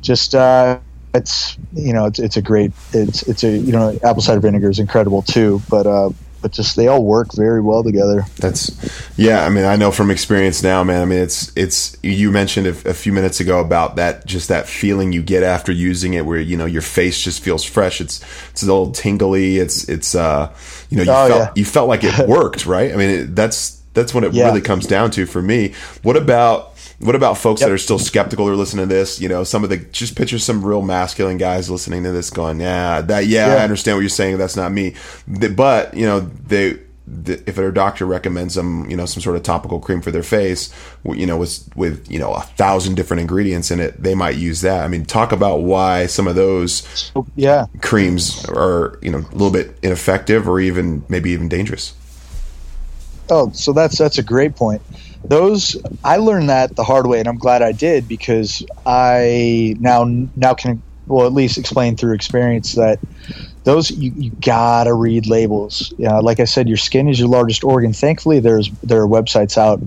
just 0.00 0.34
uh, 0.34 0.78
it's 1.14 1.56
you 1.72 1.92
know 1.92 2.06
it's, 2.06 2.18
it's 2.18 2.36
a 2.36 2.42
great 2.42 2.72
it's 2.92 3.22
it's 3.22 3.42
a 3.44 3.56
you 3.58 3.72
know 3.72 3.98
apple 4.02 4.22
cider 4.22 4.40
vinegar 4.40 4.70
is 4.70 4.78
incredible 4.78 5.22
too, 5.22 5.62
but 5.68 5.86
uh, 5.86 6.10
but 6.46 6.52
just 6.52 6.76
they 6.76 6.86
all 6.86 7.02
work 7.02 7.32
very 7.32 7.60
well 7.60 7.82
together. 7.82 8.24
That's 8.36 8.70
yeah. 9.18 9.44
I 9.44 9.48
mean, 9.48 9.64
I 9.64 9.74
know 9.74 9.90
from 9.90 10.12
experience 10.12 10.62
now, 10.62 10.84
man. 10.84 11.02
I 11.02 11.04
mean, 11.04 11.18
it's 11.18 11.50
it's 11.56 11.96
you 12.04 12.30
mentioned 12.30 12.68
a, 12.68 12.90
a, 12.90 12.94
few 12.94 13.12
minutes 13.12 13.40
ago 13.40 13.58
about 13.58 13.96
that 13.96 14.26
just 14.26 14.46
that 14.46 14.68
feeling 14.68 15.12
you 15.12 15.24
get 15.24 15.42
after 15.42 15.72
using 15.72 16.14
it, 16.14 16.24
where 16.24 16.38
you 16.38 16.56
know 16.56 16.64
your 16.64 16.82
face 16.82 17.20
just 17.20 17.42
feels 17.42 17.64
fresh. 17.64 18.00
It's 18.00 18.22
it's 18.50 18.62
a 18.62 18.66
little 18.66 18.92
tingly. 18.92 19.58
It's 19.58 19.88
it's 19.88 20.14
uh 20.14 20.54
you 20.88 20.98
know 20.98 21.02
you 21.02 21.10
oh, 21.10 21.26
felt 21.26 21.40
yeah. 21.40 21.52
you 21.56 21.64
felt 21.64 21.88
like 21.88 22.04
it 22.04 22.28
worked, 22.28 22.64
right? 22.64 22.92
I 22.92 22.96
mean, 22.96 23.10
it, 23.10 23.34
that's 23.34 23.82
that's 23.92 24.14
what 24.14 24.22
it 24.22 24.32
yeah. 24.32 24.44
really 24.44 24.60
comes 24.60 24.86
down 24.86 25.10
to 25.10 25.26
for 25.26 25.42
me. 25.42 25.74
What 26.04 26.16
about 26.16 26.75
what 26.98 27.14
about 27.14 27.36
folks 27.36 27.60
yep. 27.60 27.68
that 27.68 27.74
are 27.74 27.78
still 27.78 27.98
skeptical 27.98 28.48
or 28.48 28.56
listening 28.56 28.88
to 28.88 28.94
this? 28.94 29.20
You 29.20 29.28
know, 29.28 29.44
some 29.44 29.62
of 29.64 29.70
the 29.70 29.76
just 29.76 30.16
picture 30.16 30.38
some 30.38 30.64
real 30.64 30.82
masculine 30.82 31.36
guys 31.36 31.68
listening 31.68 32.04
to 32.04 32.12
this, 32.12 32.30
going, 32.30 32.60
"Yeah, 32.60 33.02
that, 33.02 33.26
yeah, 33.26 33.48
yeah. 33.48 33.54
I 33.56 33.64
understand 33.64 33.96
what 33.96 34.00
you're 34.00 34.08
saying. 34.08 34.38
That's 34.38 34.56
not 34.56 34.72
me." 34.72 34.94
But 35.26 35.94
you 35.94 36.06
know, 36.06 36.20
they 36.20 36.78
if 37.26 37.54
their 37.54 37.70
doctor 37.70 38.04
recommends 38.04 38.54
them, 38.54 38.88
you 38.90 38.96
know, 38.96 39.06
some 39.06 39.22
sort 39.22 39.36
of 39.36 39.42
topical 39.42 39.78
cream 39.78 40.00
for 40.00 40.10
their 40.10 40.22
face, 40.22 40.72
you 41.04 41.26
know, 41.26 41.36
with 41.36 41.68
with 41.76 42.10
you 42.10 42.18
know 42.18 42.32
a 42.32 42.40
thousand 42.40 42.94
different 42.94 43.20
ingredients 43.20 43.70
in 43.70 43.78
it, 43.78 44.02
they 44.02 44.14
might 44.14 44.36
use 44.36 44.62
that. 44.62 44.82
I 44.82 44.88
mean, 44.88 45.04
talk 45.04 45.32
about 45.32 45.58
why 45.62 46.06
some 46.06 46.26
of 46.26 46.34
those 46.34 47.12
oh, 47.14 47.26
yeah 47.36 47.66
creams 47.82 48.44
are 48.46 48.98
you 49.02 49.10
know 49.10 49.18
a 49.18 49.32
little 49.32 49.50
bit 49.50 49.76
ineffective 49.82 50.48
or 50.48 50.60
even 50.60 51.04
maybe 51.08 51.30
even 51.30 51.48
dangerous. 51.48 51.94
Oh, 53.28 53.50
so 53.52 53.72
that's 53.72 53.98
that's 53.98 54.18
a 54.18 54.22
great 54.22 54.56
point 54.56 54.80
those 55.28 55.76
I 56.04 56.16
learned 56.18 56.48
that 56.50 56.76
the 56.76 56.84
hard 56.84 57.06
way, 57.06 57.18
and 57.18 57.28
I'm 57.28 57.38
glad 57.38 57.62
I 57.62 57.72
did 57.72 58.08
because 58.08 58.64
I 58.84 59.74
now 59.78 60.04
now 60.36 60.54
can 60.54 60.82
well 61.06 61.26
at 61.26 61.32
least 61.32 61.58
explain 61.58 61.96
through 61.96 62.14
experience 62.14 62.72
that 62.72 62.98
those 63.64 63.90
you, 63.90 64.12
you 64.16 64.30
gotta 64.40 64.94
read 64.94 65.26
labels. 65.26 65.92
Yeah, 65.98 66.18
like 66.18 66.38
I 66.40 66.44
said, 66.44 66.68
your 66.68 66.76
skin 66.76 67.08
is 67.08 67.18
your 67.18 67.28
largest 67.28 67.64
organ. 67.64 67.92
Thankfully, 67.92 68.38
there's 68.40 68.70
there 68.82 69.02
are 69.02 69.08
websites 69.08 69.58
out 69.58 69.80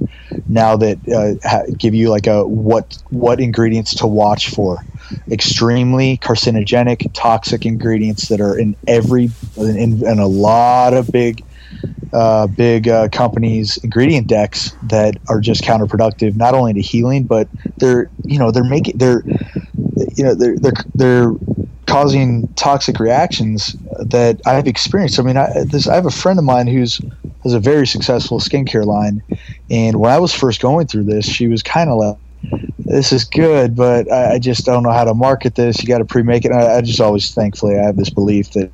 now 0.47 0.75
that 0.77 0.97
uh, 1.07 1.47
ha- 1.47 1.63
give 1.77 1.95
you 1.95 2.09
like 2.09 2.27
a 2.27 2.45
what 2.45 2.97
what 3.09 3.39
ingredients 3.39 3.95
to 3.95 4.07
watch 4.07 4.49
for. 4.49 4.83
Extremely 5.31 6.17
carcinogenic, 6.17 7.11
toxic 7.13 7.65
ingredients 7.65 8.27
that 8.27 8.41
are 8.41 8.57
in 8.57 8.75
every 8.85 9.31
in, 9.57 10.05
in 10.05 10.19
a 10.19 10.27
lot 10.27 10.93
of 10.93 11.07
big 11.11 11.43
uh, 12.13 12.47
big 12.47 12.87
uh, 12.87 13.07
companies 13.09 13.77
ingredient 13.83 14.27
decks 14.27 14.75
that 14.83 15.15
are 15.29 15.39
just 15.39 15.63
counterproductive 15.63 16.35
not 16.35 16.53
only 16.53 16.73
to 16.73 16.81
healing 16.81 17.23
but 17.23 17.47
they're 17.77 18.09
you 18.23 18.39
know 18.39 18.51
they're 18.51 18.63
making 18.63 18.97
they're 18.97 19.23
you 20.15 20.23
know 20.23 20.33
they're 20.33 20.57
they're 20.57 20.73
they're 20.95 21.31
causing 21.89 22.47
toxic 22.55 22.99
reactions 22.99 23.75
that 23.99 24.39
I've 24.45 24.67
experienced. 24.67 25.19
I 25.19 25.23
mean, 25.23 25.37
I, 25.37 25.49
this, 25.65 25.87
I 25.87 25.95
have 25.95 26.05
a 26.05 26.11
friend 26.11 26.37
of 26.37 26.45
mine 26.45 26.67
who's 26.67 27.01
has 27.43 27.53
a 27.53 27.59
very 27.59 27.87
successful 27.87 28.39
skincare 28.39 28.85
line, 28.85 29.21
and 29.69 29.99
when 29.99 30.11
I 30.11 30.19
was 30.19 30.33
first 30.33 30.61
going 30.61 30.87
through 30.87 31.05
this, 31.05 31.25
she 31.25 31.47
was 31.47 31.63
kind 31.63 31.89
of 31.89 31.97
like, 31.97 32.17
"This 32.79 33.11
is 33.11 33.23
good, 33.25 33.75
but 33.75 34.11
I, 34.11 34.33
I, 34.33 34.39
just 34.39 34.65
don't 34.65 34.83
know 34.83 34.91
how 34.91 35.05
to 35.05 35.13
market 35.13 35.55
this. 35.55 35.81
You 35.81 35.87
got 35.87 35.99
to 35.99 36.05
pre-make 36.05 36.45
it." 36.45 36.51
I, 36.51 36.77
I, 36.77 36.81
just 36.81 37.01
always, 37.01 37.31
thankfully, 37.33 37.77
I 37.77 37.83
have 37.85 37.97
this 37.97 38.09
belief 38.09 38.51
that 38.51 38.71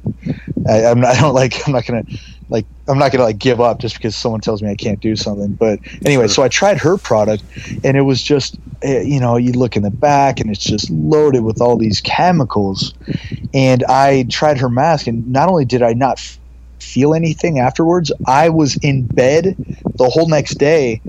I, 0.67 0.85
I'm 0.85 0.99
not, 0.99 1.15
I 1.15 1.21
don't 1.21 1.35
like. 1.35 1.65
I'm 1.67 1.73
not 1.73 1.85
gonna 1.85 2.03
like 2.49 2.65
I'm 2.87 2.97
not 2.97 3.11
gonna 3.11 3.23
like 3.23 3.37
give 3.37 3.59
up 3.59 3.79
just 3.79 3.95
because 3.95 4.15
someone 4.15 4.41
tells 4.41 4.61
me 4.61 4.69
I 4.69 4.75
can't 4.75 4.99
do 4.99 5.15
something. 5.15 5.53
But 5.53 5.79
anyway, 6.05 6.27
so 6.27 6.43
I 6.43 6.47
tried 6.47 6.77
her 6.79 6.97
product, 6.97 7.43
and 7.83 7.97
it 7.97 8.01
was 8.01 8.21
just 8.21 8.57
eh, 8.81 9.01
you 9.01 9.19
know 9.19 9.37
you 9.37 9.51
look 9.53 9.75
in 9.75 9.83
the 9.83 9.91
back 9.91 10.39
and 10.39 10.49
it's 10.49 10.63
just 10.63 10.89
loaded 10.89 11.43
with 11.43 11.61
all 11.61 11.77
these 11.77 12.01
chemicals. 12.01 12.93
And 13.53 13.83
I 13.85 14.25
tried 14.29 14.57
her 14.59 14.69
mask, 14.69 15.07
and 15.07 15.27
not 15.27 15.49
only 15.49 15.65
did 15.65 15.81
I 15.81 15.93
not 15.93 16.19
feel 16.79 17.13
anything 17.13 17.59
afterwards, 17.59 18.11
I 18.27 18.49
was 18.49 18.75
in 18.77 19.07
bed 19.07 19.55
the 19.95 20.09
whole 20.09 20.27
next 20.27 20.55
day 20.55 21.01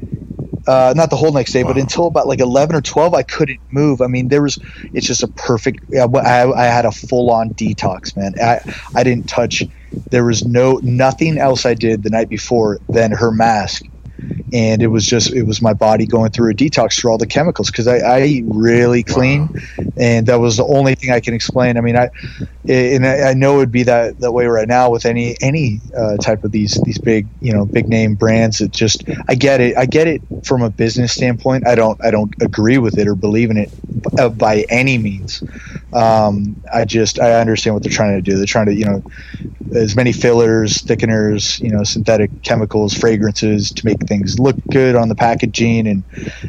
uh, 0.66 0.92
not 0.96 1.10
the 1.10 1.16
whole 1.16 1.32
next 1.32 1.52
day, 1.52 1.62
wow. 1.62 1.72
but 1.72 1.80
until 1.80 2.06
about 2.06 2.26
like 2.26 2.40
11 2.40 2.74
or 2.74 2.80
12, 2.80 3.14
I 3.14 3.22
couldn't 3.22 3.60
move. 3.70 4.00
I 4.00 4.06
mean, 4.08 4.28
there 4.28 4.42
was, 4.42 4.58
it's 4.92 5.06
just 5.06 5.22
a 5.22 5.28
perfect, 5.28 5.84
I, 5.94 6.50
I 6.50 6.64
had 6.64 6.84
a 6.84 6.92
full 6.92 7.30
on 7.30 7.50
detox, 7.50 8.16
man. 8.16 8.34
I, 8.40 8.60
I 8.94 9.04
didn't 9.04 9.28
touch, 9.28 9.62
there 10.10 10.24
was 10.24 10.44
no, 10.44 10.80
nothing 10.82 11.38
else 11.38 11.66
I 11.66 11.74
did 11.74 12.02
the 12.02 12.10
night 12.10 12.28
before 12.28 12.80
than 12.88 13.12
her 13.12 13.30
mask 13.32 13.82
and 14.52 14.82
it 14.82 14.88
was 14.88 15.04
just 15.04 15.32
it 15.32 15.42
was 15.42 15.60
my 15.60 15.74
body 15.74 16.06
going 16.06 16.30
through 16.30 16.50
a 16.50 16.54
detox 16.54 16.98
through 16.98 17.10
all 17.10 17.18
the 17.18 17.26
chemicals 17.26 17.70
because 17.70 17.86
I, 17.86 17.98
I, 17.98 18.22
eat 18.24 18.44
really 18.46 19.02
clean, 19.02 19.48
wow. 19.48 19.84
and 19.96 20.26
that 20.26 20.36
was 20.36 20.56
the 20.56 20.64
only 20.64 20.94
thing 20.94 21.10
I 21.10 21.20
can 21.20 21.34
explain. 21.34 21.76
I 21.76 21.80
mean, 21.80 21.96
I 21.96 22.10
and 22.68 23.06
I, 23.06 23.34
know 23.34 23.56
it 23.56 23.58
would 23.58 23.72
be 23.72 23.82
that 23.84 24.20
that 24.20 24.32
way 24.32 24.46
right 24.46 24.68
now 24.68 24.90
with 24.90 25.04
any 25.04 25.36
any 25.40 25.80
uh, 25.96 26.16
type 26.16 26.44
of 26.44 26.52
these 26.52 26.80
these 26.84 26.98
big 26.98 27.26
you 27.40 27.52
know 27.52 27.64
big 27.66 27.88
name 27.88 28.14
brands. 28.14 28.60
It 28.60 28.72
just 28.72 29.04
I 29.28 29.34
get 29.34 29.60
it. 29.60 29.76
I 29.76 29.86
get 29.86 30.06
it 30.06 30.22
from 30.44 30.62
a 30.62 30.70
business 30.70 31.12
standpoint. 31.12 31.66
I 31.66 31.74
don't 31.74 32.02
I 32.04 32.10
don't 32.10 32.32
agree 32.40 32.78
with 32.78 32.98
it 32.98 33.08
or 33.08 33.14
believe 33.14 33.50
in 33.50 33.56
it 33.56 33.70
uh, 34.18 34.28
by 34.28 34.64
any 34.68 34.98
means. 34.98 35.42
Um, 35.92 36.62
I 36.72 36.84
just 36.84 37.20
I 37.20 37.40
understand 37.40 37.74
what 37.74 37.82
they're 37.82 37.92
trying 37.92 38.16
to 38.16 38.22
do. 38.22 38.36
They're 38.36 38.46
trying 38.46 38.66
to 38.66 38.74
you 38.74 38.84
know 38.84 39.02
as 39.74 39.96
many 39.96 40.12
fillers, 40.12 40.82
thickeners, 40.82 41.60
you 41.60 41.70
know, 41.70 41.82
synthetic 41.82 42.42
chemicals, 42.42 42.94
fragrances 42.94 43.70
to 43.72 43.84
make 43.84 43.98
things 44.06 44.38
look 44.38 44.56
good 44.70 44.96
on 44.96 45.08
the 45.08 45.14
packaging, 45.14 45.86
and 45.86 46.04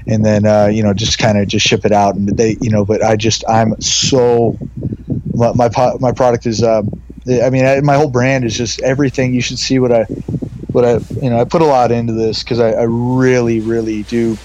and 0.07 0.23
then 0.23 0.45
uh, 0.45 0.67
you 0.67 0.83
know 0.83 0.93
just 0.93 1.17
kind 1.17 1.37
of 1.37 1.47
just 1.47 1.65
ship 1.65 1.85
it 1.85 1.91
out. 1.91 2.15
And 2.15 2.27
they, 2.29 2.57
you 2.61 2.69
know, 2.69 2.85
but 2.85 3.03
I 3.03 3.15
just 3.15 3.43
I'm 3.47 3.79
so 3.81 4.57
my 5.33 5.53
my, 5.53 5.69
my 5.99 6.11
product 6.11 6.45
is. 6.45 6.63
Uh, 6.63 6.83
I 7.29 7.49
mean, 7.49 7.65
I, 7.65 7.81
my 7.81 7.95
whole 7.95 8.09
brand 8.09 8.45
is 8.45 8.55
just 8.55 8.81
everything. 8.81 9.33
You 9.33 9.41
should 9.41 9.59
see 9.59 9.79
what 9.79 9.91
I, 9.91 10.03
what 10.71 10.85
I, 10.85 10.93
you 11.21 11.29
know, 11.29 11.39
I 11.39 11.43
put 11.43 11.61
a 11.61 11.65
lot 11.65 11.91
into 11.91 12.13
this 12.13 12.41
because 12.41 12.59
I, 12.59 12.71
I, 12.71 12.83
really, 12.83 13.59
really 13.59 14.03
do, 14.03 14.37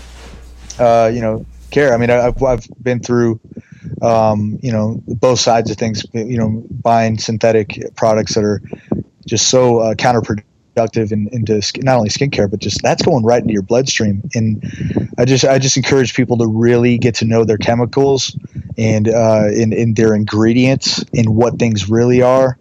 uh, 0.81 1.11
you 1.13 1.21
know, 1.21 1.47
care. 1.71 1.95
I 1.95 1.97
mean, 1.97 2.11
I, 2.11 2.27
I've, 2.27 2.43
I've 2.43 2.67
been 2.83 2.99
through, 2.99 3.41
um, 4.03 4.59
you 4.63 4.73
know, 4.73 5.01
both 5.07 5.39
sides 5.39 5.71
of 5.71 5.77
things. 5.77 6.05
You 6.13 6.39
know, 6.39 6.65
buying 6.71 7.19
synthetic 7.19 7.95
products 7.95 8.35
that 8.35 8.43
are 8.43 8.61
just 9.27 9.49
so 9.49 9.79
uh, 9.79 9.95
counterproductive 9.95 10.45
productive 10.75 11.13
in, 11.13 11.29
into 11.33 11.61
not 11.83 11.97
only 11.97 12.09
skincare 12.09 12.51
but 12.51 12.61
just 12.61 12.83
that's 12.83 13.03
going 13.03 13.25
right 13.25 13.43
into 13.43 13.53
your 13.53 13.63
bloodstream. 13.63 14.23
And 14.35 14.63
i 15.19 15.25
just 15.25 15.45
i 15.45 15.59
just 15.59 15.77
encourage 15.77 16.15
people 16.15 16.39
to 16.39 16.47
really 16.47 16.99
get 16.99 17.15
to 17.17 17.25
know 17.25 17.45
their 17.45 17.59
chemicals 17.59 18.37
and 18.79 19.09
uh, 19.09 19.49
in, 19.55 19.73
in 19.75 19.93
their 19.95 20.15
ingredients 20.15 21.05
and 21.13 21.37
what 21.37 21.59
things 21.59 21.91
really 21.91 22.23
are. 22.23 22.57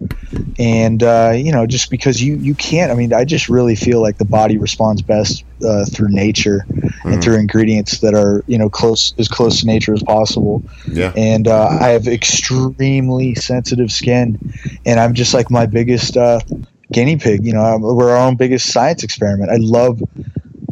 And 0.60 1.02
uh, 1.02 1.34
you 1.36 1.52
know 1.52 1.66
just 1.66 1.90
because 1.90 2.22
you 2.22 2.36
you 2.36 2.56
can't 2.56 2.92
i 2.92 2.96
mean 2.96 3.14
i 3.14 3.26
just 3.26 3.50
really 3.50 3.76
feel 3.76 4.02
like 4.02 4.18
the 4.18 4.26
body 4.26 4.58
responds 4.58 5.02
best 5.02 5.44
uh, 5.66 5.86
through 5.86 6.10
nature 6.10 6.66
mm. 6.70 7.14
and 7.14 7.24
through 7.24 7.36
ingredients 7.36 8.00
that 8.00 8.14
are 8.14 8.44
you 8.48 8.58
know 8.58 8.70
close 8.70 9.14
as 9.18 9.28
close 9.28 9.62
to 9.62 9.68
nature 9.68 9.94
as 9.94 10.04
possible. 10.04 10.64
Yeah. 10.88 11.14
And 11.16 11.48
uh, 11.48 11.78
i 11.80 11.90
have 11.90 12.08
extremely 12.08 13.36
sensitive 13.36 13.92
skin 13.92 14.40
and 14.86 15.00
i'm 15.00 15.14
just 15.14 15.34
like 15.34 15.50
my 15.50 15.66
biggest 15.66 16.18
uh, 16.18 16.40
guinea 16.92 17.18
pig. 17.18 17.46
You 17.46 17.54
know, 17.54 17.78
we're 17.80 18.12
our 18.12 18.28
own 18.28 18.36
biggest 18.36 18.72
science 18.72 19.04
experiment. 19.04 19.50
I 19.50 19.58
love, 19.58 20.02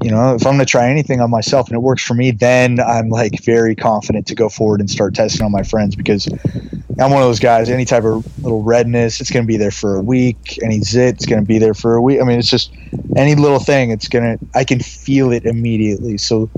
you 0.03 0.11
know, 0.11 0.36
if 0.36 0.45
I'm 0.45 0.53
going 0.53 0.59
to 0.59 0.65
try 0.65 0.89
anything 0.89 1.22
on 1.22 1.30
myself 1.30 1.67
and 1.67 1.76
it 1.76 1.82
works 1.82 2.03
for 2.03 2.13
me, 2.13 2.32
then 2.32 2.80
I'm 2.80 3.09
like 3.09 3.43
very 3.43 3.76
confident 3.76 4.28
to 4.28 4.36
go 4.36 4.49
forward 4.49 4.80
and 4.80 4.89
start 4.89 5.15
testing 5.15 5.45
on 5.45 5.51
my 5.51 5.63
friends 5.63 5.95
because 5.95 6.28
I'm 6.28 7.11
one 7.11 7.22
of 7.22 7.30
those 7.30 7.39
guys. 7.39 7.70
Any 7.70 7.86
type 7.86 8.03
of 8.03 8.26
little 8.43 8.61
redness, 8.61 9.22
it's 9.22 9.32
going 9.32 9.43
to 9.43 9.47
be 9.47 9.57
there 9.57 9.72
for 9.72 9.95
a 9.95 10.01
week. 10.01 10.59
Any 10.63 10.82
zit, 10.82 11.15
it's 11.15 11.26
going 11.26 11.41
to 11.41 11.45
be 11.45 11.57
there 11.57 11.74
for 11.74 11.95
a 11.95 12.01
week. 12.01 12.22
I 12.22 12.26
mean, 12.26 12.39
it's 12.39 12.49
just 12.49 12.74
any 13.15 13.36
little 13.36 13.59
thing. 13.59 13.91
It's 13.91 14.07
gonna. 14.07 14.38
I 14.53 14.63
can 14.63 14.80
feel 14.80 15.32
it 15.32 15.45
immediately. 15.45 16.17
So 16.17 16.49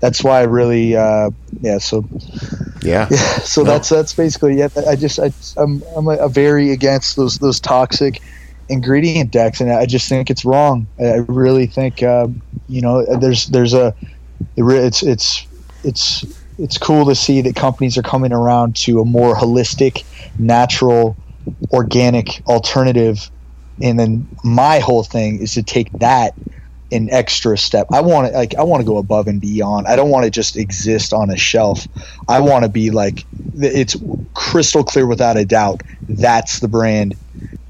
that's 0.00 0.22
why 0.22 0.40
I 0.40 0.44
really, 0.44 0.96
uh, 0.96 1.30
yeah. 1.60 1.78
So 1.78 2.08
yeah, 2.82 3.08
yeah. 3.10 3.16
So 3.40 3.62
no. 3.62 3.70
that's 3.72 3.88
that's 3.88 4.14
basically 4.14 4.58
yeah. 4.58 4.68
I 4.86 4.96
just 4.96 5.18
I, 5.18 5.32
I'm 5.56 5.82
I'm 5.96 6.06
a, 6.06 6.16
a 6.16 6.28
very 6.28 6.70
against 6.70 7.16
those 7.16 7.38
those 7.38 7.60
toxic 7.60 8.22
ingredient 8.68 9.30
decks, 9.30 9.60
and 9.60 9.72
I 9.72 9.86
just 9.86 10.08
think 10.08 10.30
it's 10.30 10.44
wrong. 10.44 10.86
I 10.98 11.24
really 11.28 11.66
think 11.66 12.02
uh, 12.02 12.28
you 12.68 12.80
know 12.80 13.04
there's 13.16 13.46
there's 13.46 13.74
a 13.74 13.94
it's 14.56 15.02
it's 15.02 15.46
it's 15.84 16.24
it's 16.58 16.78
cool 16.78 17.04
to 17.06 17.14
see 17.14 17.40
that 17.42 17.54
companies 17.56 17.96
are 17.96 18.02
coming 18.02 18.32
around 18.32 18.76
to 18.76 19.00
a 19.00 19.04
more 19.04 19.34
holistic, 19.34 20.04
natural, 20.38 21.16
organic 21.72 22.42
alternative. 22.46 23.30
And 23.80 23.98
then 23.98 24.28
my 24.42 24.80
whole 24.80 25.04
thing 25.04 25.40
is 25.40 25.54
to 25.54 25.62
take 25.62 25.90
that 26.00 26.34
an 26.90 27.08
extra 27.10 27.56
step. 27.56 27.86
I 27.92 28.00
want 28.00 28.28
to 28.28 28.32
like 28.32 28.54
I 28.56 28.62
want 28.62 28.80
to 28.80 28.86
go 28.86 28.96
above 28.96 29.28
and 29.28 29.40
beyond. 29.40 29.86
I 29.86 29.94
don't 29.94 30.10
want 30.10 30.24
to 30.24 30.30
just 30.30 30.56
exist 30.56 31.12
on 31.12 31.30
a 31.30 31.36
shelf. 31.36 31.86
I 32.28 32.40
want 32.40 32.64
to 32.64 32.68
be 32.68 32.90
like 32.90 33.24
it's 33.56 33.96
crystal 34.34 34.82
clear 34.82 35.06
without 35.06 35.36
a 35.36 35.44
doubt. 35.44 35.82
That's 36.08 36.60
the 36.60 36.68
brand. 36.68 37.16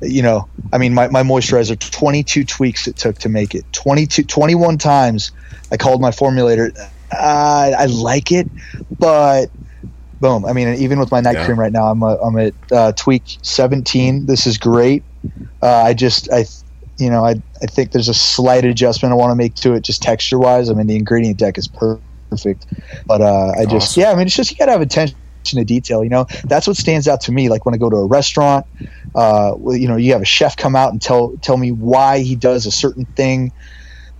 You 0.00 0.22
know, 0.22 0.48
I 0.72 0.78
mean 0.78 0.94
my, 0.94 1.08
my 1.08 1.22
moisturizer 1.22 1.78
22 1.78 2.44
tweaks 2.44 2.86
it 2.86 2.96
took 2.96 3.18
to 3.18 3.28
make 3.28 3.54
it. 3.54 3.64
22 3.72 4.24
21 4.24 4.78
times 4.78 5.32
I 5.72 5.76
called 5.76 6.00
my 6.00 6.10
formulator 6.10 6.76
uh, 7.12 7.72
I 7.78 7.86
like 7.86 8.32
it, 8.32 8.48
but 8.98 9.46
boom. 10.20 10.44
I 10.44 10.52
mean, 10.52 10.68
even 10.74 10.98
with 10.98 11.10
my 11.10 11.20
night 11.20 11.36
yeah. 11.36 11.44
cream 11.46 11.58
right 11.58 11.72
now, 11.72 11.90
I'm 11.90 12.02
a, 12.02 12.16
I'm 12.16 12.38
at 12.38 12.54
uh, 12.70 12.92
tweak 12.92 13.22
17. 13.42 14.26
This 14.26 14.46
is 14.46 14.58
great. 14.58 15.02
Uh, 15.62 15.82
I 15.82 15.94
just 15.94 16.30
I 16.32 16.44
you 16.98 17.10
know, 17.10 17.24
I 17.24 17.40
I 17.62 17.66
think 17.66 17.92
there's 17.92 18.08
a 18.08 18.14
slight 18.14 18.64
adjustment 18.64 19.12
I 19.12 19.16
want 19.16 19.30
to 19.30 19.36
make 19.36 19.54
to 19.56 19.74
it, 19.74 19.82
just 19.82 20.02
texture 20.02 20.38
wise. 20.38 20.70
I 20.70 20.74
mean, 20.74 20.86
the 20.86 20.96
ingredient 20.96 21.38
deck 21.38 21.56
is 21.58 21.68
perfect, 21.68 22.66
but 23.06 23.20
uh, 23.20 23.52
I 23.58 23.64
just 23.64 23.92
awesome. 23.92 24.00
yeah, 24.02 24.10
I 24.10 24.14
mean, 24.16 24.26
it's 24.26 24.36
just 24.36 24.50
you 24.50 24.56
gotta 24.56 24.72
have 24.72 24.80
attention 24.80 25.16
to 25.44 25.64
detail. 25.64 26.04
You 26.04 26.10
know, 26.10 26.26
that's 26.44 26.66
what 26.66 26.76
stands 26.76 27.08
out 27.08 27.20
to 27.22 27.32
me. 27.32 27.48
Like 27.48 27.64
when 27.66 27.74
I 27.74 27.78
go 27.78 27.90
to 27.90 27.96
a 27.96 28.06
restaurant, 28.06 28.66
uh, 29.14 29.54
you 29.70 29.88
know, 29.88 29.96
you 29.96 30.12
have 30.12 30.22
a 30.22 30.26
chef 30.26 30.56
come 30.56 30.76
out 30.76 30.92
and 30.92 31.00
tell 31.00 31.36
tell 31.42 31.56
me 31.56 31.72
why 31.72 32.20
he 32.20 32.36
does 32.36 32.66
a 32.66 32.70
certain 32.70 33.06
thing. 33.06 33.52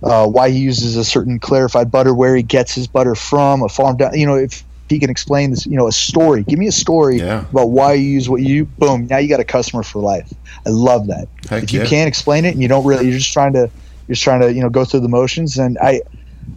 Uh, 0.01 0.25
why 0.25 0.49
he 0.49 0.59
uses 0.59 0.95
a 0.95 1.03
certain 1.03 1.39
clarified 1.39 1.91
butter, 1.91 2.13
where 2.13 2.33
he 2.33 2.41
gets 2.41 2.73
his 2.73 2.87
butter 2.87 3.15
from, 3.15 3.61
a 3.61 3.67
farm 3.67 3.97
down. 3.97 4.17
You 4.17 4.25
know, 4.25 4.35
if 4.35 4.63
he 4.87 4.97
can 4.97 5.09
explain 5.09 5.51
this, 5.51 5.65
you 5.65 5.75
know, 5.75 5.87
a 5.87 5.91
story. 5.91 6.43
Give 6.43 6.57
me 6.57 6.67
a 6.67 6.71
story 6.71 7.17
yeah. 7.17 7.41
about 7.49 7.71
why 7.71 7.93
you 7.93 8.07
use 8.07 8.29
what 8.29 8.41
you. 8.41 8.65
Boom! 8.65 9.07
Now 9.07 9.17
you 9.17 9.27
got 9.27 9.39
a 9.39 9.45
customer 9.45 9.83
for 9.83 10.01
life. 10.01 10.31
I 10.65 10.69
love 10.69 11.07
that. 11.07 11.27
Heck 11.49 11.63
if 11.63 11.73
you 11.73 11.83
can't 11.83 12.07
explain 12.07 12.45
it 12.45 12.53
and 12.53 12.61
you 12.61 12.67
don't 12.67 12.85
really, 12.85 13.07
you're 13.09 13.17
just 13.17 13.33
trying 13.33 13.53
to, 13.53 13.69
you're 14.07 14.13
just 14.13 14.23
trying 14.23 14.41
to, 14.41 14.53
you 14.53 14.61
know, 14.61 14.69
go 14.69 14.85
through 14.85 15.01
the 15.01 15.09
motions. 15.09 15.57
And 15.57 15.77
I, 15.79 16.01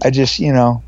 I 0.03 0.11
just, 0.11 0.39
you 0.39 0.53
know, 0.53 0.83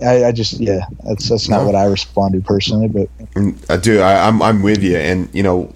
I, 0.00 0.26
I 0.26 0.32
just, 0.32 0.60
yeah, 0.60 0.86
that's 1.04 1.28
that's 1.28 1.48
not 1.48 1.60
no. 1.60 1.66
what 1.66 1.74
I 1.74 1.84
respond 1.84 2.34
to 2.34 2.40
personally. 2.40 2.88
But 2.88 3.08
mm, 3.34 3.70
I 3.70 3.76
do. 3.76 4.00
I, 4.00 4.26
I'm 4.26 4.40
I'm 4.42 4.62
with 4.62 4.82
you, 4.82 4.96
and 4.96 5.28
you 5.34 5.42
know, 5.42 5.74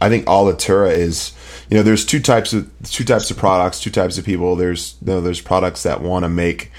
I 0.00 0.08
think 0.08 0.28
all 0.28 0.52
Alitura 0.52 0.92
is 0.92 1.32
you 1.70 1.76
know 1.76 1.82
there's 1.82 2.04
two 2.04 2.20
types 2.20 2.52
of 2.52 2.70
two 2.84 3.04
types 3.04 3.30
of 3.30 3.36
products 3.36 3.80
two 3.80 3.90
types 3.90 4.18
of 4.18 4.24
people 4.24 4.56
there's 4.56 4.96
you 5.00 5.12
know, 5.12 5.20
there's 5.20 5.40
products 5.40 5.82
that 5.82 6.00
want 6.00 6.24
to 6.24 6.28
make 6.28 6.70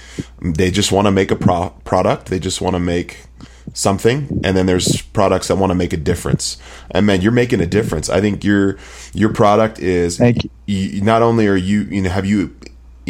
they 0.42 0.72
just 0.72 0.92
want 0.92 1.08
to 1.08 1.12
make 1.12 1.32
a 1.32 1.36
pro- 1.36 1.70
product 1.84 2.28
they 2.28 2.40
just 2.40 2.62
want 2.62 2.76
to 2.76 2.80
make 2.80 3.26
something 3.74 4.42
and 4.44 4.56
then 4.56 4.66
there's 4.66 5.02
products 5.02 5.50
that 5.50 5.58
want 5.58 5.72
to 5.72 5.76
make 5.76 5.92
a 5.92 5.98
difference 5.98 6.58
and 6.92 7.06
man 7.06 7.22
you're 7.22 7.34
making 7.34 7.60
a 7.60 7.66
difference 7.66 8.10
i 8.10 8.22
think 8.22 8.44
your 8.44 8.78
your 9.14 9.32
product 9.34 9.78
is 9.80 10.20
you. 10.20 10.34
You, 10.66 11.02
not 11.02 11.22
only 11.22 11.48
are 11.48 11.56
you 11.56 11.82
you 11.84 12.02
know 12.02 12.10
have 12.10 12.26
you 12.26 12.56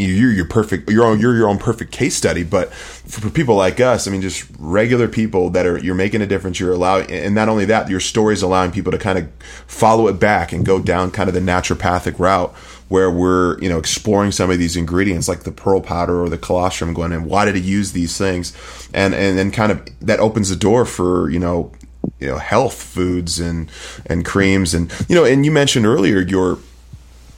you're 0.05 0.31
your 0.31 0.45
perfect 0.45 0.89
you're 0.89 1.15
you're 1.17 1.35
your 1.35 1.47
own 1.47 1.57
perfect 1.57 1.91
case 1.91 2.15
study 2.15 2.43
but 2.43 2.73
for 2.73 3.29
people 3.29 3.55
like 3.55 3.79
us 3.79 4.07
i 4.07 4.11
mean 4.11 4.21
just 4.21 4.47
regular 4.59 5.07
people 5.07 5.49
that 5.49 5.65
are 5.65 5.77
you're 5.79 5.95
making 5.95 6.21
a 6.21 6.27
difference 6.27 6.59
you're 6.59 6.73
allowing 6.73 7.09
and 7.11 7.33
not 7.33 7.49
only 7.49 7.65
that 7.65 7.89
your 7.89 7.99
story 7.99 8.33
is 8.33 8.41
allowing 8.41 8.71
people 8.71 8.91
to 8.91 8.97
kind 8.97 9.17
of 9.17 9.29
follow 9.65 10.07
it 10.07 10.19
back 10.19 10.51
and 10.51 10.65
go 10.65 10.79
down 10.79 11.11
kind 11.11 11.27
of 11.27 11.33
the 11.33 11.41
naturopathic 11.41 12.19
route 12.19 12.55
where 12.89 13.11
we're 13.11 13.59
you 13.59 13.69
know 13.69 13.77
exploring 13.77 14.31
some 14.31 14.49
of 14.49 14.59
these 14.59 14.75
ingredients 14.75 15.27
like 15.27 15.43
the 15.43 15.51
pearl 15.51 15.81
powder 15.81 16.21
or 16.21 16.29
the 16.29 16.37
colostrum 16.37 16.93
going 16.93 17.11
and 17.11 17.25
why 17.25 17.45
did 17.45 17.55
he 17.55 17.61
use 17.61 17.91
these 17.91 18.17
things? 18.17 18.53
And 18.93 19.13
and 19.13 19.37
then 19.37 19.51
kind 19.51 19.71
of 19.71 19.85
that 20.01 20.19
opens 20.19 20.49
the 20.49 20.55
door 20.55 20.85
for 20.85 21.29
you 21.29 21.39
know 21.39 21.71
you 22.19 22.27
know 22.27 22.37
health 22.37 22.81
foods 22.81 23.39
and 23.39 23.69
and 24.05 24.25
creams 24.25 24.73
and 24.73 24.91
you 25.09 25.15
know 25.15 25.25
and 25.25 25.45
you 25.45 25.51
mentioned 25.51 25.85
earlier 25.85 26.19
your 26.19 26.59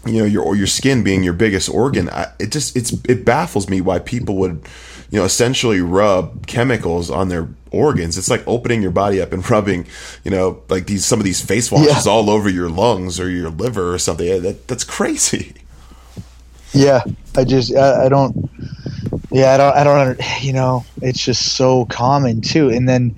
you 0.05 0.19
know 0.19 0.25
your 0.25 0.43
or 0.43 0.55
your 0.55 0.67
skin 0.67 1.03
being 1.03 1.23
your 1.23 1.33
biggest 1.33 1.69
organ 1.69 2.09
I, 2.09 2.31
it 2.39 2.51
just 2.51 2.75
it's 2.75 2.93
it 3.05 3.25
baffles 3.25 3.69
me 3.69 3.81
why 3.81 3.99
people 3.99 4.35
would 4.37 4.65
you 5.11 5.19
know 5.19 5.25
essentially 5.25 5.81
rub 5.81 6.47
chemicals 6.47 7.09
on 7.09 7.29
their 7.29 7.49
organs. 7.71 8.17
It's 8.17 8.29
like 8.29 8.43
opening 8.47 8.81
your 8.81 8.91
body 8.91 9.21
up 9.21 9.33
and 9.33 9.47
rubbing 9.49 9.87
you 10.23 10.31
know 10.31 10.61
like 10.69 10.87
these 10.87 11.05
some 11.05 11.19
of 11.19 11.25
these 11.25 11.41
face 11.41 11.71
washes 11.71 12.05
yeah. 12.05 12.11
all 12.11 12.29
over 12.29 12.49
your 12.49 12.69
lungs 12.69 13.19
or 13.19 13.29
your 13.29 13.49
liver 13.49 13.93
or 13.93 13.99
something. 13.99 14.41
That, 14.41 14.67
that's 14.67 14.83
crazy. 14.83 15.53
Yeah 16.73 17.03
i 17.35 17.43
just 17.43 17.75
I, 17.75 18.05
I 18.05 18.09
don't 18.09 18.49
yeah 19.31 19.53
i 19.53 19.57
don't 19.57 19.75
i 19.75 19.83
don't 19.83 20.43
you 20.43 20.53
know 20.53 20.85
it's 21.01 21.23
just 21.23 21.53
so 21.53 21.85
common 21.85 22.41
too. 22.41 22.69
And 22.69 22.87
then 22.87 23.15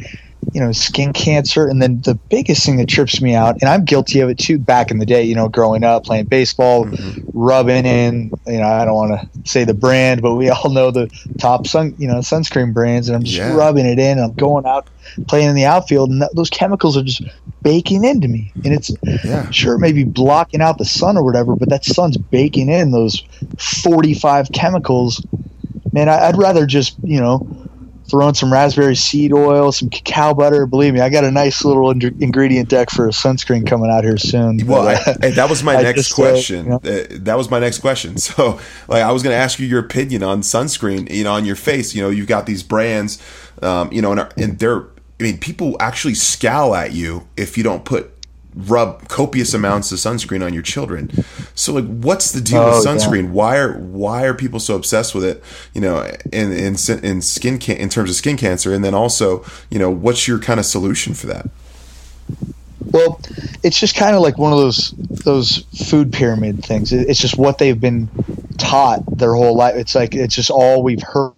you 0.54 0.60
know, 0.60 0.72
skin 0.72 1.14
cancer. 1.14 1.68
And 1.68 1.82
then 1.82 2.02
the 2.02 2.16
biggest 2.16 2.66
thing 2.66 2.78
that 2.78 2.90
trips 2.90 3.22
me 3.22 3.36
out, 3.36 3.58
and 3.62 3.70
I'm 3.70 3.86
guilty 3.86 4.20
of 4.20 4.30
it 4.30 4.38
too 4.38 4.58
back 4.58 4.92
in 4.92 5.00
the 5.00 5.06
day, 5.06 5.24
you 5.24 5.36
know, 5.36 5.48
growing 5.48 5.84
up, 5.84 6.06
playing 6.06 6.26
baseball, 6.26 6.86
mm-hmm. 6.86 7.22
rubbing 7.34 7.86
in, 7.86 8.32
you 8.48 8.60
know, 8.60 8.68
I 8.68 8.86
don't 8.86 8.96
want 8.96 9.20
to 9.20 9.50
say 9.50 9.64
the 9.64 9.74
brand, 9.74 10.22
but 10.22 10.36
we 10.36 10.50
all 10.50 10.70
know 10.70 10.92
the 10.92 11.10
top 11.40 11.68
sun, 11.68 11.96
you 11.98 12.08
know, 12.08 12.16
sunscreen 12.16 12.74
brands. 12.74 13.08
And 13.08 13.16
I'm 13.16 13.24
just 13.24 13.38
yeah. 13.38 13.54
rubbing 13.54 13.86
it 13.86 14.00
in. 14.00 14.20
I'm 14.20 14.34
going 14.34 14.66
out 14.66 14.90
playing 15.28 15.50
in 15.50 15.56
the 15.56 15.66
outfield, 15.66 16.10
and 16.10 16.22
that, 16.22 16.36
those 16.36 16.50
chemicals 16.50 16.98
are 16.98 17.04
just 17.04 17.24
baking 17.62 18.04
into 18.04 18.28
me. 18.28 18.52
And 18.64 18.74
it's 18.74 18.92
yeah. 19.24 19.50
sure, 19.52 19.78
maybe 19.78 20.04
blocking 20.04 20.62
out 20.62 20.78
the 20.78 20.86
sun 20.86 21.18
or 21.18 21.24
whatever, 21.24 21.56
but 21.56 21.70
that 21.70 21.86
sun's 21.86 22.18
baking 22.18 22.70
in 22.70 22.92
those 22.92 23.24
45 23.58 24.52
chemicals. 24.52 25.26
Man, 25.94 26.10
I, 26.10 26.28
I'd 26.28 26.38
rather 26.38 26.66
just, 26.66 26.96
you 27.04 27.20
know, 27.20 27.70
throwing 28.12 28.34
some 28.34 28.54
raspberry 28.54 28.96
seed 28.96 29.34
oil, 29.34 29.72
some 29.72 29.90
cacao 29.90 30.34
butter. 30.34 30.68
Believe 30.68 30.94
me, 30.94 31.00
I 31.00 31.10
got 31.10 31.24
a 31.24 31.32
nice 31.32 31.66
little 31.66 31.90
in- 31.90 32.22
ingredient 32.22 32.70
deck 32.70 32.92
for 32.92 33.08
a 33.08 33.12
sunscreen 33.12 33.66
coming 33.66 33.90
out 33.90 34.04
here 34.04 34.18
soon. 34.18 34.66
Well, 34.68 34.84
but, 34.84 35.08
uh, 35.08 35.28
I, 35.28 35.30
that 35.32 35.50
was 35.50 35.64
my 35.64 35.74
next 35.82 36.04
just, 36.04 36.16
question. 36.16 36.72
Uh, 36.72 36.80
you 36.84 36.92
know? 36.92 37.18
that 37.20 37.38
was 37.38 37.50
my 37.50 37.60
next 37.60 37.80
question. 37.80 38.16
So, 38.22 38.60
like, 38.88 39.04
I 39.04 39.12
was 39.12 39.24
going 39.24 39.34
to 39.34 39.38
ask 39.38 39.58
you 39.58 39.66
your 39.66 39.80
opinion 39.80 40.22
on 40.22 40.42
sunscreen. 40.42 41.10
You 41.12 41.24
know, 41.24 41.34
on 41.34 41.46
your 41.46 41.56
face. 41.56 41.96
You 41.96 42.04
know, 42.04 42.10
you've 42.10 42.28
got 42.28 42.46
these 42.46 42.62
brands. 42.62 43.22
Um, 43.62 43.92
you 43.92 44.02
know, 44.02 44.12
and, 44.12 44.28
and 44.38 44.60
they're. 44.60 44.84
I 45.20 45.24
mean, 45.24 45.38
people 45.38 45.76
actually 45.80 46.16
scowl 46.16 46.76
at 46.76 46.94
you 46.94 47.28
if 47.38 47.58
you 47.58 47.64
don't 47.64 47.86
put 47.86 48.12
rub 48.56 49.08
copious 49.08 49.54
amounts 49.54 49.92
of 49.92 49.98
sunscreen 49.98 50.46
on 50.46 50.54
your 50.54 50.64
children. 50.64 51.10
So 51.56 51.74
like 51.74 51.86
what's 51.86 52.32
the 52.32 52.42
deal 52.42 52.62
oh, 52.62 52.78
with 52.78 52.86
sunscreen? 52.86 53.26
Yeah. 53.26 53.30
Why 53.32 53.58
are 53.58 53.78
why 53.78 54.24
are 54.24 54.34
people 54.34 54.60
so 54.60 54.76
obsessed 54.76 55.16
with 55.16 55.24
it, 55.24 55.44
you 55.74 55.82
know, 55.82 56.10
in 56.32 56.52
in 56.52 56.76
in 57.04 57.22
skin 57.22 57.58
can- 57.60 57.78
in 57.78 57.90
terms 57.90 58.10
of 58.10 58.16
skin 58.16 58.38
cancer 58.38 58.74
and 58.74 58.84
then 58.84 58.94
also, 58.94 59.46
you 59.70 59.80
know, 59.80 59.90
what's 59.90 60.28
your 60.28 60.40
kind 60.40 60.60
of 60.60 60.66
solution 60.66 61.14
for 61.14 61.28
that? 61.28 61.50
Well, 62.92 63.22
it's 63.64 63.80
just 63.80 63.96
kind 63.96 64.16
of 64.16 64.22
like 64.22 64.38
one 64.38 64.52
of 64.52 64.60
those 64.60 64.92
those 65.24 65.60
food 65.88 66.12
pyramid 66.12 66.64
things. 66.64 66.92
It's 66.92 67.20
just 67.20 67.38
what 67.38 67.58
they've 67.58 67.80
been 67.80 68.10
taught 68.58 69.18
their 69.18 69.34
whole 69.34 69.56
life. 69.56 69.76
It's 69.76 69.96
like 69.96 70.16
it's 70.16 70.36
just 70.36 70.50
all 70.50 70.84
we've 70.84 71.04
heard. 71.04 71.34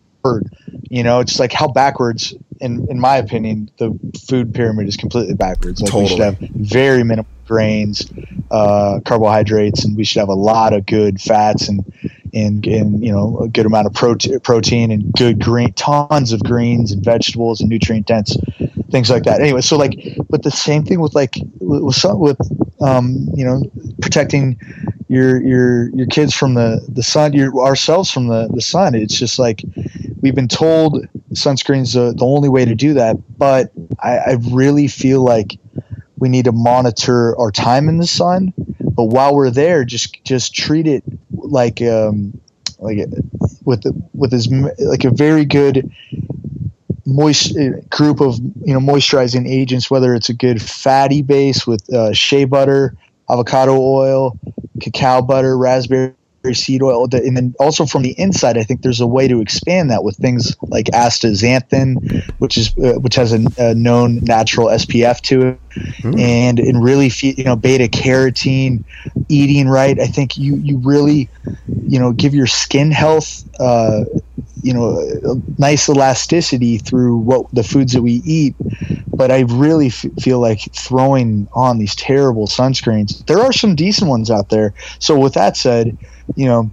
You 0.90 1.04
know, 1.04 1.20
it's 1.20 1.40
like 1.40 1.52
how 1.52 1.68
backwards 1.68 2.34
in 2.64 2.88
in 2.90 3.00
my 3.00 3.18
opinion, 3.18 3.70
the 3.78 3.98
food 4.28 4.54
pyramid 4.54 4.88
is 4.88 4.98
completely 4.98 5.34
backwards. 5.36 5.82
Like 5.82 5.92
totally. 5.92 6.04
we 6.04 6.10
should 6.10 6.20
have 6.20 6.38
very 6.40 7.04
minimal 7.04 7.30
grains, 7.46 8.10
uh, 8.52 9.02
carbohydrates, 9.06 9.84
and 9.84 9.98
we 9.98 10.04
should 10.06 10.20
have 10.20 10.30
a 10.30 10.34
lot 10.34 10.74
of 10.74 10.86
good 10.86 11.22
fats 11.22 11.68
and 11.68 11.84
and, 12.34 12.66
and 12.66 13.04
you 13.04 13.12
know 13.12 13.38
a 13.40 13.50
good 13.50 13.66
amount 13.66 13.88
of 13.88 13.94
protein, 13.94 14.40
protein 14.40 14.92
and 14.92 15.12
good 15.14 15.44
green, 15.44 15.74
tons 15.74 16.32
of 16.32 16.42
greens 16.44 16.92
and 16.92 17.04
vegetables 17.04 17.60
and 17.60 17.70
nutrient 17.70 18.08
dense 18.08 18.38
things 18.94 19.10
like 19.10 19.24
that. 19.24 19.42
Anyway, 19.42 19.60
so 19.60 19.76
like, 19.76 20.00
but 20.30 20.44
the 20.44 20.52
same 20.52 20.86
thing 20.86 21.02
with 21.02 21.16
like 21.16 21.36
with 21.60 21.84
with, 21.84 22.38
with 22.38 22.82
um, 22.82 23.28
you 23.36 23.44
know 23.44 23.62
protecting 24.02 24.58
your 25.10 25.42
your 25.42 25.90
your 25.96 26.06
kids 26.08 26.34
from 26.34 26.54
the 26.54 26.86
the 26.88 27.04
sun, 27.04 27.34
your 27.34 27.60
ourselves 27.60 28.10
from 28.10 28.28
the 28.28 28.48
the 28.54 28.62
sun. 28.62 28.96
It's 28.96 29.18
just 29.18 29.38
like 29.38 29.64
we've 30.24 30.34
been 30.34 30.48
told 30.48 31.06
sunscreen's 31.34 31.94
the, 31.94 32.14
the 32.14 32.26
only 32.26 32.48
way 32.48 32.64
to 32.64 32.74
do 32.74 32.94
that, 32.94 33.18
but 33.38 33.72
I, 34.00 34.18
I 34.18 34.38
really 34.50 34.88
feel 34.88 35.22
like 35.22 35.60
we 36.18 36.30
need 36.30 36.46
to 36.46 36.54
monitor 36.54 37.38
our 37.38 37.52
time 37.52 37.90
in 37.90 37.98
the 37.98 38.08
sun. 38.08 38.54
But 38.80 39.06
while 39.06 39.36
we're 39.36 39.52
there, 39.52 39.84
just 39.84 40.24
just 40.24 40.56
treat 40.56 40.88
it 40.88 41.04
like 41.32 41.82
um, 41.82 42.40
like 42.80 43.00
with 43.66 43.84
with 44.14 44.34
as 44.34 44.50
like 44.80 45.04
a 45.04 45.12
very 45.12 45.46
good 45.46 45.92
moist 47.06 47.58
uh, 47.58 47.82
group 47.90 48.22
of 48.22 48.40
you 48.40 48.74
know 48.74 48.80
moisturizing 48.80 49.48
agents, 49.48 49.92
whether 49.92 50.16
it's 50.16 50.30
a 50.30 50.34
good 50.34 50.62
fatty 50.62 51.22
base 51.22 51.68
with 51.68 51.92
uh, 51.94 52.14
shea 52.14 52.46
butter, 52.46 52.96
avocado 53.30 53.78
oil, 53.78 54.40
cacao 54.80 55.22
butter, 55.22 55.58
raspberry 55.58 56.14
seed 56.52 56.82
oil, 56.82 57.08
and 57.14 57.38
then 57.38 57.56
also 57.60 57.86
from 57.86 58.02
the 58.02 58.12
inside, 58.20 58.58
I 58.58 58.64
think 58.64 58.82
there's 58.82 59.00
a 59.00 59.08
way 59.08 59.28
to 59.28 59.40
expand 59.40 59.90
that 59.92 60.04
with 60.04 60.18
things 60.18 60.58
like 60.62 60.88
astaxanthin, 60.88 62.30
which 62.40 62.58
is 62.58 62.76
uh, 62.78 63.00
which 63.00 63.16
has 63.16 63.32
a, 63.32 63.46
a, 63.58 63.74
known 63.76 64.20
natural 64.24 64.68
SPF 64.68 65.22
to 65.22 65.42
it, 65.48 65.60
mm. 66.02 66.20
and 66.20 66.60
and 66.60 66.84
really 66.84 67.10
you 67.22 67.46
know 67.46 67.56
beta 67.56 67.86
carotene, 67.86 68.84
eating 69.30 69.70
right. 69.70 70.00
I 70.00 70.08
think 70.08 70.38
you 70.38 70.58
you 70.58 70.80
really 70.80 71.30
you 71.86 72.00
know 72.00 72.12
give 72.12 72.34
your 72.34 72.48
skin 72.48 72.92
health. 72.92 73.46
Uh, 73.60 74.04
you 74.64 74.74
know 74.74 75.42
nice 75.58 75.90
elasticity 75.90 76.78
through 76.78 77.18
what 77.18 77.46
the 77.52 77.64
foods 77.64 77.92
that 77.94 78.02
we 78.02 78.22
eat 78.24 78.56
but 79.08 79.30
i 79.30 79.42
really 79.42 79.88
f- 79.88 80.06
feel 80.22 80.40
like 80.40 80.62
throwing 80.74 81.48
on 81.54 81.80
these 81.80 81.94
terrible 81.96 82.48
sunscreens 82.48 83.26
there 83.26 83.40
are 83.40 83.52
some 83.52 83.76
decent 83.76 84.10
ones 84.10 84.32
out 84.32 84.50
there 84.50 84.74
so 85.00 85.20
with 85.20 85.34
that 85.34 85.58
said 85.58 85.98
you 86.36 86.46
know 86.46 86.72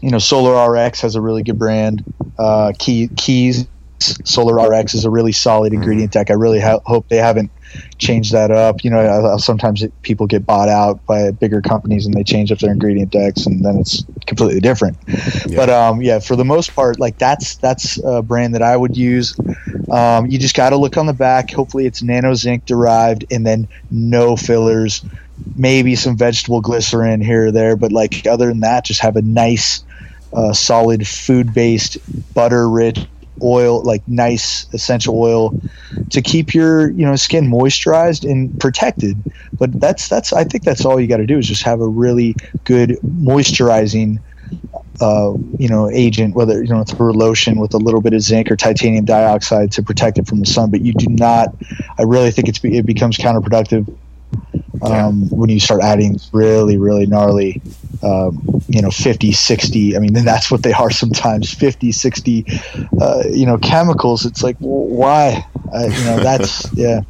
you 0.00 0.10
know 0.10 0.18
solar 0.18 0.70
rx 0.70 1.00
has 1.00 1.14
a 1.14 1.20
really 1.20 1.42
good 1.42 1.58
brand 1.58 2.04
uh, 2.38 2.72
Key, 2.78 3.08
keys 3.16 3.66
solar 4.00 4.54
rx 4.68 4.94
is 4.94 5.04
a 5.04 5.10
really 5.10 5.32
solid 5.32 5.72
ingredient 5.72 6.12
deck 6.12 6.30
i 6.30 6.34
really 6.34 6.60
ha- 6.60 6.80
hope 6.84 7.08
they 7.08 7.16
haven't 7.16 7.50
changed 7.98 8.32
that 8.32 8.50
up. 8.50 8.84
You 8.84 8.90
know, 8.90 9.36
sometimes 9.38 9.82
it, 9.82 9.92
people 10.02 10.26
get 10.26 10.46
bought 10.46 10.68
out 10.68 11.04
by 11.06 11.30
bigger 11.30 11.60
companies 11.60 12.06
and 12.06 12.14
they 12.14 12.24
change 12.24 12.52
up 12.52 12.58
their 12.58 12.72
ingredient 12.72 13.10
decks, 13.10 13.46
and 13.46 13.64
then 13.64 13.78
it's 13.78 14.04
completely 14.26 14.60
different. 14.60 14.98
Yeah. 15.46 15.56
But 15.56 15.70
um, 15.70 16.02
yeah, 16.02 16.18
for 16.18 16.36
the 16.36 16.44
most 16.44 16.74
part, 16.74 16.98
like 16.98 17.18
that's 17.18 17.56
that's 17.56 18.02
a 18.04 18.22
brand 18.22 18.54
that 18.54 18.62
I 18.62 18.76
would 18.76 18.96
use. 18.96 19.34
Um, 19.90 20.26
you 20.26 20.38
just 20.38 20.54
got 20.54 20.70
to 20.70 20.76
look 20.76 20.96
on 20.96 21.06
the 21.06 21.14
back. 21.14 21.50
Hopefully, 21.50 21.86
it's 21.86 22.02
nano 22.02 22.34
zinc 22.34 22.64
derived, 22.66 23.24
and 23.30 23.46
then 23.46 23.68
no 23.90 24.36
fillers. 24.36 25.04
Maybe 25.54 25.94
some 25.96 26.16
vegetable 26.16 26.60
glycerin 26.60 27.20
here 27.20 27.46
or 27.46 27.52
there, 27.52 27.76
but 27.76 27.92
like 27.92 28.26
other 28.26 28.48
than 28.48 28.60
that, 28.60 28.84
just 28.84 29.00
have 29.00 29.16
a 29.16 29.22
nice, 29.22 29.84
uh, 30.32 30.52
solid 30.52 31.06
food 31.06 31.54
based, 31.54 31.96
butter 32.34 32.68
rich 32.68 32.98
oil, 33.42 33.82
like 33.82 34.02
nice 34.06 34.66
essential 34.72 35.18
oil, 35.18 35.60
to 36.10 36.22
keep 36.22 36.54
your 36.54 36.90
you 36.90 37.04
know 37.06 37.16
skin 37.16 37.46
moisturized 37.50 38.30
and 38.30 38.58
protected. 38.60 39.22
But 39.58 39.78
that's 39.80 40.08
that's 40.08 40.32
I 40.32 40.44
think 40.44 40.64
that's 40.64 40.84
all 40.84 41.00
you 41.00 41.06
got 41.06 41.18
to 41.18 41.26
do 41.26 41.38
is 41.38 41.46
just 41.46 41.62
have 41.62 41.80
a 41.80 41.88
really 41.88 42.36
good 42.64 42.98
moisturizing. 43.04 44.18
Uh, 44.98 45.34
you 45.58 45.68
know, 45.68 45.90
agent, 45.90 46.34
whether 46.34 46.62
you 46.62 46.70
know 46.70 46.82
through 46.82 47.10
a 47.10 47.12
lotion 47.12 47.60
with 47.60 47.74
a 47.74 47.78
little 47.78 48.00
bit 48.00 48.14
of 48.14 48.22
zinc 48.22 48.50
or 48.50 48.56
titanium 48.56 49.04
dioxide 49.04 49.70
to 49.70 49.82
protect 49.82 50.18
it 50.18 50.26
from 50.26 50.40
the 50.40 50.46
sun, 50.46 50.70
but 50.70 50.80
you 50.80 50.94
do 50.94 51.06
not. 51.10 51.48
I 51.98 52.02
really 52.02 52.30
think 52.30 52.48
it's 52.48 52.60
it 52.64 52.86
becomes 52.86 53.18
counterproductive 53.18 53.86
um, 54.82 54.90
yeah. 54.90 55.28
when 55.30 55.50
you 55.50 55.60
start 55.60 55.82
adding 55.82 56.18
really 56.32 56.76
really 56.76 57.06
gnarly 57.06 57.60
um, 58.02 58.62
you 58.68 58.82
know 58.82 58.90
50 58.90 59.32
60 59.32 59.96
i 59.96 59.98
mean 59.98 60.12
then 60.12 60.24
that's 60.32 60.50
what 60.50 60.62
they 60.62 60.72
are 60.72 60.90
sometimes 60.90 61.52
50 61.52 61.92
60 61.92 62.46
uh, 63.00 63.24
you 63.30 63.46
know 63.46 63.58
chemicals 63.58 64.24
it's 64.24 64.42
like 64.42 64.56
why 64.58 65.46
uh, 65.74 65.84
you 65.84 66.04
know 66.04 66.20
that's 66.20 66.72
yeah 66.74 67.00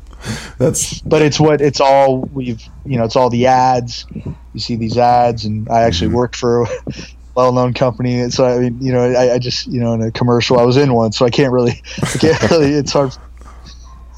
that's 0.58 1.00
but 1.02 1.22
it's 1.22 1.38
what 1.38 1.60
it's 1.60 1.80
all 1.80 2.22
we've 2.32 2.62
you 2.84 2.96
know 2.98 3.04
it's 3.04 3.16
all 3.16 3.30
the 3.30 3.46
ads 3.46 4.06
you 4.14 4.60
see 4.60 4.76
these 4.76 4.98
ads 4.98 5.44
and 5.44 5.68
i 5.68 5.82
actually 5.82 6.08
mm-hmm. 6.08 6.16
worked 6.16 6.36
for 6.36 6.62
a 6.62 6.68
well-known 7.34 7.74
company 7.74 8.30
so 8.30 8.46
i 8.46 8.58
mean 8.58 8.80
you 8.80 8.92
know 8.92 9.02
I, 9.02 9.34
I, 9.34 9.38
just 9.38 9.66
you 9.66 9.78
know 9.78 9.92
in 9.92 10.00
a 10.00 10.10
commercial 10.10 10.58
i 10.58 10.64
was 10.64 10.78
in 10.78 10.94
one 10.94 11.12
so 11.12 11.26
i 11.26 11.30
can't 11.30 11.52
really 11.52 11.82
i 12.02 12.18
can't 12.18 12.50
really 12.50 12.72
it's 12.72 12.92
hard 12.92 13.14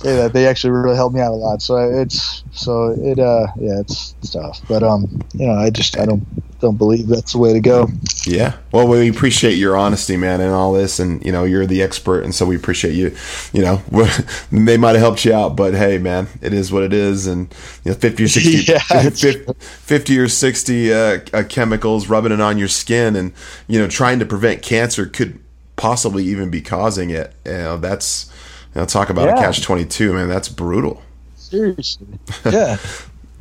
say 0.00 0.16
that 0.16 0.32
they 0.32 0.46
actually 0.46 0.70
really 0.70 0.96
helped 0.96 1.14
me 1.14 1.20
out 1.20 1.32
a 1.32 1.36
lot. 1.36 1.62
So 1.62 1.76
it's 1.76 2.42
so 2.52 2.94
it 2.98 3.18
uh 3.18 3.48
yeah 3.58 3.80
it's, 3.80 4.14
it's 4.18 4.30
tough, 4.30 4.60
but 4.68 4.82
um 4.82 5.22
you 5.34 5.46
know 5.46 5.54
I 5.54 5.70
just 5.70 5.98
I 5.98 6.06
don't 6.06 6.26
don't 6.60 6.76
believe 6.76 7.06
that's 7.06 7.32
the 7.32 7.38
way 7.38 7.52
to 7.52 7.60
go. 7.60 7.88
Yeah, 8.24 8.56
well 8.72 8.88
we 8.88 9.08
appreciate 9.08 9.54
your 9.54 9.76
honesty, 9.76 10.16
man, 10.16 10.40
and 10.40 10.52
all 10.52 10.72
this, 10.72 10.98
and 10.98 11.24
you 11.24 11.32
know 11.32 11.44
you're 11.44 11.66
the 11.66 11.82
expert, 11.82 12.24
and 12.24 12.34
so 12.34 12.46
we 12.46 12.56
appreciate 12.56 12.94
you. 12.94 13.14
You 13.52 13.62
know 13.62 13.76
they 14.52 14.76
might 14.76 14.92
have 14.92 15.00
helped 15.00 15.24
you 15.24 15.32
out, 15.32 15.56
but 15.56 15.74
hey, 15.74 15.98
man, 15.98 16.28
it 16.42 16.52
is 16.52 16.72
what 16.72 16.82
it 16.82 16.92
is, 16.92 17.26
and 17.26 17.52
you 17.84 17.92
know 17.92 17.96
fifty 17.96 18.24
or 18.24 18.28
sixty, 18.28 18.72
yeah, 18.72 18.78
50, 18.78 19.52
50, 19.52 20.18
or 20.18 20.28
sixty 20.28 20.92
uh, 20.92 21.20
uh, 21.32 21.42
chemicals 21.48 22.08
rubbing 22.08 22.32
it 22.32 22.40
on 22.40 22.58
your 22.58 22.68
skin, 22.68 23.16
and 23.16 23.32
you 23.66 23.78
know 23.78 23.88
trying 23.88 24.18
to 24.18 24.26
prevent 24.26 24.62
cancer 24.62 25.06
could 25.06 25.38
possibly 25.76 26.24
even 26.24 26.50
be 26.50 26.60
causing 26.60 27.10
it. 27.10 27.34
You 27.46 27.52
know 27.52 27.76
that's 27.76 28.32
you 28.74 28.80
know, 28.80 28.86
talk 28.86 29.10
about 29.10 29.26
yeah. 29.26 29.34
a 29.34 29.38
catch 29.38 29.62
twenty 29.62 29.84
two, 29.84 30.12
man. 30.12 30.28
That's 30.28 30.48
brutal. 30.48 31.02
Seriously, 31.36 32.06
yeah. 32.44 32.76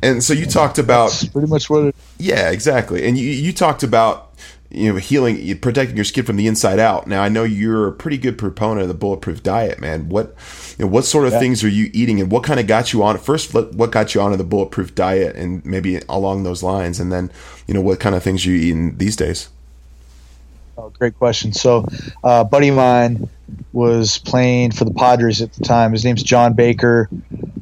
and 0.02 0.22
so 0.22 0.32
you 0.32 0.46
talked 0.46 0.78
about 0.78 1.10
that's 1.10 1.26
pretty 1.26 1.48
much 1.48 1.68
what. 1.68 1.86
It, 1.86 1.96
yeah, 2.18 2.50
exactly. 2.50 3.06
And 3.06 3.18
you 3.18 3.28
you 3.28 3.52
talked 3.52 3.82
about 3.82 4.34
you 4.70 4.92
know 4.92 4.98
healing, 4.98 5.58
protecting 5.58 5.96
your 5.96 6.04
skin 6.04 6.24
from 6.24 6.36
the 6.36 6.46
inside 6.46 6.78
out. 6.78 7.06
Now 7.06 7.22
I 7.22 7.28
know 7.28 7.44
you're 7.44 7.88
a 7.88 7.92
pretty 7.92 8.18
good 8.18 8.38
proponent 8.38 8.82
of 8.82 8.88
the 8.88 8.94
bulletproof 8.94 9.42
diet, 9.42 9.80
man. 9.80 10.08
What 10.08 10.34
you 10.78 10.84
know, 10.84 10.90
what 10.90 11.04
sort 11.04 11.26
of 11.26 11.32
yeah. 11.32 11.38
things 11.38 11.64
are 11.64 11.68
you 11.68 11.90
eating, 11.92 12.20
and 12.20 12.30
what 12.30 12.44
kind 12.44 12.60
of 12.60 12.66
got 12.66 12.92
you 12.92 13.02
on? 13.02 13.18
First, 13.18 13.54
what 13.54 13.90
got 13.90 14.14
you 14.14 14.20
onto 14.20 14.36
the 14.36 14.44
bulletproof 14.44 14.94
diet, 14.94 15.36
and 15.36 15.64
maybe 15.64 16.00
along 16.08 16.42
those 16.42 16.62
lines, 16.62 17.00
and 17.00 17.10
then 17.12 17.30
you 17.66 17.74
know 17.74 17.80
what 17.80 18.00
kind 18.00 18.14
of 18.14 18.22
things 18.22 18.46
are 18.46 18.50
you 18.50 18.56
eating 18.56 18.98
these 18.98 19.16
days? 19.16 19.48
Oh, 20.76 20.90
great 20.90 21.18
question. 21.18 21.52
So, 21.52 21.84
uh, 22.22 22.44
buddy 22.44 22.68
of 22.68 22.76
mine 22.76 23.28
was 23.72 24.18
playing 24.18 24.72
for 24.72 24.84
the 24.84 24.92
Padres 24.92 25.40
at 25.42 25.52
the 25.52 25.64
time. 25.64 25.92
His 25.92 26.04
name's 26.04 26.22
John 26.22 26.54
Baker. 26.54 27.08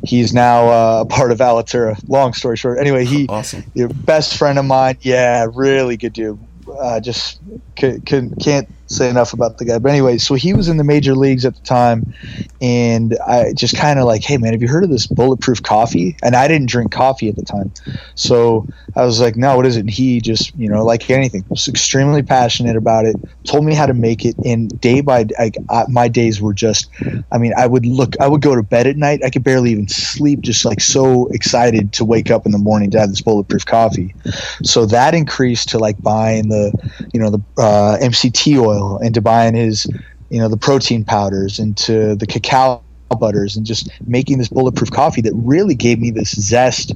He's 0.05 0.33
now 0.33 0.69
uh, 0.69 1.03
a 1.03 1.07
part 1.07 1.33
of 1.33 1.39
Alitura. 1.39 2.01
Long 2.09 2.33
story 2.33 2.57
short, 2.57 2.79
anyway, 2.79 3.05
he 3.05 3.27
awesome. 3.29 3.65
best 4.05 4.37
friend 4.37 4.59
of 4.59 4.65
mine. 4.65 4.99
Yeah, 5.01 5.47
really 5.53 5.97
good 5.97 6.13
dude. 6.13 6.39
Uh, 6.81 7.01
just 7.01 7.41
c- 7.79 7.99
c- 8.09 8.31
can't 8.41 8.69
say 8.89 9.11
enough 9.11 9.33
about 9.33 9.59
the 9.59 9.65
guy. 9.65 9.79
But 9.79 9.91
anyway, 9.91 10.19
so 10.19 10.35
he 10.35 10.53
was 10.53 10.69
in 10.69 10.77
the 10.77 10.85
major 10.85 11.15
leagues 11.15 11.45
at 11.45 11.55
the 11.55 11.63
time, 11.63 12.15
and 12.61 13.17
I 13.27 13.53
just 13.53 13.77
kind 13.77 13.99
of 13.99 14.07
like, 14.07 14.23
hey 14.23 14.37
man, 14.37 14.53
have 14.53 14.63
you 14.63 14.69
heard 14.69 14.85
of 14.85 14.91
this 14.91 15.07
bulletproof 15.09 15.63
coffee? 15.63 16.17
And 16.23 16.37
I 16.37 16.47
didn't 16.47 16.69
drink 16.69 16.93
coffee 16.93 17.29
at 17.29 17.37
the 17.37 17.43
time, 17.43 17.73
so 18.15 18.67
I 18.95 19.05
was 19.05 19.21
like, 19.21 19.37
no, 19.37 19.57
what 19.57 19.67
is 19.67 19.77
it? 19.77 19.81
And 19.81 19.91
he 19.91 20.21
just, 20.21 20.55
you 20.55 20.69
know, 20.69 20.85
like 20.85 21.11
anything, 21.11 21.45
was 21.49 21.67
extremely 21.69 22.23
passionate 22.23 22.77
about 22.77 23.07
it. 23.07 23.17
Told 23.45 23.65
me 23.65 23.75
how 23.75 23.87
to 23.87 23.95
make 23.95 24.25
it, 24.25 24.37
and 24.45 24.69
day 24.81 25.01
by 25.01 25.25
day, 25.25 25.51
my 25.89 26.09
days 26.09 26.41
were 26.41 26.55
just, 26.55 26.89
I 27.33 27.39
mean, 27.39 27.53
I 27.57 27.67
would 27.67 27.87
look, 27.87 28.15
I 28.21 28.29
would 28.29 28.43
go 28.43 28.55
to 28.55 28.63
bed 28.63 28.87
at 28.87 28.97
night, 28.97 29.21
I 29.25 29.31
could 29.31 29.45
barely 29.45 29.73
even 29.73 29.89
sleep, 29.89 30.41
just 30.41 30.65
like 30.65 30.81
so 30.81 31.27
excited 31.29 31.93
to 31.95 32.05
wake 32.05 32.31
up 32.31 32.47
in 32.47 32.53
the 32.53 32.59
morning 32.59 32.91
to 32.93 33.01
have 33.01 33.11
this 33.11 33.21
bulletproof 33.21 33.67
coffee. 33.67 34.15
So 34.63 34.87
that 34.87 35.15
increased 35.15 35.71
to 35.71 35.79
like 35.79 36.01
buying 36.01 36.49
the, 36.49 36.73
you 37.13 37.21
know, 37.21 37.31
the 37.31 37.41
uh, 37.59 37.66
uh, 37.67 37.99
MCT 37.99 38.59
oil 38.59 38.67
oil 38.67 38.99
into 38.99 39.21
buying 39.21 39.55
his, 39.55 39.87
you 40.31 40.39
know, 40.39 40.49
the 40.49 40.57
protein 40.57 41.05
powders 41.05 41.59
and 41.59 41.77
to 41.79 42.15
the 42.17 42.27
cacao 42.27 42.83
butters 43.19 43.57
and 43.57 43.67
just 43.67 43.89
making 44.07 44.39
this 44.39 44.49
bulletproof 44.49 44.91
coffee 44.91 45.21
that 45.21 45.33
really 45.35 45.75
gave 45.75 45.99
me 45.99 46.11
this 46.11 46.31
zest 46.41 46.93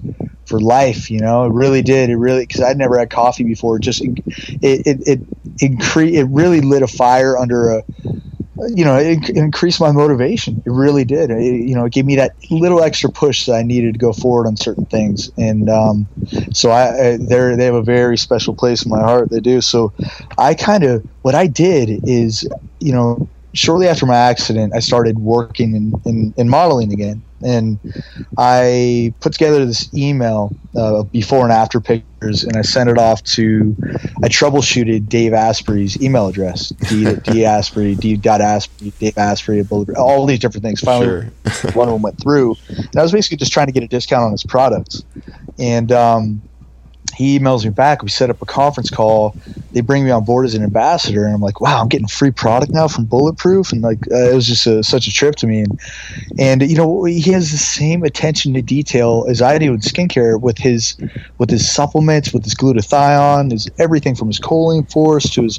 for 0.47 0.61
life. 0.61 1.11
You 1.11 1.21
know, 1.21 1.45
it 1.45 1.53
really 1.53 1.83
did. 1.83 2.11
It 2.11 2.17
really 2.17 2.47
because 2.47 2.61
I'd 2.61 2.77
never 2.77 2.99
had 2.99 3.11
coffee 3.11 3.45
before. 3.45 3.79
Just 3.79 4.03
it 4.03 4.19
it 4.63 5.03
it 5.07 5.21
it, 5.59 6.15
it 6.15 6.25
really 6.31 6.61
lit 6.61 6.83
a 6.83 6.89
fire 6.89 7.37
under 7.37 7.71
a 7.71 7.83
you 8.69 8.85
know, 8.85 8.97
it, 8.97 9.29
it, 9.29 9.37
increased 9.37 9.81
my 9.81 9.93
motivation. 9.93 10.63
It 10.67 10.71
really 10.71 11.05
did. 11.05 11.31
It, 11.31 11.69
you 11.69 11.75
know, 11.75 11.85
it 11.85 11.93
gave 11.93 12.05
me 12.05 12.17
that 12.17 12.33
little 12.51 12.83
extra 12.83 13.11
push 13.11 13.47
that 13.47 13.55
I 13.55 13.63
needed 13.63 13.95
to 13.95 13.99
go 13.99 14.13
forward 14.13 14.47
on 14.47 14.57
certain 14.57 14.87
things. 14.87 15.31
And 15.37 15.71
um, 15.71 16.07
so 16.53 16.71
I, 16.71 16.89
I 16.89 17.17
they 17.17 17.57
they 17.57 17.65
have 17.65 17.75
a 17.75 17.83
very 17.83 18.19
special 18.19 18.55
place 18.55 18.85
in 18.85 18.91
my 18.91 19.01
heart. 19.01 19.31
They 19.31 19.41
do. 19.41 19.61
So 19.61 19.93
I 20.37 20.55
kind 20.55 20.85
of 20.85 21.05
what 21.23 21.35
I 21.35 21.47
did 21.47 22.01
is, 22.05 22.49
you 22.81 22.93
know, 22.93 23.29
shortly 23.55 23.89
after 23.89 24.07
my 24.07 24.17
accident, 24.17 24.75
I 24.75 24.81
started 24.81 25.19
working 25.19 25.75
in, 25.75 25.93
in, 26.05 26.35
in 26.37 26.49
modeling 26.49 26.93
again 26.93 27.23
and 27.43 27.79
I 28.39 29.15
put 29.21 29.33
together 29.33 29.65
this 29.65 29.93
email 29.95 30.55
uh, 30.77 31.03
before 31.05 31.43
and 31.45 31.53
after 31.53 31.81
pictures, 31.81 32.45
and 32.45 32.57
I 32.57 32.63
sent 32.63 32.91
it 32.91 32.99
off 32.99 33.23
to. 33.25 33.77
I 34.23 34.29
troubleshooted 34.29 35.09
Dave 35.09 35.33
Asprey's 35.33 36.01
email 36.03 36.29
address, 36.29 36.71
D, 36.89 37.15
D 37.25 37.45
Asprey, 37.45 37.95
D. 37.95 38.17
Dot 38.17 38.41
Asprey, 38.41 38.93
Dave 38.99 39.19
Asprey, 39.19 39.65
all 39.97 40.27
these 40.27 40.39
different 40.39 40.65
things. 40.65 40.81
Finally, 40.81 41.31
sure. 41.51 41.73
one 41.73 41.89
of 41.89 41.95
them 41.95 42.03
went 42.03 42.21
through, 42.21 42.57
and 42.69 42.97
I 42.97 43.03
was 43.03 43.13
basically 43.13 43.39
just 43.39 43.53
trying 43.53 43.67
to 43.67 43.73
get 43.73 43.83
a 43.83 43.89
discount 43.89 44.25
on 44.25 44.33
his 44.33 44.45
products, 44.45 45.05
and 45.59 45.91
um, 45.93 46.43
he 47.21 47.39
emails 47.39 47.65
me 47.65 47.71
back. 47.71 48.03
We 48.03 48.09
set 48.09 48.31
up 48.31 48.41
a 48.41 48.47
conference 48.47 48.89
call. 48.89 49.37
They 49.73 49.83
bring 49.83 50.05
me 50.05 50.11
on 50.11 50.25
board 50.25 50.47
as 50.47 50.55
an 50.55 50.63
ambassador, 50.63 51.27
and 51.27 51.35
I'm 51.35 51.43
like, 51.43 51.61
wow, 51.61 51.83
I'm 51.83 51.89
getting 51.89 52.09
free 52.09 52.31
product 52.31 52.73
now 52.73 52.89
from 52.89 53.05
Bulletproof, 53.05 53.73
and 53.73 53.83
like 53.83 53.99
uh, 54.11 54.31
it 54.31 54.35
was 54.35 54.47
just 54.47 54.67
a, 54.67 54.83
such 54.83 55.07
a 55.07 55.13
trip 55.13 55.37
to 55.37 55.47
me. 55.47 55.61
And 55.61 55.81
and 56.39 56.63
you 56.63 56.77
know 56.77 57.05
he 57.05 57.31
has 57.33 57.53
the 57.53 57.59
same 57.59 58.05
attention 58.05 58.55
to 58.55 58.63
detail 58.63 59.27
as 59.29 59.43
I 59.43 59.59
do 59.59 59.75
in 59.75 59.81
skincare 59.81 60.41
with 60.41 60.57
his 60.57 60.97
with 61.37 61.51
his 61.51 61.71
supplements, 61.71 62.33
with 62.33 62.45
his 62.45 62.55
glutathione, 62.55 63.53
his 63.53 63.69
everything 63.79 64.15
from 64.15 64.29
his 64.29 64.41
choline 64.41 64.91
force 64.91 65.29
to 65.31 65.43
his 65.43 65.59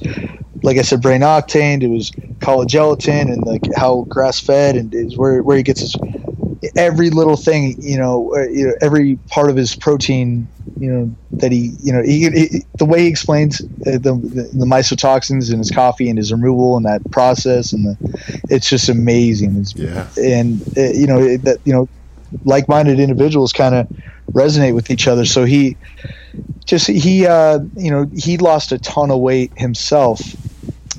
like 0.64 0.78
I 0.78 0.82
said, 0.82 1.01
brain 1.01 1.22
octane 1.22 1.80
to 1.82 1.93
his 1.93 2.09
collagen 2.39 3.32
and 3.32 3.43
like 3.45 3.62
how 3.76 4.05
grass 4.09 4.39
fed 4.39 4.76
and 4.76 4.93
is 4.95 5.16
where 5.16 5.43
where 5.43 5.57
he 5.57 5.64
gets 5.64 5.82
his 5.82 5.95
every 6.76 7.09
little 7.09 7.38
thing, 7.38 7.76
you 7.80 7.97
know, 7.97 8.34
uh, 8.36 8.47
you 8.47 8.68
know, 8.68 8.74
every 8.82 9.18
part 9.30 9.49
of 9.49 9.55
his 9.55 9.76
protein, 9.76 10.47
you 10.80 10.91
know, 10.91 11.16
that 11.34 11.51
he, 11.51 11.76
you 11.82 11.91
know, 11.91 12.03
he, 12.03 12.30
he 12.30 12.66
the 12.78 12.86
way 12.86 13.01
he 13.01 13.07
explains 13.07 13.62
uh, 13.62 13.91
the, 13.91 14.14
the, 14.34 14.49
the 14.53 14.66
mycotoxins 14.66 15.51
in 15.51 15.57
his 15.57 15.72
coffee 15.72 16.09
and 16.09 16.18
his 16.18 16.32
removal 16.32 16.78
and 16.78 16.86
that 16.86 17.01
process, 17.12 17.74
and 17.74 17.86
the, 17.86 18.43
it's 18.49 18.70
just 18.70 18.89
amazing. 18.89 19.57
It's, 19.57 19.76
yeah. 19.76 20.07
And 20.18 20.62
uh, 20.78 20.91
you 20.91 21.07
know 21.07 21.38
that 21.38 21.59
you 21.66 21.74
know, 21.74 21.89
like-minded 22.45 22.99
individuals 22.99 23.53
kind 23.53 23.76
of 23.76 23.88
resonate 24.32 24.76
with 24.76 24.91
each 24.91 25.07
other. 25.07 25.26
So 25.26 25.45
he 25.45 25.78
just 26.66 26.88
he, 26.88 27.26
uh, 27.26 27.59
you 27.76 27.89
know, 27.89 28.05
he 28.14 28.38
lost 28.38 28.72
a 28.72 28.78
ton 28.80 29.12
of 29.12 29.20
weight 29.20 29.51
himself. 29.55 30.22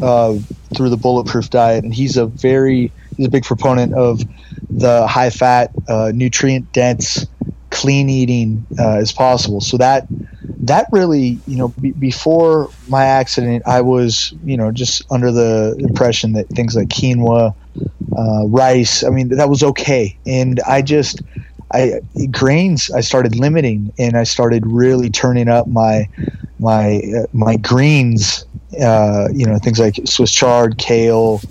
Uh, 0.00 0.38
through 0.74 0.88
the 0.88 0.96
bulletproof 0.96 1.50
diet, 1.50 1.84
and 1.84 1.94
he's 1.94 2.16
a 2.16 2.26
very 2.26 2.90
he's 3.16 3.26
a 3.26 3.30
big 3.30 3.44
proponent 3.44 3.92
of 3.92 4.22
the 4.70 5.06
high 5.06 5.30
fat, 5.30 5.70
uh, 5.88 6.12
nutrient 6.14 6.72
dense, 6.72 7.26
clean 7.70 8.08
eating 8.08 8.64
uh, 8.78 8.98
as 8.98 9.12
possible. 9.12 9.60
So 9.60 9.76
that 9.78 10.06
that 10.62 10.86
really, 10.92 11.40
you 11.46 11.56
know, 11.56 11.68
b- 11.68 11.92
before 11.92 12.70
my 12.88 13.04
accident, 13.04 13.64
I 13.66 13.80
was, 13.80 14.32
you 14.44 14.56
know, 14.56 14.70
just 14.70 15.02
under 15.10 15.32
the 15.32 15.74
impression 15.78 16.34
that 16.34 16.48
things 16.48 16.76
like 16.76 16.88
quinoa, 16.88 17.54
uh, 18.16 18.46
rice, 18.46 19.02
I 19.02 19.10
mean, 19.10 19.28
that 19.28 19.48
was 19.48 19.62
okay. 19.62 20.16
And 20.26 20.60
I 20.60 20.82
just, 20.82 21.22
I 21.72 22.00
grains, 22.30 22.90
I 22.90 23.00
started 23.00 23.34
limiting, 23.36 23.92
and 23.98 24.16
I 24.16 24.24
started 24.24 24.66
really 24.66 25.10
turning 25.10 25.48
up 25.48 25.66
my 25.66 26.08
my 26.58 27.00
uh, 27.16 27.26
my 27.32 27.56
greens. 27.56 28.44
Uh, 28.80 29.28
you 29.32 29.44
know, 29.44 29.58
things 29.58 29.78
like 29.78 29.96
Swiss 30.06 30.32
chard, 30.32 30.78
kale, 30.78 31.42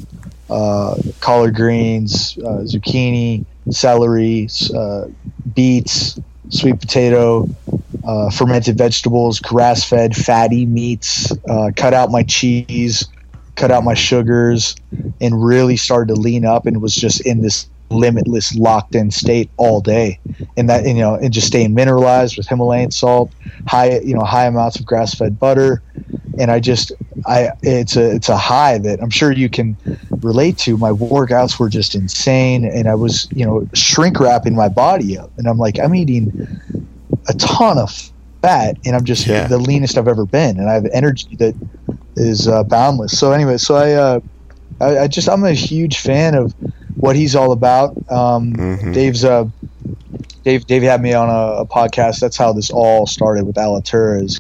uh, 0.51 0.95
collard 1.21 1.55
greens, 1.55 2.37
uh, 2.39 2.63
zucchini, 2.63 3.45
celery, 3.69 4.47
uh, 4.75 5.05
beets, 5.53 6.19
sweet 6.49 6.79
potato, 6.79 7.47
uh, 8.03 8.29
fermented 8.29 8.77
vegetables, 8.77 9.39
grass 9.39 9.83
fed 9.83 10.15
fatty 10.15 10.65
meats, 10.65 11.31
uh, 11.49 11.71
cut 11.75 11.93
out 11.93 12.11
my 12.11 12.23
cheese, 12.23 13.07
cut 13.55 13.71
out 13.71 13.83
my 13.83 13.93
sugars, 13.93 14.75
and 15.21 15.43
really 15.43 15.77
started 15.77 16.13
to 16.13 16.19
lean 16.19 16.45
up 16.45 16.65
and 16.65 16.81
was 16.81 16.95
just 16.95 17.25
in 17.25 17.41
this 17.41 17.69
limitless 17.89 18.55
locked 18.55 18.95
in 18.95 19.11
state 19.11 19.49
all 19.57 19.81
day. 19.81 20.19
And 20.57 20.69
that 20.69 20.85
you 20.85 20.93
know 20.95 21.15
and 21.15 21.31
just 21.31 21.47
staying 21.47 21.73
mineralized 21.73 22.37
with 22.37 22.47
himalayan 22.47 22.91
salt 22.91 23.33
high 23.67 23.99
you 23.99 24.13
know 24.15 24.21
high 24.21 24.45
amounts 24.45 24.79
of 24.79 24.85
grass 24.85 25.13
fed 25.13 25.39
butter. 25.39 25.83
And 26.39 26.49
i 26.49 26.59
just 26.59 26.93
i 27.25 27.49
it's 27.61 27.97
a 27.97 28.15
it's 28.15 28.29
a 28.29 28.37
high 28.37 28.77
that 28.79 29.01
i'm 29.01 29.09
sure 29.09 29.31
you 29.31 29.49
can 29.49 29.75
relate 30.21 30.57
to 30.57 30.77
my 30.77 30.91
workouts 30.91 31.59
were 31.59 31.69
just 31.69 31.95
insane 31.95 32.63
and 32.65 32.87
i 32.87 32.95
was 32.95 33.27
you 33.33 33.45
know 33.45 33.67
shrink 33.73 34.19
wrapping 34.19 34.55
my 34.55 34.69
body 34.69 35.17
up 35.17 35.31
and 35.37 35.47
i'm 35.47 35.57
like 35.57 35.79
i'm 35.79 35.95
eating 35.95 36.31
a 37.27 37.33
ton 37.33 37.77
of 37.77 37.91
fat 38.41 38.77
and 38.85 38.95
i'm 38.95 39.03
just 39.05 39.25
Yeah. 39.27 39.47
the 39.47 39.57
leanest 39.57 39.97
i've 39.97 40.07
ever 40.07 40.25
been 40.25 40.59
and 40.59 40.69
i 40.69 40.73
have 40.73 40.85
energy 40.93 41.35
that 41.37 41.55
is 42.15 42.47
uh, 42.47 42.63
boundless 42.63 43.17
so 43.17 43.31
anyway 43.31 43.57
so 43.57 43.75
i 43.75 43.93
uh 43.93 44.19
I, 44.79 44.99
I 44.99 45.07
just 45.07 45.29
i'm 45.29 45.43
a 45.43 45.53
huge 45.53 45.97
fan 45.97 46.35
of 46.35 46.53
what 46.95 47.15
he's 47.15 47.35
all 47.35 47.51
about 47.51 47.91
um 48.11 48.53
Mhm. 48.53 48.93
dave's 48.93 49.23
uh 49.25 49.45
Dave, 50.43 50.65
Dave 50.65 50.81
had 50.81 51.03
me 51.03 51.13
on 51.13 51.29
a, 51.29 51.61
a 51.61 51.67
podcast. 51.67 52.19
That's 52.19 52.35
how 52.35 52.51
this 52.51 52.71
all 52.71 53.05
started 53.05 53.45
with 53.45 53.57
Alitura. 53.57 54.23
Is 54.23 54.39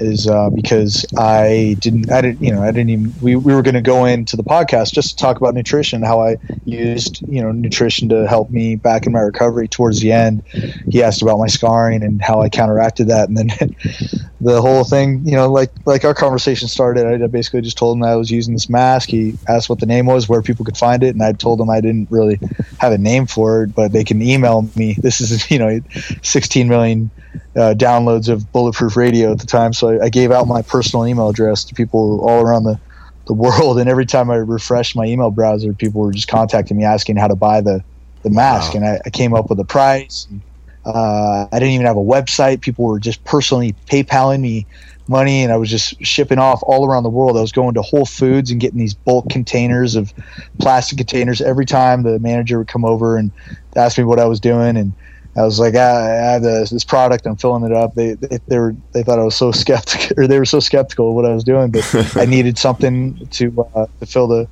is 0.00 0.26
uh, 0.26 0.50
because 0.50 1.04
I 1.16 1.76
didn't, 1.78 2.10
I 2.10 2.20
didn't, 2.20 2.42
you 2.42 2.52
know, 2.52 2.62
I 2.62 2.72
didn't 2.72 2.90
even. 2.90 3.14
We, 3.20 3.36
we 3.36 3.54
were 3.54 3.62
going 3.62 3.74
to 3.74 3.82
go 3.82 4.04
into 4.04 4.36
the 4.36 4.42
podcast 4.42 4.92
just 4.92 5.10
to 5.10 5.16
talk 5.16 5.36
about 5.36 5.54
nutrition, 5.54 6.02
how 6.02 6.22
I 6.22 6.36
used, 6.64 7.22
you 7.28 7.42
know, 7.42 7.52
nutrition 7.52 8.08
to 8.08 8.26
help 8.26 8.50
me 8.50 8.76
back 8.76 9.06
in 9.06 9.12
my 9.12 9.20
recovery. 9.20 9.68
Towards 9.68 10.00
the 10.00 10.12
end, 10.12 10.42
he 10.88 11.02
asked 11.02 11.22
about 11.22 11.38
my 11.38 11.46
scarring 11.46 12.02
and 12.02 12.22
how 12.22 12.40
I 12.40 12.48
counteracted 12.48 13.08
that, 13.08 13.28
and 13.28 13.36
then 13.36 13.48
the 14.40 14.60
whole 14.60 14.84
thing, 14.84 15.22
you 15.24 15.32
know, 15.32 15.50
like 15.50 15.70
like 15.84 16.04
our 16.04 16.14
conversation 16.14 16.68
started. 16.68 17.22
I 17.22 17.26
basically 17.26 17.60
just 17.60 17.78
told 17.78 17.96
him 17.96 18.02
I 18.04 18.16
was 18.16 18.30
using 18.30 18.54
this 18.54 18.68
mask. 18.68 19.10
He 19.10 19.36
asked 19.48 19.68
what 19.68 19.80
the 19.80 19.86
name 19.86 20.06
was, 20.06 20.28
where 20.28 20.42
people 20.42 20.64
could 20.64 20.76
find 20.76 21.02
it, 21.02 21.14
and 21.14 21.22
I 21.22 21.32
told 21.32 21.60
him 21.60 21.70
I 21.70 21.80
didn't 21.80 22.10
really 22.10 22.40
have 22.78 22.92
a 22.92 22.98
name 22.98 23.26
for 23.26 23.64
it, 23.64 23.74
but 23.74 23.92
they 23.92 24.04
can 24.04 24.22
email 24.22 24.68
me. 24.74 24.96
This 24.98 25.20
is, 25.20 25.50
you 25.50 25.58
know, 25.58 25.80
16 26.22 26.68
million 26.68 27.10
uh, 27.56 27.74
downloads 27.76 28.28
of 28.28 28.50
Bulletproof 28.52 28.96
Radio 28.96 29.32
at 29.32 29.38
the 29.38 29.46
time, 29.46 29.72
so 29.72 29.90
I, 29.90 30.06
I 30.06 30.08
gave 30.08 30.30
out 30.30 30.46
my 30.46 30.62
personal 30.62 31.06
email 31.06 31.28
address 31.28 31.64
to 31.64 31.74
people 31.74 32.20
all 32.20 32.42
around 32.42 32.64
the, 32.64 32.78
the 33.26 33.32
world. 33.32 33.78
And 33.78 33.88
every 33.88 34.06
time 34.06 34.30
I 34.30 34.36
refreshed 34.36 34.96
my 34.96 35.04
email 35.04 35.30
browser, 35.30 35.72
people 35.72 36.00
were 36.00 36.12
just 36.12 36.28
contacting 36.28 36.76
me 36.76 36.84
asking 36.84 37.16
how 37.16 37.28
to 37.28 37.36
buy 37.36 37.60
the, 37.60 37.82
the 38.22 38.30
mask. 38.30 38.74
Wow. 38.74 38.80
And 38.80 38.88
I, 38.88 39.00
I 39.06 39.10
came 39.10 39.34
up 39.34 39.50
with 39.50 39.60
a 39.60 39.64
price. 39.64 40.26
And, 40.30 40.42
uh, 40.84 41.46
I 41.52 41.58
didn't 41.58 41.74
even 41.74 41.86
have 41.86 41.96
a 41.96 42.00
website. 42.00 42.62
People 42.62 42.86
were 42.86 42.98
just 42.98 43.22
personally 43.24 43.74
PayPaling 43.86 44.40
me 44.40 44.66
money, 45.08 45.42
and 45.42 45.52
I 45.52 45.56
was 45.56 45.68
just 45.68 46.02
shipping 46.06 46.38
off 46.38 46.62
all 46.62 46.86
around 46.86 47.02
the 47.02 47.10
world. 47.10 47.36
I 47.36 47.40
was 47.40 47.52
going 47.52 47.74
to 47.74 47.82
Whole 47.82 48.06
Foods 48.06 48.50
and 48.50 48.60
getting 48.60 48.78
these 48.78 48.94
bulk 48.94 49.28
containers 49.28 49.96
of 49.96 50.14
plastic 50.58 50.98
containers 50.98 51.40
every 51.40 51.66
time 51.66 52.04
the 52.04 52.18
manager 52.20 52.58
would 52.58 52.68
come 52.68 52.84
over 52.84 53.16
and 53.16 53.32
ask 53.76 53.98
me 53.98 54.04
what 54.04 54.20
I 54.20 54.26
was 54.26 54.40
doing. 54.40 54.76
And 54.76 54.92
I 55.36 55.42
was 55.42 55.60
like, 55.60 55.74
"Ah, 55.76 55.78
I, 55.78 56.10
I 56.10 56.32
have 56.32 56.42
this, 56.42 56.70
this 56.70 56.84
product. 56.84 57.24
I'm 57.26 57.36
filling 57.36 57.64
it 57.64 57.72
up. 57.72 57.94
They, 57.94 58.14
they 58.14 58.38
they 58.48 58.58
were 58.58 58.74
they 58.92 59.02
thought 59.02 59.18
I 59.18 59.24
was 59.24 59.36
so 59.36 59.52
skeptical, 59.52 60.18
or 60.18 60.26
they 60.26 60.38
were 60.38 60.44
so 60.44 60.60
skeptical 60.60 61.10
of 61.10 61.14
what 61.14 61.24
I 61.24 61.32
was 61.32 61.44
doing. 61.44 61.70
But 61.70 62.16
I 62.16 62.24
needed 62.26 62.58
something 62.58 63.26
to 63.28 63.68
uh, 63.74 63.86
to 64.00 64.06
fill 64.06 64.26
the 64.26 64.48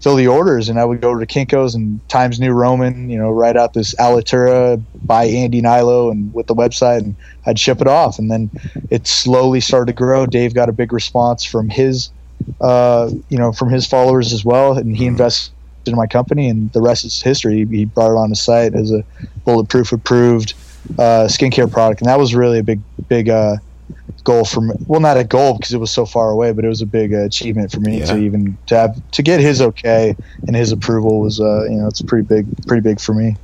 fill 0.00 0.16
the 0.16 0.28
orders, 0.28 0.68
and 0.68 0.78
I 0.78 0.84
would 0.84 1.00
go 1.00 1.18
to 1.18 1.26
Kinkos 1.26 1.74
and 1.74 2.06
Times 2.08 2.40
New 2.40 2.52
Roman, 2.52 3.10
you 3.10 3.18
know, 3.18 3.30
write 3.30 3.56
out 3.56 3.74
this 3.74 3.94
Alitura 3.96 4.82
by 5.02 5.24
Andy 5.24 5.60
Hnilo 5.60 6.10
and 6.10 6.32
with 6.32 6.46
the 6.46 6.54
website, 6.54 7.00
and 7.00 7.16
I'd 7.46 7.58
ship 7.58 7.80
it 7.80 7.86
off, 7.86 8.18
and 8.18 8.30
then 8.30 8.50
it 8.90 9.06
slowly 9.06 9.60
started 9.60 9.92
to 9.92 9.96
grow. 9.96 10.26
Dave 10.26 10.54
got 10.54 10.68
a 10.68 10.72
big 10.72 10.92
response 10.92 11.44
from 11.44 11.68
his, 11.68 12.10
uh, 12.60 13.10
you 13.28 13.36
know, 13.36 13.52
from 13.52 13.68
his 13.68 13.86
followers 13.86 14.32
as 14.32 14.44
well, 14.44 14.78
and 14.78 14.96
he 14.96 15.06
invested 15.06 15.52
in 15.86 15.94
my 15.96 16.06
company, 16.06 16.48
and 16.48 16.72
the 16.72 16.80
rest 16.80 17.04
is 17.04 17.20
history. 17.22 17.66
He 17.66 17.84
brought 17.84 18.12
it 18.12 18.16
on 18.18 18.30
his 18.30 18.40
site 18.42 18.74
as 18.74 18.90
a 18.92 19.04
bulletproof 19.44 19.92
approved 19.92 20.54
uh, 20.98 21.26
skincare 21.28 21.70
product, 21.70 22.00
and 22.00 22.08
that 22.08 22.18
was 22.18 22.34
really 22.34 22.58
a 22.58 22.64
big, 22.64 22.80
big. 23.08 23.28
Uh, 23.28 23.56
goal 24.24 24.44
for 24.44 24.60
me 24.60 24.74
well 24.86 25.00
not 25.00 25.16
a 25.16 25.24
goal 25.24 25.54
because 25.56 25.72
it 25.72 25.78
was 25.78 25.90
so 25.90 26.04
far 26.04 26.30
away 26.30 26.52
but 26.52 26.62
it 26.64 26.68
was 26.68 26.82
a 26.82 26.86
big 26.86 27.14
uh, 27.14 27.18
achievement 27.24 27.72
for 27.72 27.80
me 27.80 28.00
Yeah. 28.00 28.04
to 28.06 28.18
even 28.18 28.56
to 28.66 28.76
have 28.76 29.10
to 29.12 29.22
get 29.22 29.40
his 29.40 29.62
okay 29.62 30.14
and 30.46 30.54
his 30.54 30.72
approval 30.72 31.20
was 31.20 31.40
uh 31.40 31.64
you 31.64 31.76
know 31.76 31.86
it's 31.88 32.02
pretty 32.02 32.26
big 32.26 32.46
pretty 32.66 32.82
big 32.82 33.00
for 33.00 33.14
me 33.14 33.36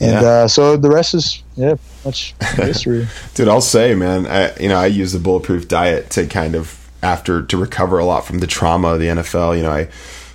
and 0.00 0.22
Yeah. 0.22 0.22
uh 0.22 0.48
so 0.48 0.76
the 0.76 0.90
rest 0.90 1.14
is 1.14 1.42
yeah 1.56 1.74
much 2.04 2.34
history 2.56 3.06
Dude, 3.34 3.48
I'll 3.48 3.60
say, 3.62 3.94
man, 3.94 4.26
I, 4.26 4.54
you 4.58 4.68
know, 4.68 4.76
I 4.76 4.86
use 4.86 5.12
the 5.12 5.18
bulletproof 5.18 5.66
diet 5.66 6.10
to 6.10 6.26
kind 6.26 6.54
of 6.54 6.78
after 7.02 7.42
to 7.42 7.56
recover 7.56 7.98
a 7.98 8.04
lot 8.04 8.26
from 8.26 8.40
the 8.40 8.46
trauma 8.46 8.88
of 8.88 9.00
the 9.00 9.06
NFL. 9.06 9.56
You 9.56 9.62
know, 9.62 9.70
I, 9.72 9.88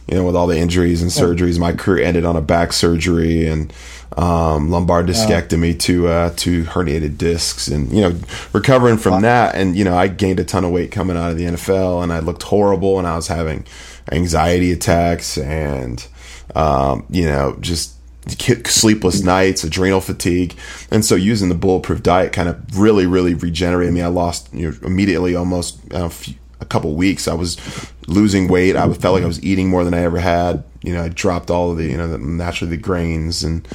you 0.07 0.15
know, 0.15 0.23
with 0.25 0.35
all 0.35 0.47
the 0.47 0.57
injuries 0.57 1.01
and 1.01 1.11
surgeries, 1.11 1.59
my 1.59 1.73
career 1.73 2.03
ended 2.03 2.23
on 2.23 2.35
a 2.35 2.41
back 2.41 2.71
surgery 2.71 3.45
and 3.45 3.73
um, 4.15 4.71
lumbar 4.71 5.03
discectomy 5.03 5.77
to 5.81 6.07
uh, 6.07 6.31
to 6.37 6.63
herniated 6.63 7.17
discs, 7.17 7.67
and 7.67 7.91
you 7.91 8.01
know, 8.01 8.19
recovering 8.53 8.97
from 8.97 9.21
that, 9.21 9.55
and 9.55 9.75
you 9.75 9.83
know, 9.83 9.97
I 9.97 10.07
gained 10.07 10.39
a 10.39 10.45
ton 10.45 10.63
of 10.63 10.71
weight 10.71 10.91
coming 10.91 11.17
out 11.17 11.31
of 11.31 11.37
the 11.37 11.43
NFL, 11.45 12.03
and 12.03 12.13
I 12.13 12.19
looked 12.19 12.43
horrible, 12.43 12.97
and 12.97 13.07
I 13.07 13.15
was 13.15 13.27
having 13.27 13.65
anxiety 14.11 14.71
attacks, 14.71 15.37
and 15.37 16.05
um, 16.55 17.05
you 17.09 17.25
know, 17.25 17.57
just 17.59 17.95
sleepless 18.65 19.21
nights, 19.23 19.63
adrenal 19.63 20.01
fatigue, 20.01 20.55
and 20.89 21.03
so 21.03 21.15
using 21.15 21.49
the 21.49 21.55
bulletproof 21.55 22.01
diet 22.01 22.33
kind 22.33 22.49
of 22.49 22.77
really, 22.77 23.05
really 23.05 23.33
regenerated 23.33 23.93
me. 23.93 24.01
I 24.01 24.07
lost 24.07 24.53
you 24.53 24.71
know, 24.71 24.77
immediately, 24.83 25.35
almost 25.35 25.79
uh, 25.93 26.05
a, 26.05 26.09
few, 26.09 26.35
a 26.59 26.65
couple 26.65 26.93
weeks. 26.95 27.27
I 27.27 27.33
was 27.33 27.57
losing 28.07 28.47
weight. 28.47 28.75
I 28.75 28.91
felt 28.93 29.15
like 29.15 29.23
I 29.23 29.27
was 29.27 29.43
eating 29.43 29.69
more 29.69 29.83
than 29.83 29.93
I 29.93 30.01
ever 30.01 30.19
had. 30.19 30.63
You 30.81 30.93
know, 30.93 31.03
I 31.03 31.09
dropped 31.09 31.49
all 31.49 31.71
of 31.71 31.77
the 31.77 31.85
you 31.85 31.97
know 31.97 32.07
the, 32.07 32.17
naturally 32.17 32.75
the 32.75 32.81
grains 32.81 33.43
and 33.43 33.67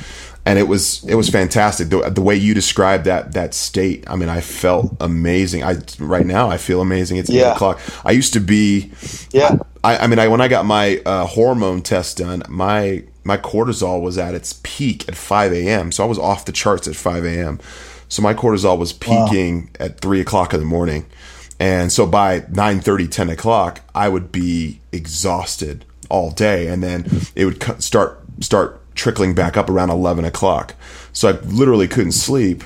and 0.45 0.59
it 0.59 0.65
was 0.65 1.05
it 1.05 1.15
was 1.15 1.29
fantastic. 1.29 1.89
The, 1.89 2.11
the 2.11 2.23
way 2.23 2.37
you 2.37 2.55
described 2.55 3.05
that 3.05 3.33
that 3.33 3.55
state, 3.55 4.05
I 4.09 4.17
mean, 4.17 4.29
I 4.29 4.41
felt 4.41 4.97
amazing. 5.01 5.63
I 5.63 5.77
right 5.99 6.27
now 6.27 6.49
I 6.51 6.57
feel 6.57 6.81
amazing. 6.81 7.19
It's 7.19 7.31
eight 7.31 7.55
o'clock. 7.55 7.81
I 8.05 8.13
used 8.13 8.33
to 8.33 8.41
be 8.41 8.93
yeah 9.31 9.59
I, 9.85 9.99
I 9.99 10.07
mean, 10.07 10.19
I, 10.19 10.29
when 10.29 10.41
I 10.41 10.49
got 10.49 10.65
my 10.65 10.99
uh, 11.05 11.27
hormone 11.27 11.83
test 11.83 12.19
done, 12.19 12.43
my 12.49 13.05
my 13.25 13.37
cortisol 13.37 14.03
was 14.03 14.19
at 14.19 14.35
its 14.35 14.59
peak 14.65 15.09
at 15.09 15.15
5 15.15 15.53
a.m. 15.53 15.93
So 15.93 16.03
I 16.03 16.07
was 16.09 16.19
off 16.19 16.45
the 16.45 16.51
charts 16.51 16.89
at 16.89 16.97
5 16.97 17.25
a.m. 17.25 17.61
So 18.09 18.21
my 18.21 18.35
cortisol 18.35 18.77
was 18.79 18.93
peaking 18.93 19.71
at 19.79 20.01
three 20.01 20.21
o'clock 20.21 20.53
in 20.53 20.61
the 20.61 20.67
morning, 20.67 21.07
and 21.63 21.93
so 21.93 22.09
by 22.09 22.41
9:30, 22.41 23.09
10 23.09 23.31
o'clock, 23.31 23.83
I 23.95 24.09
would 24.09 24.33
be 24.33 24.81
exhausted 24.91 25.85
all 26.11 26.33
day, 26.33 26.67
and 26.67 26.83
then 26.83 27.07
it 27.37 27.45
would 27.45 27.81
start 27.81 28.21
start 28.41 28.81
trickling 28.97 29.33
back 29.33 29.57
up 29.57 29.71
around 29.71 29.91
11 29.91 30.25
o'clock. 30.25 30.75
So 31.13 31.29
I 31.29 31.33
literally 31.43 31.87
couldn't 31.87 32.13
sleep. 32.13 32.65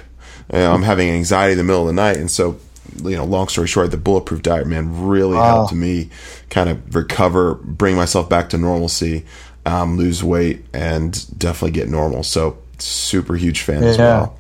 Uh, 0.51 0.73
I'm 0.73 0.83
having 0.83 1.11
anxiety 1.11 1.53
in 1.53 1.59
the 1.59 1.65
middle 1.65 1.83
of 1.83 1.89
the 1.89 1.93
night, 1.93 2.17
and 2.17 2.31
so 2.31 2.59
you 3.05 3.17
know, 3.17 3.25
long 3.27 3.49
story 3.49 3.67
short, 3.67 3.91
the 3.91 3.99
bulletproof 3.99 4.41
diet, 4.41 4.67
man, 4.67 5.07
really 5.07 5.37
helped 5.37 5.75
me 5.75 6.09
kind 6.49 6.71
of 6.71 6.95
recover, 6.95 7.57
bring 7.57 7.97
myself 7.97 8.31
back 8.31 8.49
to 8.49 8.57
normalcy, 8.57 9.27
um, 9.67 9.99
lose 9.99 10.25
weight, 10.25 10.65
and 10.73 11.39
definitely 11.39 11.73
get 11.73 11.91
normal. 11.91 12.23
So, 12.23 12.57
super 12.79 13.35
huge 13.35 13.61
fan 13.61 13.85
as 13.85 13.99
well. 13.99 14.39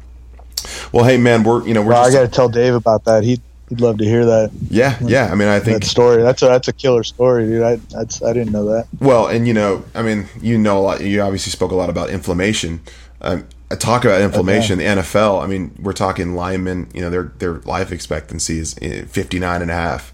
Well, 0.93 1.05
hey, 1.05 1.19
man, 1.19 1.43
we're 1.43 1.67
you 1.67 1.75
know 1.75 1.83
we're 1.83 1.91
well, 1.91 2.07
I 2.07 2.11
got 2.11 2.23
to 2.23 2.29
tell 2.29 2.49
Dave 2.49 2.75
about 2.75 3.05
that 3.05 3.23
he'd 3.23 3.43
he'd 3.69 3.81
love 3.81 3.99
to 3.99 4.05
hear 4.05 4.25
that 4.25 4.51
yeah, 4.71 4.99
yeah. 5.03 5.29
I 5.31 5.35
mean, 5.35 5.49
I 5.49 5.61
think 5.61 5.81
that 5.81 5.87
story 5.87 6.23
that's 6.23 6.43
a 6.43 6.47
that's 6.47 6.69
a 6.69 6.73
killer 6.73 7.03
story 7.03 7.47
dude 7.47 7.63
I 7.63 7.77
that's 7.91 8.23
I 8.23 8.33
didn't 8.33 8.53
know 8.53 8.65
that 8.67 8.87
Well, 9.01 9.27
and 9.27 9.47
you 9.47 9.55
know, 9.55 9.85
I 9.95 10.03
mean, 10.03 10.27
you 10.41 10.59
know 10.59 10.79
a 10.79 10.81
lot. 10.81 11.01
You 11.01 11.23
obviously 11.23 11.51
spoke 11.51 11.73
a 11.73 11.75
lot 11.75 11.91
about 11.91 12.11
inflammation. 12.11 12.81
Um, 13.21 13.47
I 13.71 13.75
talk 13.75 14.05
about 14.05 14.21
inflammation. 14.21 14.79
The 14.79 14.85
NFL. 14.85 15.43
I 15.43 15.47
mean, 15.47 15.75
we're 15.81 15.93
talking 15.93 16.35
linemen. 16.35 16.89
You 16.95 17.01
know, 17.01 17.11
their 17.11 17.33
their 17.39 17.55
life 17.61 17.91
expectancy 17.91 18.59
is 18.59 18.77
eh, 18.81 19.05
59 19.05 19.63
and 19.63 19.71
a 19.71 19.75
half. 19.75 20.13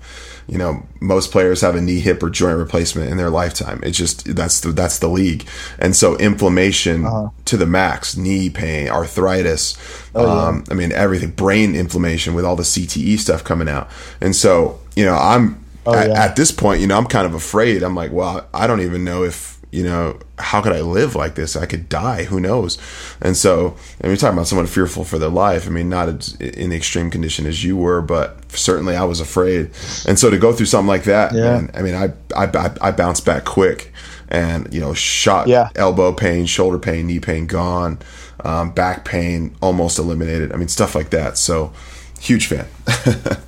You 0.52 0.58
know, 0.58 0.86
most 1.00 1.32
players 1.32 1.62
have 1.62 1.74
a 1.76 1.80
knee, 1.80 1.98
hip, 1.98 2.22
or 2.22 2.28
joint 2.28 2.58
replacement 2.58 3.10
in 3.10 3.16
their 3.16 3.30
lifetime. 3.30 3.80
It's 3.82 3.96
just 3.96 4.36
that's 4.36 4.60
the 4.60 4.70
that's 4.70 4.98
the 4.98 5.08
league, 5.08 5.48
and 5.78 5.96
so 5.96 6.14
inflammation 6.18 7.06
uh-huh. 7.06 7.30
to 7.46 7.56
the 7.56 7.64
max, 7.64 8.18
knee 8.18 8.50
pain, 8.50 8.90
arthritis. 8.90 9.78
Oh, 10.14 10.26
yeah. 10.26 10.48
um, 10.48 10.64
I 10.70 10.74
mean, 10.74 10.92
everything, 10.92 11.30
brain 11.30 11.74
inflammation 11.74 12.34
with 12.34 12.44
all 12.44 12.54
the 12.54 12.64
CTE 12.64 13.18
stuff 13.18 13.42
coming 13.42 13.66
out, 13.66 13.88
and 14.20 14.36
so 14.36 14.78
you 14.94 15.06
know, 15.06 15.14
I'm 15.14 15.64
oh, 15.86 15.94
at, 15.94 16.10
yeah. 16.10 16.22
at 16.22 16.36
this 16.36 16.52
point, 16.52 16.82
you 16.82 16.86
know, 16.86 16.98
I'm 16.98 17.06
kind 17.06 17.24
of 17.24 17.32
afraid. 17.32 17.82
I'm 17.82 17.94
like, 17.94 18.12
well, 18.12 18.46
I 18.52 18.66
don't 18.66 18.82
even 18.82 19.04
know 19.04 19.24
if 19.24 19.51
you 19.72 19.82
know, 19.82 20.18
how 20.38 20.60
could 20.60 20.72
I 20.72 20.82
live 20.82 21.14
like 21.14 21.34
this? 21.34 21.56
I 21.56 21.64
could 21.64 21.88
die. 21.88 22.24
Who 22.24 22.38
knows? 22.38 22.76
And 23.22 23.34
so, 23.34 23.74
and 24.00 24.12
we're 24.12 24.16
talking 24.16 24.36
about 24.36 24.46
someone 24.46 24.66
fearful 24.66 25.02
for 25.02 25.18
their 25.18 25.30
life. 25.30 25.66
I 25.66 25.70
mean, 25.70 25.88
not 25.88 26.08
in 26.40 26.70
the 26.70 26.76
extreme 26.76 27.10
condition 27.10 27.46
as 27.46 27.64
you 27.64 27.78
were, 27.78 28.02
but 28.02 28.52
certainly 28.52 28.94
I 28.96 29.04
was 29.04 29.18
afraid. 29.18 29.70
And 30.06 30.18
so 30.18 30.28
to 30.28 30.36
go 30.38 30.52
through 30.52 30.66
something 30.66 30.88
like 30.88 31.04
that, 31.04 31.32
yeah. 31.34 31.40
Man, 31.40 31.70
I 31.74 31.80
mean, 31.80 31.94
I, 31.94 32.12
I, 32.36 32.74
I 32.82 32.90
bounced 32.90 33.24
back 33.24 33.46
quick 33.46 33.92
and, 34.28 34.72
you 34.72 34.80
know, 34.80 34.92
shot 34.92 35.48
yeah. 35.48 35.70
elbow 35.74 36.12
pain, 36.12 36.44
shoulder 36.44 36.78
pain, 36.78 37.06
knee 37.06 37.20
pain 37.20 37.46
gone, 37.46 37.98
um, 38.44 38.72
back 38.72 39.06
pain 39.06 39.56
almost 39.62 39.98
eliminated. 39.98 40.52
I 40.52 40.56
mean, 40.56 40.68
stuff 40.68 40.94
like 40.94 41.10
that. 41.10 41.38
So 41.38 41.72
huge 42.20 42.46
fan. 42.46 42.66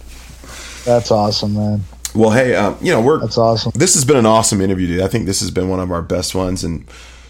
That's 0.86 1.10
awesome, 1.10 1.54
man. 1.54 1.84
Well, 2.14 2.30
hey, 2.30 2.54
um, 2.54 2.76
you 2.80 2.92
know, 2.92 3.00
we're 3.00 3.18
that's 3.18 3.38
awesome. 3.38 3.72
This 3.74 3.94
has 3.94 4.04
been 4.04 4.16
an 4.16 4.26
awesome 4.26 4.60
interview, 4.60 4.86
dude. 4.86 5.02
I 5.02 5.08
think 5.08 5.26
this 5.26 5.40
has 5.40 5.50
been 5.50 5.68
one 5.68 5.80
of 5.80 5.90
our 5.90 6.02
best 6.02 6.34
ones, 6.34 6.62
and 6.62 6.86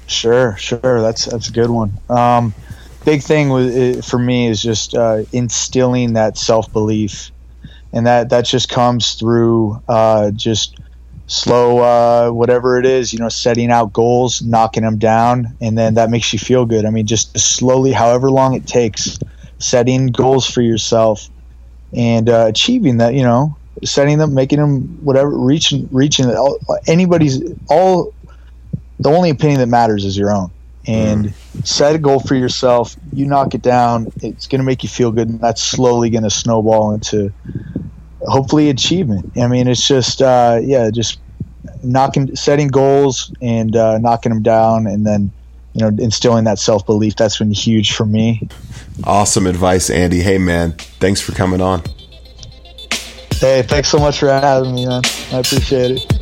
Sure, 0.07 0.57
sure. 0.57 1.03
That's 1.03 1.27
that's 1.27 1.49
a 1.49 1.53
good 1.53 1.71
one. 1.71 1.93
Um, 2.09 2.55
big 3.05 3.23
thing 3.23 3.51
with, 3.51 4.05
for 4.05 4.19
me 4.19 4.49
is 4.49 4.63
just 4.63 4.95
uh, 4.95 5.25
instilling 5.33 6.15
that 6.15 6.39
self 6.39 6.73
belief 6.73 7.31
and 7.93 8.07
that 8.07 8.31
that 8.31 8.45
just 8.45 8.69
comes 8.69 9.15
through 9.15 9.81
uh, 9.89 10.31
just 10.33 10.79
slow 11.27 11.79
uh, 11.79 12.31
whatever 12.31 12.79
it 12.79 12.87
is 12.87 13.13
you 13.13 13.19
know 13.19 13.29
setting 13.29 13.71
out 13.71 13.93
goals 13.93 14.43
knocking 14.43 14.83
them 14.83 14.99
down 14.99 15.47
and 15.61 15.77
then 15.77 15.95
that 15.95 16.11
makes 16.11 16.33
you 16.33 16.39
feel 16.39 16.65
good. 16.67 16.85
I 16.85 16.91
mean 16.91 17.07
just 17.07 17.39
slowly 17.39 17.93
however 17.93 18.31
long 18.31 18.55
it 18.55 18.67
takes 18.67 19.19
setting 19.59 20.07
goals 20.09 20.49
for 20.49 20.63
yourself 20.63 21.29
and 21.93 22.29
uh, 22.29 22.47
achieving 22.49 22.99
that 22.99 23.15
you 23.15 23.23
know 23.23 23.57
setting 23.85 24.19
them 24.19 24.35
making 24.35 24.59
them 24.59 24.81
whatever 25.05 25.31
reaching 25.31 25.89
reaching 25.93 26.33
anybody's 26.87 27.43
all 27.71 28.13
the 28.99 29.11
only 29.11 29.31
opinion 29.31 29.61
that 29.61 29.69
matters 29.69 30.05
is 30.05 30.17
your 30.17 30.31
own 30.31 30.51
and 30.89 31.27
mm. 31.27 31.67
set 31.67 31.95
a 31.95 31.99
goal 31.99 32.19
for 32.19 32.35
yourself 32.35 32.97
you 33.13 33.27
knock 33.27 33.55
it 33.55 33.63
down 33.63 34.11
it's 34.23 34.47
going 34.47 34.59
to 34.61 34.65
make 34.65 34.83
you 34.83 34.89
feel 34.89 35.13
good 35.13 35.29
and 35.29 35.41
that's 35.41 35.63
slowly 35.63 36.11
going 36.11 36.25
to 36.25 36.31
snowball 36.31 36.93
into 36.93 37.33
hopefully 38.27 38.71
achievement. 38.71 39.33
I 39.37 39.47
mean, 39.47 39.69
it's 39.69 39.87
just 39.87 40.23
uh, 40.23 40.61
yeah, 40.63 40.91
just 40.91 41.21
knocking, 41.83 42.35
setting 42.37 42.69
goals 42.69 43.33
and 43.41 43.75
uh, 43.77 43.99
knocking 43.99 44.33
them 44.33 44.43
down, 44.43 44.87
and 44.87 45.07
then 45.07 45.31
you 45.75 45.83
know 45.83 45.89
instilling 46.03 46.45
that 46.45 46.59
self 46.59 46.87
belief. 46.87 47.17
That's 47.17 47.39
been 47.39 47.53
huge 47.53 47.93
for 47.93 48.07
me. 48.07 48.49
Awesome 49.05 49.47
advice, 49.47 49.91
Andy. 49.91 50.21
Hey 50.21 50.39
man, 50.39 50.73
thanks 50.73 51.21
for 51.21 51.33
coming 51.33 51.61
on. 51.61 51.83
Hey, 53.41 53.63
thanks 53.63 53.89
so 53.89 53.99
much 53.99 54.19
for 54.19 54.29
having 54.29 54.75
me, 54.75 54.87
man. 54.87 55.03
I 55.33 55.39
appreciate 55.39 55.93
it. 55.93 56.18